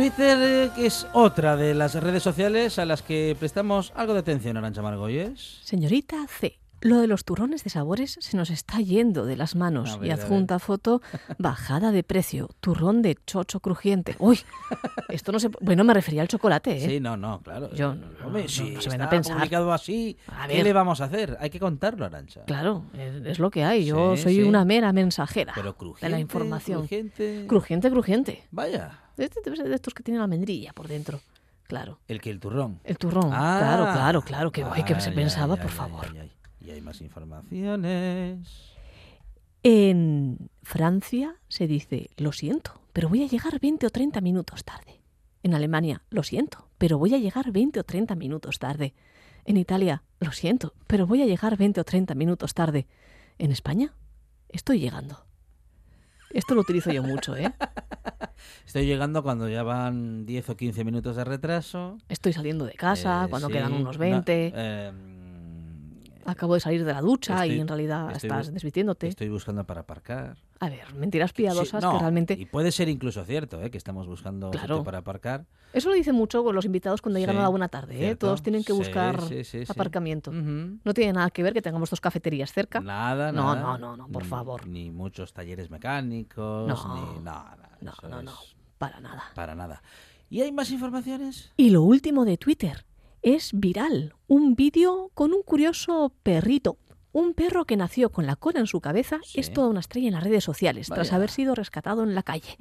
Twitter, 0.00 0.38
eh, 0.40 0.70
es 0.78 1.06
otra 1.12 1.56
de 1.56 1.74
las 1.74 1.94
redes 1.94 2.22
sociales 2.22 2.78
a 2.78 2.86
las 2.86 3.02
que 3.02 3.36
prestamos 3.38 3.92
algo 3.94 4.14
de 4.14 4.20
atención, 4.20 4.56
Arancha 4.56 4.80
Margolles. 4.80 5.58
Señorita 5.62 6.26
C. 6.26 6.59
Lo 6.82 6.98
de 7.00 7.06
los 7.06 7.24
turrones 7.24 7.62
de 7.64 7.70
sabores 7.70 8.16
se 8.20 8.36
nos 8.36 8.48
está 8.50 8.80
yendo 8.80 9.26
de 9.26 9.36
las 9.36 9.54
manos. 9.54 9.98
Ver, 9.98 10.08
y 10.08 10.10
adjunta 10.12 10.58
foto, 10.58 11.02
bajada 11.38 11.92
de 11.92 12.02
precio, 12.02 12.48
turrón 12.60 13.02
de 13.02 13.18
chocho 13.26 13.60
crujiente. 13.60 14.16
Uy, 14.18 14.40
esto 15.08 15.30
no 15.32 15.38
se... 15.40 15.48
Bueno, 15.60 15.84
me 15.84 15.92
refería 15.92 16.22
al 16.22 16.28
chocolate, 16.28 16.76
¿eh? 16.78 16.88
Sí, 16.88 17.00
no, 17.00 17.16
no, 17.16 17.40
claro. 17.42 17.70
Yo 17.74 17.94
no, 17.94 18.06
Hombre, 18.26 18.44
no, 18.44 18.48
si 18.48 18.70
no 18.70 18.80
se 18.80 18.88
me 18.88 18.94
está 18.94 19.04
a 19.04 19.10
pensar. 19.10 19.36
publicado 19.36 19.72
así, 19.72 20.16
A 20.28 20.48
¿qué 20.48 20.62
le 20.64 20.72
vamos 20.72 21.00
a 21.00 21.04
hacer? 21.04 21.36
Hay 21.40 21.50
que 21.50 21.60
contarlo, 21.60 22.04
Arancha. 22.06 22.44
Claro, 22.46 22.84
es, 22.94 23.26
es 23.26 23.38
lo 23.38 23.50
que 23.50 23.62
hay. 23.64 23.84
Yo 23.84 24.16
Sí, 24.16 24.22
soy 24.22 24.34
sí. 24.36 24.42
una 24.42 24.64
mera 24.64 24.92
mensajera 24.92 25.52
Pero 25.54 25.72
de 25.72 25.76
crujiente, 25.76 26.08
la 26.08 26.18
información. 26.20 26.78
crujiente. 26.80 27.44
Crujiente, 27.46 27.90
crujiente. 27.90 28.44
Vaya, 28.50 29.00
Este 29.18 29.40
debe 29.44 29.56
ser 29.56 29.68
de 29.68 29.74
estos 29.74 29.92
que 29.92 30.02
tienen 30.02 30.22
almendrilla 30.22 30.72
por 30.72 30.88
dentro. 30.88 31.20
Claro. 31.64 32.00
el 32.08 32.20
que 32.20 32.30
el 32.30 32.40
turrón. 32.40 32.80
El 32.84 32.98
turrón. 32.98 33.30
Ah. 33.32 33.58
claro, 33.60 33.84
claro, 33.92 34.22
claro. 34.22 34.50
Que, 34.50 34.64
ay, 34.64 34.82
que 34.82 34.98
se 35.00 35.12
pensaba, 35.12 35.54
ay, 35.54 35.60
por 35.60 35.70
ay, 35.70 35.76
favor. 35.76 36.06
ay. 36.20 36.32
Y 36.70 36.74
hay 36.74 36.80
más 36.80 37.00
informaciones. 37.00 38.48
En 39.62 40.50
Francia 40.62 41.36
se 41.48 41.66
dice, 41.66 42.10
lo 42.16 42.32
siento, 42.32 42.80
pero 42.92 43.08
voy 43.08 43.24
a 43.24 43.26
llegar 43.26 43.58
20 43.60 43.86
o 43.86 43.90
30 43.90 44.20
minutos 44.20 44.64
tarde. 44.64 45.00
En 45.42 45.54
Alemania, 45.54 46.02
lo 46.10 46.22
siento, 46.22 46.68
pero 46.78 46.98
voy 46.98 47.14
a 47.14 47.18
llegar 47.18 47.50
20 47.50 47.80
o 47.80 47.84
30 47.84 48.14
minutos 48.14 48.58
tarde. 48.58 48.94
En 49.44 49.56
Italia, 49.56 50.02
lo 50.20 50.32
siento, 50.32 50.74
pero 50.86 51.06
voy 51.06 51.22
a 51.22 51.26
llegar 51.26 51.56
20 51.56 51.80
o 51.80 51.84
30 51.84 52.14
minutos 52.14 52.54
tarde. 52.54 52.86
En 53.38 53.50
España, 53.50 53.94
estoy 54.48 54.78
llegando. 54.80 55.24
Esto 56.30 56.54
lo 56.54 56.60
utilizo 56.60 56.92
yo 56.92 57.02
mucho, 57.02 57.36
¿eh? 57.36 57.52
Estoy 58.66 58.86
llegando 58.86 59.22
cuando 59.22 59.48
ya 59.48 59.62
van 59.64 60.24
10 60.26 60.50
o 60.50 60.56
15 60.56 60.84
minutos 60.84 61.16
de 61.16 61.24
retraso. 61.24 61.98
Estoy 62.08 62.32
saliendo 62.32 62.64
de 62.64 62.74
casa, 62.74 63.24
Eh, 63.24 63.28
cuando 63.28 63.48
sí, 63.48 63.54
quedan 63.54 63.72
unos 63.72 63.96
no, 63.96 64.00
20. 64.00 64.52
eh, 64.54 64.92
Acabo 66.26 66.54
de 66.54 66.60
salir 66.60 66.84
de 66.84 66.92
la 66.92 67.00
ducha 67.00 67.34
estoy- 67.44 67.56
y 67.56 67.60
en 67.60 67.68
realidad 67.68 68.10
estoy 68.12 68.28
estás 68.30 68.52
desvistiéndote. 68.52 69.08
Estoy 69.08 69.28
buscando 69.28 69.64
para 69.64 69.80
aparcar. 69.80 70.36
A 70.60 70.68
ver, 70.68 70.94
mentiras 70.94 71.30
Sí, 71.30 71.36
piadosas 71.36 71.82
no, 71.82 71.92
que 71.92 71.98
realmente... 72.00 72.34
Y 72.38 72.44
puede 72.46 72.70
ser 72.72 72.88
incluso 72.88 73.24
cierto, 73.24 73.62
¿eh? 73.62 73.70
que 73.70 73.78
estamos 73.78 74.06
buscando 74.06 74.50
Claro. 74.50 74.84
para 74.84 74.98
aparcar. 74.98 75.46
Eso 75.72 75.88
lo 75.88 75.94
dicen 75.94 76.14
mucho 76.14 76.44
con 76.44 76.54
los 76.54 76.64
invitados 76.66 77.00
cuando 77.00 77.18
llegan 77.18 77.36
Sí, 77.36 77.38
a 77.38 77.42
la 77.42 77.48
buena 77.48 77.68
tarde, 77.68 78.10
¿eh? 78.10 78.16
Todos 78.16 78.42
tienen 78.42 78.62
que 78.64 78.72
Sí, 78.72 78.78
buscar 78.78 79.20
sí, 79.22 79.44
sí, 79.44 79.64
sí. 79.64 79.72
aparcamiento. 79.72 80.30
Ujú. 80.30 80.78
No 80.84 80.94
tiene 80.94 81.14
nada 81.14 81.30
que 81.30 81.42
ver 81.42 81.54
que 81.54 81.62
tengamos 81.62 81.88
dos 81.90 82.00
cafeterías 82.00 82.52
cerca. 82.52 82.80
Nada, 82.80 83.32
No, 83.32 83.54
nada. 83.54 83.60
no, 83.62 83.78
no, 83.78 83.96
no, 83.96 84.08
por 84.08 84.22
Ni- 84.24 84.28
favor. 84.28 84.66
Ni 84.66 84.90
muchos 84.90 85.32
talleres 85.32 85.70
mecánicos, 85.70 86.68
No. 86.68 86.94
ni 87.16 87.22
nada. 87.22 87.56
No, 87.80 87.92
no, 88.08 88.22
no, 88.22 88.30
es 88.32 88.56
para 88.78 89.00
nada. 89.00 89.24
Para 89.34 89.54
nada. 89.54 89.82
¿Y 90.28 90.42
hay 90.42 90.52
más 90.52 90.70
informaciones? 90.70 91.52
Y 91.56 91.70
lo 91.70 91.82
último 91.82 92.24
de 92.24 92.36
Twitter 92.36 92.84
es 93.22 93.50
viral. 93.54 94.14
Un 94.26 94.54
vídeo 94.54 95.10
con 95.14 95.32
un 95.32 95.42
curioso 95.42 96.12
perrito. 96.22 96.78
Un 97.12 97.34
perro 97.34 97.64
que 97.64 97.76
nació 97.76 98.10
con 98.12 98.24
la 98.24 98.36
cola 98.36 98.60
en 98.60 98.68
su 98.68 98.80
cabeza 98.80 99.18
Sí. 99.24 99.40
es 99.40 99.52
toda 99.52 99.66
una 99.68 99.80
estrella 99.80 100.06
en 100.06 100.14
las 100.14 100.22
redes 100.22 100.44
sociales, 100.44 100.86
tras 100.88 101.12
haber 101.12 101.28
sido 101.30 101.56
rescatado 101.56 102.04
en 102.04 102.14
la 102.14 102.22
calle. 102.22 102.56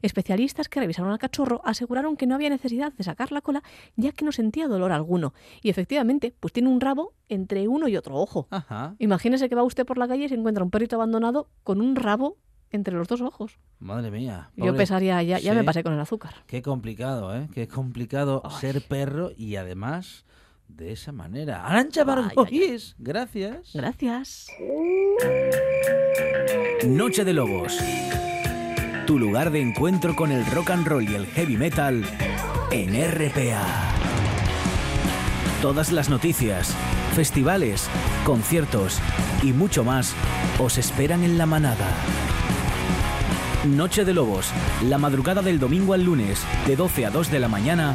Especialistas 0.00 0.68
que 0.70 0.80
revisaron 0.80 1.12
al 1.12 1.18
cachorro 1.18 1.60
aseguraron 1.64 2.16
que 2.16 2.26
no 2.26 2.34
había 2.34 2.48
necesidad 2.48 2.92
de 2.94 3.04
sacar 3.04 3.32
la 3.32 3.42
cola, 3.42 3.62
ya 3.96 4.12
que 4.12 4.24
no 4.24 4.32
sentía 4.32 4.66
dolor 4.66 4.92
alguno. 4.92 5.34
Y 5.60 5.68
efectivamente, 5.68 6.34
pues 6.40 6.54
tiene 6.54 6.70
un 6.70 6.80
rabo 6.80 7.12
entre 7.28 7.68
uno 7.68 7.86
y 7.86 7.96
otro 7.98 8.16
ojo. 8.16 8.46
Ajá. 8.50 8.94
Imagínese 8.98 9.50
que 9.50 9.54
va 9.54 9.62
usted 9.62 9.84
por 9.84 9.98
la 9.98 10.08
calle 10.08 10.24
y 10.24 10.28
se 10.30 10.36
encuentra 10.36 10.64
un 10.64 10.70
perrito 10.70 10.96
abandonado 10.96 11.48
con 11.62 11.82
un 11.82 11.94
rabo 11.94 12.38
entre 12.72 12.94
los 12.94 13.06
dos 13.08 13.20
ojos. 13.20 13.58
Madre 13.78 14.10
mía. 14.10 14.50
Yo 14.56 14.74
pensaría, 14.74 15.22
ya, 15.22 15.38
ya 15.38 15.54
me 15.54 15.64
pasé 15.64 15.82
con 15.82 15.92
el 15.92 16.00
azúcar. 16.00 16.34
Qué 16.46 16.62
complicado, 16.62 17.36
¿eh? 17.36 17.48
Qué 17.54 17.68
complicado 17.68 18.42
Ay. 18.44 18.56
ser 18.60 18.82
perro 18.82 19.30
y 19.36 19.56
además 19.56 20.24
de 20.68 20.92
esa 20.92 21.12
manera. 21.12 21.66
Arancha 21.66 22.04
Bargois, 22.04 22.94
gracias. 22.98 23.72
Gracias. 23.74 24.48
Noche 26.86 27.24
de 27.24 27.32
Lobos. 27.32 27.78
Tu 29.06 29.18
lugar 29.18 29.50
de 29.50 29.60
encuentro 29.60 30.16
con 30.16 30.32
el 30.32 30.44
rock 30.46 30.70
and 30.70 30.86
roll 30.86 31.08
y 31.08 31.14
el 31.14 31.26
heavy 31.26 31.56
metal 31.56 32.04
en 32.70 32.94
RPA. 32.94 33.90
Todas 35.60 35.92
las 35.92 36.08
noticias, 36.08 36.74
festivales, 37.14 37.88
conciertos 38.24 39.00
y 39.42 39.52
mucho 39.52 39.84
más 39.84 40.14
os 40.58 40.78
esperan 40.78 41.22
en 41.22 41.38
la 41.38 41.46
manada. 41.46 41.86
Noche 43.64 44.04
de 44.04 44.12
Lobos, 44.12 44.50
la 44.88 44.98
madrugada 44.98 45.40
del 45.40 45.60
domingo 45.60 45.94
al 45.94 46.02
lunes, 46.02 46.44
de 46.66 46.74
12 46.74 47.06
a 47.06 47.10
2 47.10 47.30
de 47.30 47.38
la 47.38 47.46
mañana, 47.46 47.94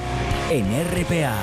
en 0.50 0.66
RPA. 0.66 1.36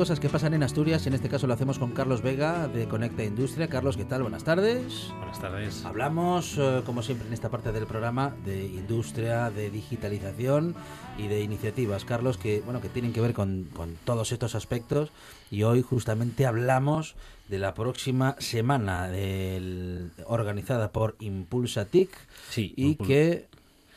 Cosas 0.00 0.18
que 0.18 0.30
pasan 0.30 0.54
en 0.54 0.62
Asturias. 0.62 1.06
En 1.06 1.12
este 1.12 1.28
caso 1.28 1.46
lo 1.46 1.52
hacemos 1.52 1.78
con 1.78 1.90
Carlos 1.92 2.22
Vega 2.22 2.68
de 2.68 2.88
Conecta 2.88 3.22
Industria. 3.22 3.68
Carlos, 3.68 3.98
¿qué 3.98 4.06
tal? 4.06 4.22
Buenas 4.22 4.44
tardes. 4.44 5.08
Buenas 5.18 5.38
tardes. 5.38 5.84
Hablamos, 5.84 6.56
eh, 6.56 6.80
como 6.86 7.02
siempre 7.02 7.26
en 7.28 7.34
esta 7.34 7.50
parte 7.50 7.70
del 7.70 7.84
programa, 7.86 8.34
de 8.46 8.64
industria, 8.64 9.50
de 9.50 9.70
digitalización 9.70 10.74
y 11.18 11.28
de 11.28 11.42
iniciativas, 11.42 12.06
Carlos, 12.06 12.38
que 12.38 12.62
bueno 12.62 12.80
que 12.80 12.88
tienen 12.88 13.12
que 13.12 13.20
ver 13.20 13.34
con, 13.34 13.68
con 13.76 13.94
todos 14.06 14.32
estos 14.32 14.54
aspectos. 14.54 15.10
Y 15.50 15.64
hoy 15.64 15.82
justamente 15.82 16.46
hablamos 16.46 17.14
de 17.50 17.58
la 17.58 17.74
próxima 17.74 18.36
semana 18.38 19.06
del- 19.08 20.12
organizada 20.24 20.92
por 20.92 21.16
Impulsa 21.20 21.84
TIC 21.84 22.08
Sí, 22.48 22.72
y 22.74 22.96
Impul- 22.96 23.06
que 23.06 23.48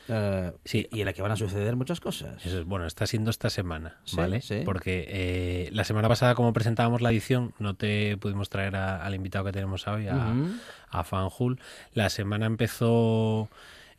eh, 0.08 0.52
Sí. 0.64 0.88
y 0.92 1.00
en 1.00 1.06
la 1.06 1.12
que 1.12 1.22
van 1.22 1.32
a 1.32 1.36
suceder 1.36 1.76
muchas 1.76 2.00
cosas. 2.00 2.44
Eso 2.44 2.60
es, 2.60 2.64
bueno, 2.64 2.86
está 2.86 3.06
siendo 3.06 3.30
esta 3.30 3.50
semana, 3.50 3.98
Sí, 4.04 4.16
¿vale? 4.16 4.40
sí. 4.40 4.62
Porque 4.64 5.06
eh, 5.08 5.68
la 5.72 5.84
semana 5.84 6.08
pasada, 6.08 6.34
como 6.34 6.52
presentábamos 6.52 7.00
la 7.02 7.10
edición, 7.10 7.54
no 7.58 7.74
te 7.74 8.16
pudimos 8.16 8.48
traer 8.50 8.76
a- 8.76 9.04
al 9.04 9.14
invitado 9.14 9.44
que 9.46 9.52
tenemos 9.52 9.86
hoy, 9.88 10.08
a, 10.08 10.16
Ujú. 10.16 10.48
a 10.90 11.04
Fanjul. 11.04 11.60
La 11.92 12.10
semana 12.10 12.46
empezó 12.46 13.48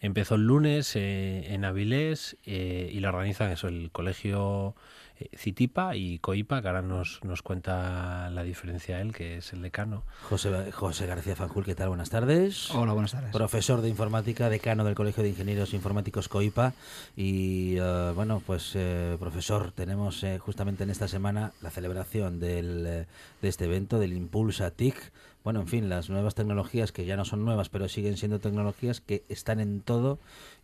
empezó 0.01 0.36
el 0.36 0.45
lunes 0.45 0.95
eh, 0.95 1.53
en 1.53 1.66
Avilés 1.66 2.38
eh, 2.45 2.91
y 2.93 2.99
la 2.99 3.10
organizan 3.10 3.51
eso, 3.51 3.68
el 3.68 3.89
colegio 3.91 4.76
eh, 5.20 5.30
Citipa 5.38 5.95
y 5.95 6.20
Coipa, 6.20 6.61
que 6.61 6.68
ahora 6.68 6.82
nos, 6.82 7.24
nos 7.24 7.41
cuenta 7.41 8.30
la 8.30 8.43
diferencia 8.43 9.01
él, 9.01 9.13
que 9.13 9.38
es 9.38 9.53
el 9.53 9.61
decano. 9.61 10.03
José, 10.30 10.72
José 10.72 11.05
García 11.05 11.36
Fanjul, 11.36 11.66
¿qué 11.66 11.76
tal? 11.76 11.89
Buenas 11.89 12.09
tardes. 12.09 12.72
Hola, 12.72 12.93
buenas 12.93 13.11
tardes. 13.11 13.32
Profesor 13.32 13.82
de 13.82 13.89
informática, 13.89 14.49
decano 14.49 14.84
del 14.84 14.95
Colegio 14.95 15.24
de 15.24 15.30
Ingenieros 15.30 15.74
Informáticos 15.74 16.28
COIPA. 16.28 16.74
Y 17.16 17.78
eh, 17.78 18.11
bueno, 18.16 18.41
pues 18.45 18.72
eh, 18.76 19.18
profesor, 19.20 19.72
tenemos 19.72 20.24
eh, 20.24 20.39
justamente 20.39 20.84
en 20.84 20.89
esta 20.89 21.07
semana 21.07 21.53
la 21.61 21.72
celebración 21.72 22.39
del, 22.39 22.84
de 22.84 23.47
este 23.47 23.66
evento, 23.66 23.99
del 23.99 24.13
Impulsa 24.13 24.72
TIC. 24.72 24.95
Bueno, 25.43 25.61
en 25.61 25.68
fin, 25.68 25.89
las 25.89 26.09
nuevas 26.09 26.36
tecnologías 26.36 26.91
que 26.91 27.05
ya 27.05 27.16
no 27.16 27.24
son 27.26 27.45
nuevas, 27.45 27.70
pero 27.70 27.88
siguen 27.88 28.18
siendo 28.18 28.39
tecnologías 28.39 28.99
que 28.99 29.24
están 29.30 29.59
en 29.59 29.82
todo 29.82 30.20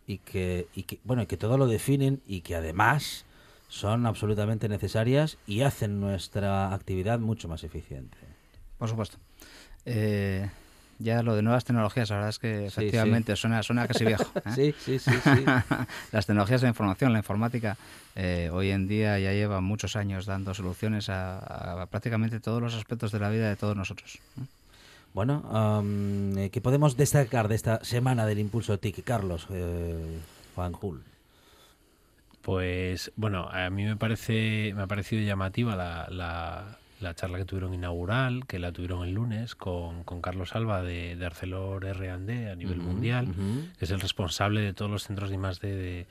y 0.06 0.18
que, 0.18 0.66
y 0.74 0.82
que 0.82 0.98
bueno, 1.04 1.22
y 1.22 1.26
que 1.26 1.36
todo 1.36 1.56
lo 1.56 1.66
definen 1.66 2.20
y 2.26 2.40
que 2.40 2.56
además 2.56 3.24
son 3.72 4.04
absolutamente 4.04 4.68
necesarias 4.68 5.38
y 5.46 5.62
hacen 5.62 5.98
nuestra 5.98 6.74
actividad 6.74 7.18
mucho 7.18 7.48
más 7.48 7.64
eficiente. 7.64 8.18
Por 8.76 8.90
supuesto. 8.90 9.16
Eh, 9.86 10.46
ya 10.98 11.22
lo 11.22 11.34
de 11.34 11.40
nuevas 11.40 11.64
tecnologías, 11.64 12.10
la 12.10 12.16
verdad 12.16 12.28
es 12.28 12.38
que 12.38 12.66
efectivamente 12.66 13.34
sí. 13.34 13.40
Suena, 13.40 13.62
suena 13.62 13.88
casi 13.88 14.04
viejo. 14.04 14.30
¿eh? 14.44 14.52
Sí, 14.54 14.74
sí, 14.78 14.98
sí, 14.98 15.10
sí. 15.24 15.44
Las 16.12 16.26
tecnologías 16.26 16.60
de 16.60 16.66
la 16.66 16.68
información, 16.68 17.14
la 17.14 17.20
informática, 17.20 17.78
eh, 18.14 18.50
hoy 18.52 18.72
en 18.72 18.88
día 18.88 19.18
ya 19.18 19.32
lleva 19.32 19.62
muchos 19.62 19.96
años 19.96 20.26
dando 20.26 20.52
soluciones 20.52 21.08
a, 21.08 21.38
a 21.82 21.86
prácticamente 21.86 22.40
todos 22.40 22.60
los 22.60 22.74
aspectos 22.74 23.10
de 23.10 23.20
la 23.20 23.30
vida 23.30 23.48
de 23.48 23.56
todos 23.56 23.74
nosotros. 23.74 24.18
Bueno, 25.14 25.82
eh, 26.36 26.50
¿qué 26.50 26.60
podemos 26.60 26.98
destacar 26.98 27.48
de 27.48 27.54
esta 27.54 27.82
semana 27.82 28.26
del 28.26 28.38
Impulso 28.38 28.78
TIC, 28.78 29.02
Carlos? 29.02 29.48
Juan 30.54 30.72
Jul. 30.74 31.02
Pues 32.42 33.12
bueno, 33.16 33.48
a 33.50 33.70
mí 33.70 33.84
me 33.84 33.96
parece 33.96 34.72
me 34.74 34.82
ha 34.82 34.86
parecido 34.86 35.22
llamativa 35.22 35.76
la, 35.76 36.08
la, 36.10 36.78
la 37.00 37.14
charla 37.14 37.38
que 37.38 37.44
tuvieron 37.44 37.72
inaugural, 37.72 38.46
que 38.46 38.58
la 38.58 38.72
tuvieron 38.72 39.06
el 39.06 39.14
lunes 39.14 39.54
con, 39.54 40.02
con 40.04 40.20
Carlos 40.20 40.54
Alba 40.54 40.82
de, 40.82 41.16
de 41.16 41.26
Arcelor 41.26 41.84
R&D 41.84 42.50
a 42.50 42.56
nivel 42.56 42.78
mundial, 42.78 43.28
que 43.78 43.84
es 43.84 43.90
el 43.90 44.00
responsable 44.00 44.60
de 44.60 44.74
todos 44.74 44.90
los 44.90 45.04
centros 45.04 45.30
de 45.30 45.36
I+D 45.36 45.68
de, 45.68 46.06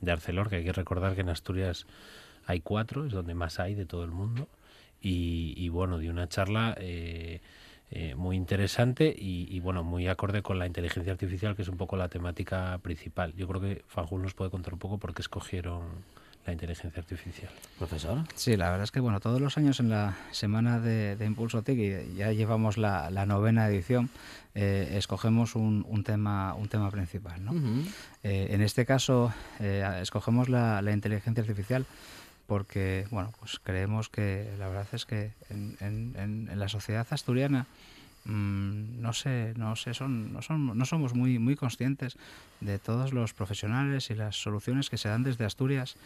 de 0.00 0.12
Arcelor, 0.12 0.48
que 0.50 0.56
hay 0.56 0.64
que 0.64 0.72
recordar 0.72 1.14
que 1.14 1.20
en 1.20 1.28
Asturias 1.28 1.86
hay 2.46 2.60
cuatro, 2.60 3.06
es 3.06 3.12
donde 3.12 3.34
más 3.34 3.60
hay 3.60 3.74
de 3.74 3.86
todo 3.86 4.04
el 4.04 4.10
mundo. 4.10 4.48
Y, 5.00 5.54
y 5.56 5.68
bueno, 5.68 5.98
dio 5.98 6.10
una 6.10 6.28
charla 6.28 6.74
eh, 6.80 7.40
eh, 7.90 8.14
muy 8.14 8.36
interesante 8.36 9.14
y, 9.16 9.46
y, 9.50 9.60
bueno, 9.60 9.82
muy 9.82 10.08
acorde 10.08 10.42
con 10.42 10.58
la 10.58 10.66
inteligencia 10.66 11.12
artificial, 11.12 11.56
que 11.56 11.62
es 11.62 11.68
un 11.68 11.76
poco 11.76 11.96
la 11.96 12.08
temática 12.08 12.78
principal. 12.82 13.34
Yo 13.34 13.48
creo 13.48 13.60
que 13.60 13.82
Fanjul 13.88 14.22
nos 14.22 14.34
puede 14.34 14.50
contar 14.50 14.74
un 14.74 14.78
poco 14.78 14.98
por 14.98 15.14
qué 15.14 15.22
escogieron 15.22 15.82
la 16.48 16.52
inteligencia 16.52 17.00
artificial. 17.00 17.50
Profesor. 17.78 18.24
Sí, 18.34 18.56
la 18.56 18.70
verdad 18.70 18.84
es 18.84 18.90
que 18.90 19.00
bueno, 19.00 19.20
todos 19.20 19.40
los 19.40 19.58
años 19.58 19.80
en 19.80 19.90
la 19.90 20.16
semana 20.30 20.80
de, 20.80 21.14
de 21.16 21.26
Impulso 21.26 21.62
TIC, 21.62 21.78
y 21.78 22.14
ya 22.16 22.32
llevamos 22.32 22.78
la, 22.78 23.10
la 23.10 23.26
novena 23.26 23.68
edición, 23.68 24.08
eh, 24.54 24.94
escogemos 24.96 25.54
un, 25.54 25.84
un 25.88 26.04
tema 26.04 26.54
un 26.54 26.68
tema 26.68 26.90
principal. 26.90 27.44
¿no? 27.44 27.52
Ujú. 27.52 27.82
Eh, 28.22 28.48
en 28.50 28.62
este 28.62 28.86
caso, 28.86 29.32
eh, 29.60 29.98
escogemos 30.00 30.48
la, 30.48 30.80
la 30.80 30.92
inteligencia 30.92 31.42
artificial 31.42 31.84
porque 32.48 33.06
bueno, 33.10 33.30
pues 33.38 33.60
creemos 33.62 34.08
que 34.08 34.50
la 34.58 34.66
verdad 34.68 34.88
es 34.92 35.04
que 35.06 35.32
en, 35.50 35.76
en- 35.80 36.14
en- 36.50 36.58
la 36.58 36.68
sociedad 36.68 37.06
asturiana 37.10 37.66
mm, 38.24 39.00
no 39.00 39.12
sé, 39.12 39.52
no 39.56 39.76
sé, 39.76 39.92
son, 39.94 40.32
no, 40.32 40.40
son, 40.42 40.76
no 40.76 40.84
somos 40.86 41.14
muy, 41.14 41.38
muy 41.38 41.56
conscientes 41.56 42.16
de 42.60 42.78
todos 42.78 43.12
los 43.12 43.34
profesionales 43.34 44.10
y 44.10 44.14
las 44.14 44.34
soluciones 44.42 44.88
que 44.90 44.96
se 44.96 45.08
dan 45.10 45.22
desde 45.22 45.44
Asturias 45.44 45.96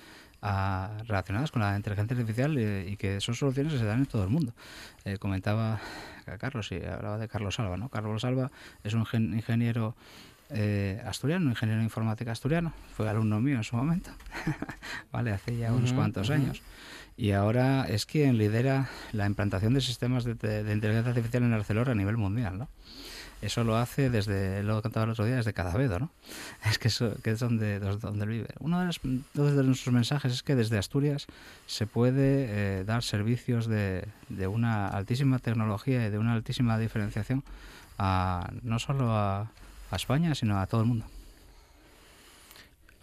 a- 0.43 0.91
relacionadas 1.07 1.53
con 1.53 1.63
la 1.63 1.77
inteligencia 1.77 2.17
artificial 2.17 2.59
eh, 2.59 2.89
y 2.91 2.97
que 2.97 3.21
son 3.21 3.37
soluciones 3.37 3.73
que 3.73 3.79
se 3.79 3.85
dan 3.87 4.01
en 4.01 4.07
todo 4.07 4.25
el 4.25 4.31
mundo. 4.31 4.53
Eh, 5.05 5.19
comentaba 5.19 5.81
Carlos 6.41 6.71
y 6.73 6.85
hablaba 6.85 7.19
de 7.19 7.29
Carlos 7.29 7.59
Alba, 7.61 7.77
¿no? 7.77 7.89
Carlos 7.89 8.25
Alba 8.25 8.51
es 8.83 8.95
un 8.95 9.07
gen- 9.07 9.33
ingeniero 9.35 9.95
eh, 10.55 11.03
asturiano, 11.07 11.51
ingeniero 11.51 11.79
de 11.81 11.85
informática 11.85 12.33
asturiano, 12.33 12.73
fue 12.97 13.09
alumno 13.09 13.41
mío 13.41 13.57
en 13.57 13.65
su 13.65 13.77
momento, 13.77 14.11
vale, 15.13 15.33
hace 15.33 15.57
ya 15.57 15.73
unos 15.73 15.93
cuantos 15.93 16.31
años. 16.31 16.63
Y 17.17 17.33
ahora 17.33 17.85
es 17.89 18.07
quien 18.07 18.39
lidera 18.39 18.89
la 19.13 19.27
implantación 19.27 19.75
de 19.75 19.81
sistemas 19.81 20.25
de, 20.25 20.35
de- 20.35 20.65
de 20.65 20.73
inteligencia 20.73 21.11
artificial 21.11 21.43
en 21.43 21.53
Arcelor 21.53 21.91
a 21.91 21.95
nivel 21.95 22.17
mundial, 22.17 22.59
¿no? 22.59 22.69
Eso 23.43 23.65
lo 23.65 23.77
hace 23.77 24.09
desde, 24.09 24.63
lo 24.63 24.81
contaba 24.83 25.03
el 25.05 25.11
otro 25.11 25.25
día, 25.25 25.35
desde 25.37 25.53
Cadavedo, 25.53 25.99
¿no? 25.99 26.11
Es 26.71 26.79
que, 26.79 26.89
eso, 26.89 27.15
que 27.23 27.33
es 27.33 27.41
donde, 27.41 27.81
donde 27.81 28.25
vive. 28.25 28.49
Uno 28.61 28.79
de, 28.81 28.87
los, 28.87 29.01
dos 29.35 29.55
de 29.57 29.63
nuestros 29.65 29.93
mensajes 29.93 30.33
es 30.33 30.43
que 30.45 30.55
desde 30.55 30.79
Asturias 30.79 31.27
se 31.67 31.87
puede 31.87 32.47
eh, 32.81 32.85
dar 32.85 33.03
servicios 33.03 33.67
de, 33.67 34.07
de 34.29 34.47
una 34.47 34.87
altísima 34.89 35.39
tecnología 35.41 36.07
y 36.07 36.11
de 36.11 36.19
una 36.19 36.35
altísima 36.35 36.79
diferenciación 36.79 37.43
a, 37.99 38.49
no 38.63 38.79
solo 38.79 39.11
a, 39.13 39.51
a 39.93 39.97
España, 39.97 40.35
sino 40.35 40.59
a 40.59 40.67
todo 40.67 40.81
el 40.81 40.87
mundo. 40.87 41.07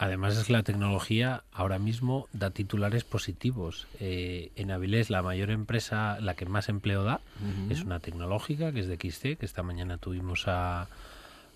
Además 0.02 0.38
es 0.38 0.46
que 0.46 0.54
la 0.54 0.64
tecnología 0.64 1.44
ahora 1.52 1.78
mismo 1.78 2.30
da 2.32 2.52
titulares 2.52 3.04
positivos. 3.04 3.86
Eh, 4.00 4.50
en 4.56 4.72
Avilés 4.72 5.10
la 5.10 5.22
mayor 5.22 5.52
empresa, 5.52 6.20
la 6.22 6.36
que 6.36 6.46
más 6.46 6.70
empleo 6.70 7.04
da, 7.04 7.20
Ujú. 7.42 7.74
es 7.74 7.84
una 7.84 8.00
tecnológica 8.00 8.72
que 8.72 8.80
es 8.80 8.88
de 8.88 8.96
XC, 8.96 9.38
que 9.38 9.46
esta 9.46 9.62
mañana 9.62 9.98
tuvimos 9.98 10.48
a, 10.48 10.88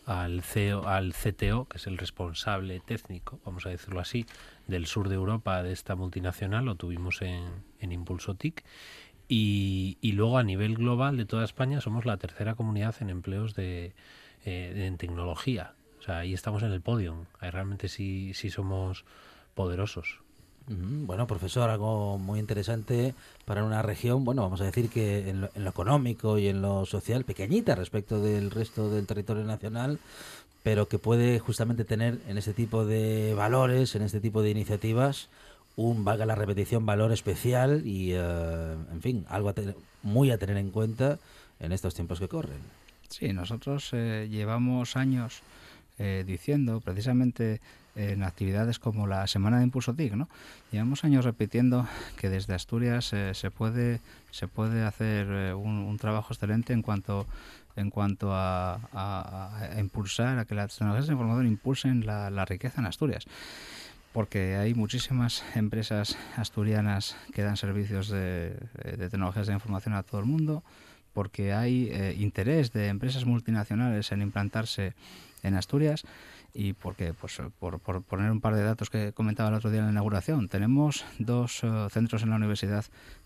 al, 0.06 0.42
CEO, 0.42 0.90
al 0.90 1.14
CTO, 1.14 1.70
que 1.70 1.78
es 1.78 1.88
el 1.88 1.98
responsable 1.98 2.82
técnico, 2.82 3.40
vamos 3.46 3.66
a 3.66 3.70
decirlo 3.70 4.02
así, 4.02 4.26
del 4.68 4.88
sur 4.88 5.08
de 5.08 5.16
Europa 5.16 5.64
de 5.64 5.72
esta 5.72 5.96
multinacional, 5.96 6.66
lo 6.66 6.76
tuvimos 6.76 7.22
en, 7.22 7.46
en 7.80 7.94
Impulso 7.94 8.36
TIC. 8.36 8.62
Y, 9.30 9.98
y 10.02 10.12
luego 10.12 10.38
a 10.38 10.44
nivel 10.44 10.76
global 10.76 11.16
de 11.16 11.26
toda 11.26 11.46
España 11.46 11.80
somos 11.80 12.06
la 12.06 12.18
tercera 12.18 12.56
comunidad 12.56 12.94
en 13.00 13.10
empleos 13.10 13.56
de, 13.56 13.94
eh, 14.46 14.86
en 14.88 14.98
tecnología. 14.98 15.74
O 16.00 16.04
sea, 16.04 16.20
ahí 16.20 16.34
estamos 16.34 16.64
en 16.64 16.72
el 16.72 16.82
podio. 16.82 17.16
Ahí 17.40 17.50
realmente 17.50 17.88
sí, 17.88 18.34
sí 18.34 18.50
somos 18.50 19.06
poderosos. 19.56 20.20
Ujú. 20.68 21.06
Bueno, 21.06 21.28
profesor, 21.28 21.70
algo 21.70 22.18
muy 22.18 22.40
interesante 22.40 23.14
para 23.46 23.64
una 23.64 23.82
región, 23.82 24.24
bueno, 24.24 24.44
vamos 24.44 24.62
a 24.62 24.66
decir 24.66 24.90
que 24.90 25.30
en 25.30 25.42
lo, 25.42 25.50
en 25.56 25.64
lo 25.66 25.70
económico 25.70 26.38
y 26.38 26.48
en 26.48 26.62
lo 26.62 26.86
social, 26.86 27.26
pequeñita 27.26 27.76
respecto 27.76 28.22
del 28.22 28.50
resto 28.50 28.90
del 28.90 29.06
territorio 29.06 29.44
nacional, 29.44 30.00
pero 30.64 30.88
que 30.88 31.00
puede 31.00 31.40
justamente 31.40 31.84
tener 31.84 32.20
en 32.28 32.38
este 32.38 32.54
tipo 32.54 32.86
de 32.86 33.34
valores, 33.34 33.96
en 33.96 34.04
este 34.04 34.22
tipo 34.22 34.42
de 34.42 34.52
iniciativas, 34.52 35.28
un, 35.76 36.06
valga 36.06 36.26
la 36.26 36.36
repetición, 36.36 36.86
valor 36.86 37.12
especial 37.12 37.86
y, 37.86 38.14
eh, 38.14 38.76
en 38.92 39.02
fin, 39.02 39.26
algo 39.28 39.50
a 39.50 39.54
tener- 39.54 39.76
muy 40.02 40.32
a 40.32 40.38
tener 40.38 40.56
en 40.58 40.70
cuenta 40.72 41.20
en 41.60 41.74
estos 41.74 41.94
tiempos 41.94 42.20
que 42.20 42.30
corren. 42.30 42.60
Sí, 43.14 43.32
nosotros 43.34 43.90
eh, 43.94 44.28
llevamos 44.30 44.96
años 44.98 45.44
eh, 46.00 46.24
diciendo, 46.26 46.82
precisamente 46.82 47.62
en 47.96 48.24
actividades 48.24 48.80
como 48.80 49.06
la 49.06 49.28
Semana 49.28 49.60
de 49.60 49.66
Impulso 49.66 49.94
TIC, 49.94 50.14
¿no? 50.14 50.28
Llevamos 50.72 51.04
años 51.04 51.26
repitiendo 51.26 51.88
que 52.18 52.30
desde 52.30 52.56
Asturias 52.56 53.14
eh, 53.14 53.34
se 53.36 53.52
puede 53.52 54.02
se 54.32 54.48
puede 54.48 54.84
hacer 54.84 55.28
eh, 55.30 55.54
un, 55.54 55.96
trabajo 55.98 56.34
excelente 56.34 56.74
en 56.74 56.82
cuanto 56.82 57.28
en 57.76 57.92
cuanto 57.92 58.30
a, 58.32 58.80
impulsar 59.78 60.40
a 60.40 60.46
que 60.46 60.56
las 60.56 60.76
tecnologías 60.76 61.08
de 61.08 61.14
información 61.14 61.48
impulsen 61.48 62.06
la, 62.06 62.46
riqueza 62.46 62.82
en 62.82 62.88
Asturias 62.88 63.26
porque 64.12 64.56
hay 64.56 64.74
muchísimas 64.74 65.44
empresas 65.56 66.18
asturianas 66.36 67.16
que 67.34 67.44
dan 67.44 67.58
servicios 67.58 68.10
de, 68.10 68.56
eh, 68.84 68.98
de 68.98 69.10
tecnologías 69.10 69.48
de 69.48 69.54
información 69.54 69.96
a 69.96 70.04
todo 70.04 70.20
el 70.20 70.28
mundo, 70.28 70.64
porque 71.14 71.54
hay 71.54 71.90
eh, 71.92 72.16
interés 72.18 72.74
de 72.74 72.88
empresas 72.88 73.26
multinacionales 73.26 74.12
en 74.12 74.22
implantarse 74.22 74.94
en 75.44 75.56
Asturias 75.56 76.04
y 76.54 76.74
porque, 76.74 77.14
pues, 77.14 77.42
por, 77.60 77.80
por 77.80 78.04
poner 78.04 78.32
un 78.32 78.42
par 78.42 78.56
de 78.56 78.64
datos 78.64 78.90
que 78.90 79.12
comentaba 79.14 79.50
el 79.50 79.56
otro 79.56 79.72
día 79.72 79.80
en 79.80 79.88
la 79.88 79.92
inauguración, 79.92 80.50
tenemos 80.50 81.06
dos 81.20 81.64
eh, 81.64 81.88
centros 81.90 82.24
en 82.24 82.30
la 82.30 82.36
universidad 82.36 82.86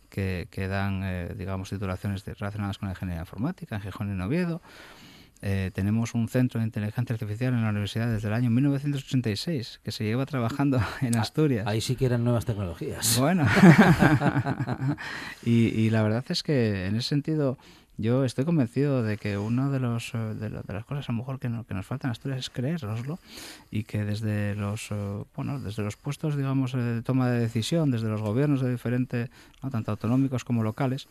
que, 0.10 0.48
que 0.50 0.68
dan, 0.68 1.02
eh, 1.04 1.34
digamos, 1.38 1.70
titulaciones 1.70 2.26
relacionadas 2.26 2.78
con 2.78 2.88
la 2.88 2.94
ingeniería 2.94 3.22
informática, 3.22 3.76
en 3.76 3.82
Gijón 3.82 4.10
y 4.10 4.12
en 4.12 4.22
Oviedo. 4.22 4.62
Eh, 5.44 5.70
tenemos 5.74 6.16
un 6.16 6.28
centro 6.30 6.60
de 6.60 6.66
inteligencia 6.66 7.14
artificial 7.14 7.54
en 7.54 7.62
la 7.62 7.70
universidad 7.70 8.12
desde 8.12 8.28
el 8.28 8.34
año 8.34 8.50
1986 8.50 9.82
que 9.84 9.92
se 9.92 10.04
lleva 10.04 10.26
trabajando 10.26 10.80
en 11.02 11.16
Asturias. 11.16 11.68
Ahí 11.68 11.80
sí 11.82 11.96
que 11.96 12.06
eran 12.08 12.24
nuevas 12.24 12.46
tecnologías. 12.46 13.18
Bueno, 13.20 13.46
y, 15.44 15.68
y 15.80 15.90
la 15.90 16.02
verdad 16.04 16.26
es 16.30 16.44
que 16.44 16.86
en 16.86 16.96
ese 16.96 17.10
sentido 17.10 17.58
yo 18.00 18.26
estoy 18.26 18.46
convencido 18.46 19.02
de 19.02 19.18
que 19.18 19.38
una 19.40 19.70
de, 19.70 19.80
los, 19.80 20.14
eh, 20.14 20.18
de, 20.18 20.50
de 20.50 20.74
las 20.74 20.86
cosas 20.86 21.10
a 21.10 21.12
lo 21.12 21.18
mejor 21.20 21.40
que, 21.40 21.50
no- 21.50 21.64
que 21.66 21.74
nos 21.74 21.86
faltan 21.86 22.10
en 22.10 22.12
Asturias 22.12 22.40
es 22.40 22.50
creérnoslo 22.52 23.18
y 23.72 23.84
que 23.84 24.06
desde 24.06 24.54
los 24.56 24.92
eh, 24.92 25.24
bueno 25.36 25.60
desde 25.60 25.82
los 25.84 25.96
puestos 25.98 26.36
digamos 26.38 26.74
eh, 26.76 26.78
de 26.78 27.02
toma 27.02 27.30
de 27.30 27.40
decisión, 27.40 27.90
desde 27.90 28.08
los 28.08 28.22
gobiernos 28.22 28.62
de 28.62 28.70
diferente, 28.72 29.30
¿no? 29.64 29.72
tanto 29.72 29.92
autonómicos 29.92 30.44
como 30.44 30.62
locales, 30.64 31.08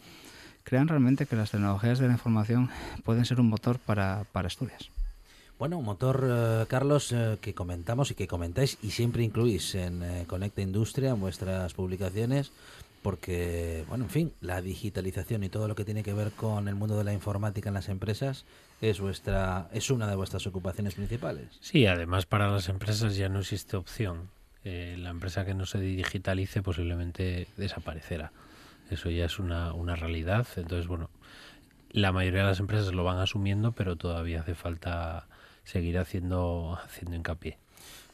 crean 0.66 0.88
realmente 0.88 1.26
que 1.26 1.36
las 1.36 1.52
tecnologías 1.52 2.00
de 2.00 2.08
la 2.08 2.14
información 2.14 2.68
pueden 3.04 3.24
ser 3.24 3.40
un 3.40 3.48
motor 3.48 3.78
para, 3.78 4.24
para 4.32 4.48
Asturias. 4.48 4.90
Bueno, 5.58 5.78
un 5.78 5.84
motor, 5.84 6.26
eh, 6.28 6.66
Carlos, 6.68 7.12
eh, 7.12 7.38
que 7.40 7.54
comentamos 7.54 8.10
y 8.10 8.14
que 8.14 8.26
comentáis 8.26 8.76
y 8.82 8.90
siempre 8.90 9.22
incluís 9.22 9.76
en 9.76 10.02
eh, 10.02 10.24
Conecta 10.26 10.60
Industria, 10.60 11.10
en 11.10 11.20
vuestras 11.20 11.72
publicaciones, 11.72 12.50
porque, 13.02 13.84
bueno, 13.88 14.04
en 14.04 14.10
fin, 14.10 14.32
la 14.40 14.60
digitalización 14.60 15.44
y 15.44 15.48
todo 15.48 15.68
lo 15.68 15.76
que 15.76 15.84
tiene 15.84 16.02
que 16.02 16.12
ver 16.12 16.32
con 16.32 16.66
el 16.66 16.74
mundo 16.74 16.98
de 16.98 17.04
la 17.04 17.12
informática 17.12 17.70
en 17.70 17.74
las 17.74 17.88
empresas 17.88 18.44
es 18.80 19.00
vuestra 19.00 19.68
es 19.72 19.90
una 19.90 20.08
de 20.08 20.16
vuestras 20.16 20.46
ocupaciones 20.48 20.94
principales. 20.94 21.46
Sí, 21.60 21.86
además 21.86 22.26
para 22.26 22.50
las 22.50 22.68
empresas 22.68 23.14
ya 23.14 23.28
no 23.28 23.38
existe 23.38 23.76
opción. 23.76 24.28
Eh, 24.64 24.96
la 24.98 25.10
empresa 25.10 25.44
que 25.44 25.54
no 25.54 25.64
se 25.64 25.78
digitalice 25.78 26.60
posiblemente 26.60 27.46
desaparecerá. 27.56 28.32
Eso 28.90 29.10
ya 29.10 29.24
es 29.24 29.38
una, 29.38 29.72
una 29.72 29.96
realidad. 29.96 30.46
Entonces, 30.56 30.86
bueno, 30.86 31.10
la 31.90 32.12
mayoría 32.12 32.40
de 32.40 32.48
las 32.48 32.60
empresas 32.60 32.92
lo 32.92 33.04
van 33.04 33.18
asumiendo, 33.18 33.72
pero 33.72 33.96
todavía 33.96 34.40
hace 34.40 34.54
falta 34.54 35.28
seguir 35.64 35.98
haciendo, 35.98 36.78
haciendo 36.84 37.16
hincapié. 37.16 37.58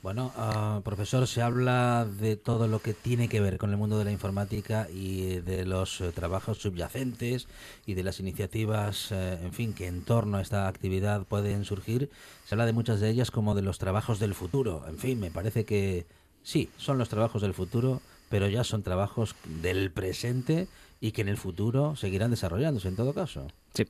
Bueno, 0.02 0.32
ah, 0.36 0.80
profesor, 0.82 1.28
se 1.28 1.42
habla 1.42 2.04
de 2.04 2.34
todo 2.34 2.66
lo 2.66 2.80
que 2.80 2.92
tiene 2.92 3.28
que 3.28 3.40
ver 3.40 3.56
con 3.56 3.70
el 3.70 3.76
mundo 3.76 3.98
de 3.98 4.04
la 4.04 4.10
informática 4.10 4.88
y 4.92 5.36
de 5.40 5.64
los 5.64 6.00
eh, 6.00 6.10
trabajos 6.10 6.58
subyacentes 6.58 7.46
y 7.86 7.94
de 7.94 8.02
las 8.02 8.18
iniciativas, 8.18 9.12
eh, 9.12 9.38
en 9.40 9.52
fin, 9.52 9.74
que 9.74 9.86
en 9.86 10.02
torno 10.02 10.38
a 10.38 10.42
esta 10.42 10.66
actividad 10.66 11.24
pueden 11.24 11.64
surgir. 11.64 12.10
Se 12.44 12.56
habla 12.56 12.66
de 12.66 12.72
muchas 12.72 12.98
de 12.98 13.10
ellas 13.10 13.30
como 13.30 13.54
de 13.54 13.62
los 13.62 13.78
trabajos 13.78 14.18
del 14.18 14.34
futuro. 14.34 14.84
En 14.88 14.98
fin, 14.98 15.20
me 15.20 15.30
parece 15.30 15.64
que 15.64 16.04
sí, 16.42 16.68
son 16.78 16.98
los 16.98 17.08
trabajos 17.08 17.40
del 17.40 17.54
futuro, 17.54 18.02
pero 18.32 18.48
ya 18.48 18.64
son 18.64 18.82
trabajos 18.82 19.36
del 19.44 19.90
presente 19.90 20.66
y 21.02 21.12
que 21.12 21.20
en 21.20 21.28
el 21.28 21.36
futuro 21.36 21.96
seguirán 21.96 22.30
desarrollándose 22.30 22.88
en 22.88 22.96
todo 22.96 23.12
caso. 23.12 23.46
Sí, 23.74 23.86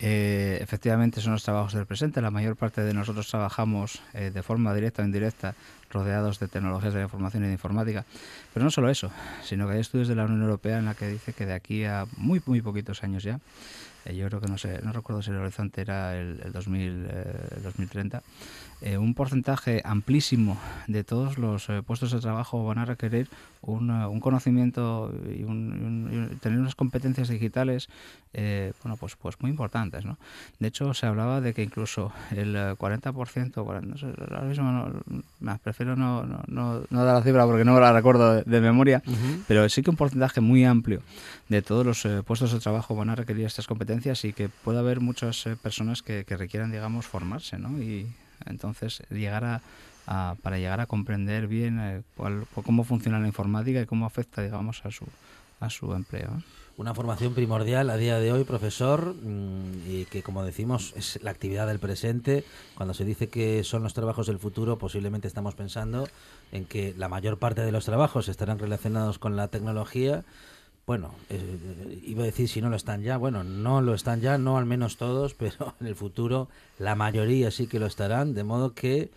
eh, 0.00 0.58
efectivamente 0.60 1.20
son 1.20 1.34
los 1.34 1.44
trabajos 1.44 1.72
del 1.72 1.86
presente. 1.86 2.20
La 2.20 2.32
mayor 2.32 2.56
parte 2.56 2.80
de 2.80 2.92
nosotros 2.92 3.28
trabajamos 3.28 4.02
eh, 4.12 4.32
de 4.34 4.42
forma 4.42 4.74
directa 4.74 5.02
o 5.02 5.04
indirecta 5.04 5.54
rodeados 5.92 6.40
de 6.40 6.48
tecnologías 6.48 6.94
de 6.94 7.02
información 7.02 7.44
y 7.44 7.46
de 7.46 7.52
informática. 7.52 8.04
Pero 8.52 8.64
no 8.64 8.72
solo 8.72 8.90
eso, 8.90 9.12
sino 9.44 9.68
que 9.68 9.74
hay 9.74 9.80
estudios 9.80 10.08
de 10.08 10.16
la 10.16 10.24
Unión 10.24 10.42
Europea 10.42 10.78
en 10.78 10.86
la 10.86 10.94
que 10.94 11.06
dice 11.06 11.32
que 11.32 11.46
de 11.46 11.54
aquí 11.54 11.84
a 11.84 12.06
muy, 12.16 12.42
muy 12.44 12.62
poquitos 12.62 13.04
años 13.04 13.22
ya, 13.22 13.38
eh, 14.04 14.16
yo 14.16 14.26
creo 14.26 14.40
que 14.40 14.48
no 14.48 14.58
sé, 14.58 14.80
no 14.82 14.92
recuerdo 14.92 15.22
si 15.22 15.30
el 15.30 15.36
horizonte 15.36 15.80
era 15.80 16.18
el, 16.18 16.40
el 16.44 16.52
2000, 16.52 17.06
eh, 17.08 17.48
el 17.56 17.62
2030, 17.62 18.22
eh, 18.82 18.98
un 18.98 19.14
porcentaje 19.14 19.80
amplísimo 19.84 20.58
de 20.86 21.02
todos 21.02 21.38
los 21.38 21.68
eh, 21.70 21.82
puestos 21.82 22.12
de 22.12 22.20
trabajo 22.20 22.64
van 22.64 22.78
a 22.78 22.84
requerir 22.84 23.28
un, 23.62 23.90
eh, 23.90 24.06
un 24.06 24.20
conocimiento 24.20 25.12
y, 25.34 25.44
un- 25.44 26.08
y 26.12 26.16
un- 26.18 26.30
y 26.32 26.36
tener 26.36 26.58
unas 26.58 26.74
competencias 26.74 27.28
digitales 27.28 27.88
eh, 28.34 28.72
bueno 28.82 28.96
pues 28.98 29.16
pues 29.16 29.36
muy 29.40 29.50
importantes 29.50 30.04
¿no? 30.04 30.18
de 30.60 30.68
hecho 30.68 30.92
se 30.92 31.06
hablaba 31.06 31.40
de 31.40 31.54
que 31.54 31.62
incluso 31.62 32.12
el 32.32 32.54
eh, 32.54 32.74
40% 32.78 33.64
cuaren- 33.64 33.84
no 33.86 33.96
sé, 33.96 34.06
ahora 34.20 34.42
mismo 34.42 34.70
no, 34.70 34.92
no, 35.40 35.58
prefiero 35.58 35.96
no, 35.96 36.24
no, 36.26 36.42
no, 36.46 36.82
no 36.90 37.04
dar 37.04 37.14
la 37.16 37.22
cifra 37.22 37.46
porque 37.46 37.64
no 37.64 37.80
la 37.80 37.92
recuerdo 37.94 38.34
de, 38.34 38.42
de 38.44 38.60
memoria 38.60 39.02
pero 39.48 39.66
sí 39.70 39.82
que 39.82 39.90
un 39.90 39.96
porcentaje 39.96 40.40
muy 40.42 40.64
amplio 40.64 41.00
de 41.48 41.62
todos 41.62 41.86
los 41.86 42.04
eh, 42.04 42.22
puestos 42.22 42.52
de 42.52 42.60
trabajo 42.60 42.94
van 42.94 43.08
a 43.08 43.14
requerir 43.14 43.46
estas 43.46 43.66
competencias 43.66 44.24
y 44.26 44.32
que 44.34 44.48
puede 44.50 44.78
haber 44.78 45.00
muchas 45.00 45.46
eh, 45.46 45.56
personas 45.56 46.02
que, 46.02 46.24
que 46.24 46.36
requieran, 46.36 46.70
digamos, 46.72 47.06
formarse, 47.06 47.58
¿no? 47.58 47.80
Y 47.80 48.06
entonces 48.46 49.02
llegar 49.10 49.44
a, 50.06 50.36
para 50.42 50.58
llegar 50.58 50.80
a 50.80 50.86
comprender 50.86 51.48
bien 51.48 51.78
eh, 51.80 52.02
cómo 52.64 52.84
funciona 52.84 53.18
la 53.18 53.26
informática 53.26 53.80
y 53.80 53.86
cómo 53.86 54.06
afecta, 54.06 54.42
digamos, 54.42 54.84
a 54.84 54.90
su 54.90 55.06
a 55.60 55.70
su 55.70 55.92
empleo. 55.94 56.42
Una 56.76 56.94
formación 56.94 57.32
primordial 57.32 57.88
a 57.88 57.96
día 57.96 58.18
de 58.18 58.32
hoy, 58.32 58.44
profesor, 58.44 59.14
mm, 59.14 59.90
y 59.90 60.04
que 60.04 60.22
como 60.22 60.44
decimos 60.44 60.92
es 60.94 61.18
la 61.22 61.30
actividad 61.30 61.66
del 61.66 61.78
presente. 61.78 62.44
Cuando 62.74 62.92
se 62.92 63.06
dice 63.06 63.28
que 63.28 63.64
son 63.64 63.82
los 63.82 63.94
trabajos 63.94 64.26
del 64.26 64.38
futuro, 64.38 64.76
posiblemente 64.76 65.26
estamos 65.26 65.54
pensando 65.54 66.06
en 66.52 66.66
que 66.66 66.94
la 66.98 67.08
mayor 67.08 67.38
parte 67.38 67.62
de 67.62 67.72
los 67.72 67.86
trabajos 67.86 68.28
estarán 68.28 68.58
relacionados 68.58 69.18
con 69.18 69.36
la 69.36 69.48
tecnología. 69.48 70.24
Bueno, 70.86 71.12
eh, 71.30 72.00
iba 72.06 72.22
a 72.22 72.26
decir 72.26 72.48
si 72.48 72.60
no 72.60 72.70
lo 72.70 72.76
están 72.76 73.02
ya, 73.02 73.16
bueno, 73.16 73.42
no 73.42 73.80
lo 73.82 73.92
están 73.92 74.20
ya, 74.20 74.38
no 74.38 74.56
al 74.56 74.66
menos 74.66 74.96
todos, 74.96 75.34
pero 75.38 75.74
en 75.80 75.86
el 75.88 75.96
futuro 75.96 76.48
la 76.78 76.94
mayoría 76.94 77.50
sí 77.50 77.66
que 77.66 77.80
lo 77.80 77.86
estarán, 77.86 78.34
de 78.34 78.44
modo 78.44 78.72
que 78.72 79.10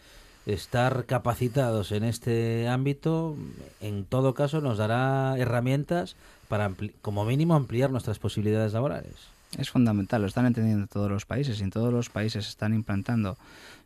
estar 0.47 1.05
capacitados 1.05 1.91
en 1.91 2.03
este 2.05 2.67
ámbito, 2.67 3.35
en 3.81 4.05
todo 4.05 4.33
caso, 4.33 4.61
nos 4.61 4.79
dará 4.79 5.37
herramientas 5.37 6.15
para, 6.47 6.71
como 7.03 7.23
mínimo, 7.23 7.53
ampliar 7.53 7.91
nuestras 7.91 8.17
posibilidades 8.17 8.73
laborales. 8.73 9.13
Es 9.57 9.69
fundamental, 9.69 10.21
lo 10.21 10.27
están 10.27 10.47
entendiendo 10.47 10.87
todos 10.87 11.11
los 11.11 11.25
países 11.25 11.59
y 11.59 11.63
en 11.63 11.69
todos 11.69 11.93
los 11.93 12.09
países 12.09 12.47
están 12.47 12.73
implantando, 12.73 13.37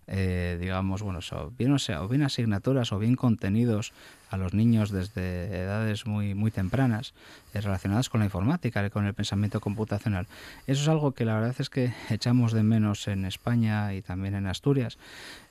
eh, 0.07 0.57
digamos, 0.59 1.01
bueno, 1.01 1.21
so- 1.21 1.51
bien, 1.57 1.71
o 1.73 1.79
sea, 1.79 2.01
o 2.03 2.07
bien 2.07 2.23
asignaturas 2.23 2.91
o 2.93 2.99
bien 2.99 3.15
contenidos 3.15 3.91
a 4.33 4.37
los 4.37 4.55
niños 4.55 4.89
desde 4.89 5.45
edades 5.45 6.07
muy, 6.07 6.33
muy 6.33 6.49
tempranas 6.49 7.13
eh, 7.53 7.61
relacionadas 7.61 8.09
con 8.09 8.19
la 8.19 8.25
informática 8.25 8.83
y 8.83 8.89
con 8.89 9.05
el 9.05 9.13
pensamiento 9.13 9.61
computacional. 9.61 10.25
Eso 10.65 10.81
es 10.81 10.87
algo 10.87 11.11
que 11.11 11.23
la 11.23 11.35
verdad 11.35 11.55
es 11.59 11.69
que 11.69 11.93
echamos 12.09 12.51
de 12.51 12.63
menos 12.63 13.07
en 13.07 13.25
España 13.25 13.93
y 13.93 14.01
también 14.01 14.33
en 14.33 14.47
Asturias 14.47 14.97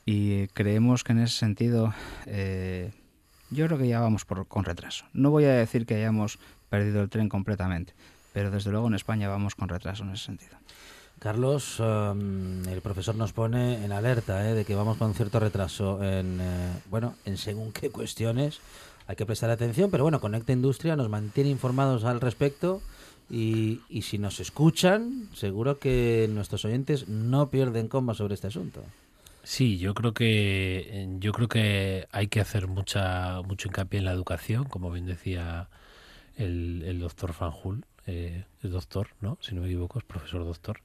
y 0.04 0.48
creemos 0.48 1.04
que 1.04 1.12
en 1.12 1.20
ese 1.20 1.38
sentido 1.38 1.94
eh, 2.26 2.90
yo 3.50 3.66
creo 3.66 3.78
que 3.78 3.86
ya 3.86 4.00
vamos 4.00 4.24
con 4.24 4.64
retraso. 4.64 5.04
No 5.12 5.30
voy 5.30 5.44
a 5.44 5.52
decir 5.52 5.86
que 5.86 5.94
hayamos 5.94 6.40
perdido 6.68 7.02
el 7.02 7.08
tren 7.08 7.28
completamente, 7.28 7.92
pero 8.32 8.50
desde 8.50 8.72
luego 8.72 8.88
en 8.88 8.94
España 8.94 9.28
vamos 9.28 9.54
con 9.54 9.68
retraso 9.68 10.02
en 10.02 10.10
ese 10.10 10.24
sentido. 10.24 10.56
Carlos, 11.22 11.78
um, 11.78 12.66
el 12.66 12.80
profesor 12.80 13.14
nos 13.14 13.32
pone 13.32 13.84
en 13.84 13.92
alerta 13.92 14.50
¿eh? 14.50 14.54
de 14.54 14.64
que 14.64 14.74
vamos 14.74 14.96
con 14.96 15.14
cierto 15.14 15.38
retraso 15.38 16.02
en, 16.02 16.40
eh, 16.40 16.72
bueno, 16.90 17.14
en 17.24 17.36
según 17.36 17.70
qué 17.70 17.90
cuestiones. 17.92 18.58
Hay 19.06 19.14
que 19.14 19.24
prestar 19.24 19.48
atención, 19.48 19.88
pero 19.92 20.02
bueno, 20.02 20.20
Conecta 20.20 20.52
Industria 20.52 20.96
nos 20.96 21.08
mantiene 21.08 21.48
informados 21.48 22.02
al 22.02 22.20
respecto 22.20 22.82
y, 23.30 23.82
y 23.88 24.02
si 24.02 24.18
nos 24.18 24.40
escuchan, 24.40 25.28
seguro 25.32 25.78
que 25.78 26.28
nuestros 26.28 26.64
oyentes 26.64 27.06
no 27.06 27.50
pierden 27.50 27.86
coma 27.86 28.14
sobre 28.14 28.34
este 28.34 28.48
asunto. 28.48 28.82
Sí, 29.44 29.78
yo 29.78 29.94
creo 29.94 30.14
que 30.14 30.88
eh, 30.90 31.16
yo 31.20 31.30
creo 31.30 31.46
que 31.46 32.08
hay 32.10 32.26
que 32.26 32.40
hacer 32.40 32.66
mucha 32.66 33.42
mucho 33.42 33.68
hincapié 33.68 34.00
en 34.00 34.06
la 34.06 34.12
educación, 34.12 34.64
como 34.64 34.90
bien 34.90 35.06
decía 35.06 35.68
el, 36.36 36.82
el 36.84 36.98
doctor 36.98 37.32
Fanjul, 37.32 37.84
eh, 38.06 38.44
es 38.62 38.70
doctor, 38.70 39.08
¿no? 39.20 39.38
Si 39.40 39.54
no 39.54 39.60
me 39.62 39.68
equivoco, 39.68 39.98
es 39.98 40.04
profesor 40.04 40.44
doctor. 40.44 40.80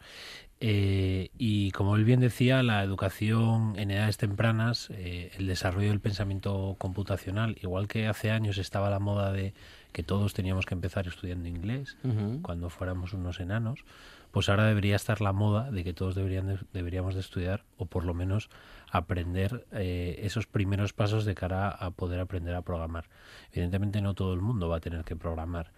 Eh, 0.59 1.29
y 1.37 1.71
como 1.71 1.95
él 1.95 2.03
bien 2.03 2.19
decía, 2.19 2.63
la 2.63 2.83
educación 2.83 3.73
en 3.77 3.91
edades 3.91 4.17
tempranas, 4.17 4.89
eh, 4.91 5.31
el 5.37 5.45
desarrollo 5.47 5.89
del 5.89 5.99
pensamiento 5.99 6.75
computacional, 6.79 7.57
igual 7.61 7.87
que 7.87 8.07
hace 8.07 8.31
años 8.31 8.57
estaba 8.57 8.89
la 8.89 8.99
moda 8.99 9.31
de 9.31 9.53
que 9.91 10.01
todos 10.03 10.33
teníamos 10.33 10.65
que 10.65 10.73
empezar 10.73 11.07
estudiando 11.07 11.47
inglés 11.47 11.97
cuando 12.41 12.69
fuéramos 12.69 13.13
unos 13.13 13.39
enanos, 13.39 13.83
pues 14.31 14.49
ahora 14.49 14.65
debería 14.65 14.95
estar 14.95 15.21
la 15.21 15.31
moda 15.31 15.71
de 15.71 15.83
que 15.83 15.93
todos 15.93 16.13
deberían 16.15 16.47
de- 16.47 16.59
deberíamos 16.73 17.13
de 17.15 17.21
estudiar 17.21 17.63
o 17.77 17.85
por 17.85 18.03
lo 18.03 18.13
menos 18.13 18.49
aprender 18.91 19.65
eh, 19.71 20.19
esos 20.23 20.47
primeros 20.47 20.93
pasos 20.93 21.23
de 21.25 21.35
cara 21.35 21.69
a 21.69 21.91
poder 21.91 22.19
aprender 22.19 22.55
a 22.55 22.61
programar. 22.61 23.05
Evidentemente 23.51 24.01
no 24.01 24.13
todo 24.15 24.33
el 24.33 24.41
mundo 24.41 24.69
va 24.69 24.77
a 24.77 24.81
tener 24.81 25.03
que 25.03 25.15
programar, 25.15 25.71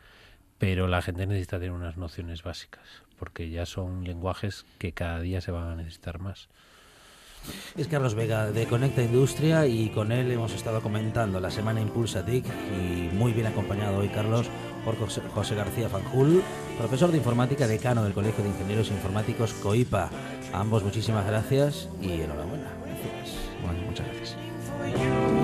pero 0.60 0.88
la 0.88 1.02
gente 1.02 1.26
necesita 1.26 1.58
tener 1.58 1.72
unas 1.72 1.98
nociones 1.98 2.44
básicas, 2.44 2.84
porque 3.18 3.50
ya 3.50 3.66
son 3.66 4.04
lenguajes 4.04 4.66
que 4.78 4.92
cada 4.92 5.20
día 5.22 5.42
se 5.42 5.52
van 5.52 5.70
a 5.70 5.76
necesitar 5.76 6.20
más. 6.20 6.50
Es 7.78 7.88
Carlos 7.88 8.16
Vega 8.16 8.52
de 8.52 8.66
Conecta 8.68 9.02
Industria 9.02 9.66
y 9.66 9.90
con 9.90 10.12
él 10.12 10.30
hemos 10.30 10.54
estado 10.54 10.82
comentando 10.82 11.40
la 11.40 11.50
semana 11.50 11.80
Impulsa 11.80 12.26
TIC 12.26 12.46
y 12.46 13.16
muy 13.16 13.32
bien 13.32 13.48
acompañado 13.48 13.98
hoy 13.98 14.10
Carlos 14.10 14.48
por 14.84 14.98
José, 14.98 15.56
García 15.56 15.90
Fanjul, 15.90 16.44
profesor 16.78 17.12
de 17.12 17.18
informática, 17.18 17.66
decano 17.66 18.04
del 18.04 18.14
Colegio 18.14 18.44
de 18.44 18.50
Ingenieros 18.50 18.92
Informáticos 18.92 19.54
COIPA. 19.54 20.10
A 20.54 20.60
ambos 20.60 20.84
muchísimas 20.84 21.26
gracias 21.26 21.90
y 22.02 22.22
enhorabuena. 22.22 22.70
Gracias. 22.86 23.38
Bueno, 23.64 23.82
muchas 23.84 24.06
gracias. 24.08 25.39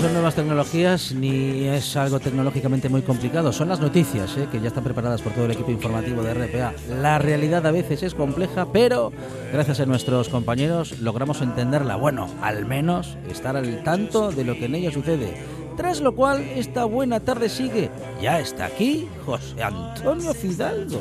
Son 0.00 0.14
nuevas 0.14 0.34
tecnologías 0.34 1.12
ni 1.12 1.64
es 1.64 1.94
algo 1.94 2.20
tecnológicamente 2.20 2.88
muy 2.88 3.02
complicado, 3.02 3.52
son 3.52 3.68
las 3.68 3.80
noticias 3.80 4.34
¿eh? 4.38 4.48
que 4.50 4.58
ya 4.58 4.68
están 4.68 4.82
preparadas 4.82 5.20
por 5.20 5.32
todo 5.34 5.44
el 5.44 5.50
equipo 5.50 5.70
informativo 5.70 6.22
de 6.22 6.32
RPA. 6.32 6.72
La 7.02 7.18
realidad 7.18 7.66
a 7.66 7.70
veces 7.70 8.02
es 8.02 8.14
compleja, 8.14 8.72
pero 8.72 9.12
gracias 9.52 9.80
a 9.80 9.86
nuestros 9.86 10.30
compañeros 10.30 11.00
logramos 11.00 11.42
entenderla. 11.42 11.96
Bueno, 11.96 12.30
al 12.40 12.64
menos 12.64 13.18
estar 13.28 13.58
al 13.58 13.82
tanto 13.82 14.32
de 14.32 14.44
lo 14.44 14.54
que 14.54 14.64
en 14.64 14.76
ella 14.76 14.90
sucede. 14.90 15.34
Tras 15.76 16.00
lo 16.00 16.14
cual, 16.14 16.40
esta 16.40 16.86
buena 16.86 17.20
tarde 17.20 17.50
sigue. 17.50 17.90
Ya 18.22 18.40
está 18.40 18.66
aquí 18.66 19.06
José 19.26 19.62
Antonio 19.62 20.32
Fidalgo. 20.32 21.00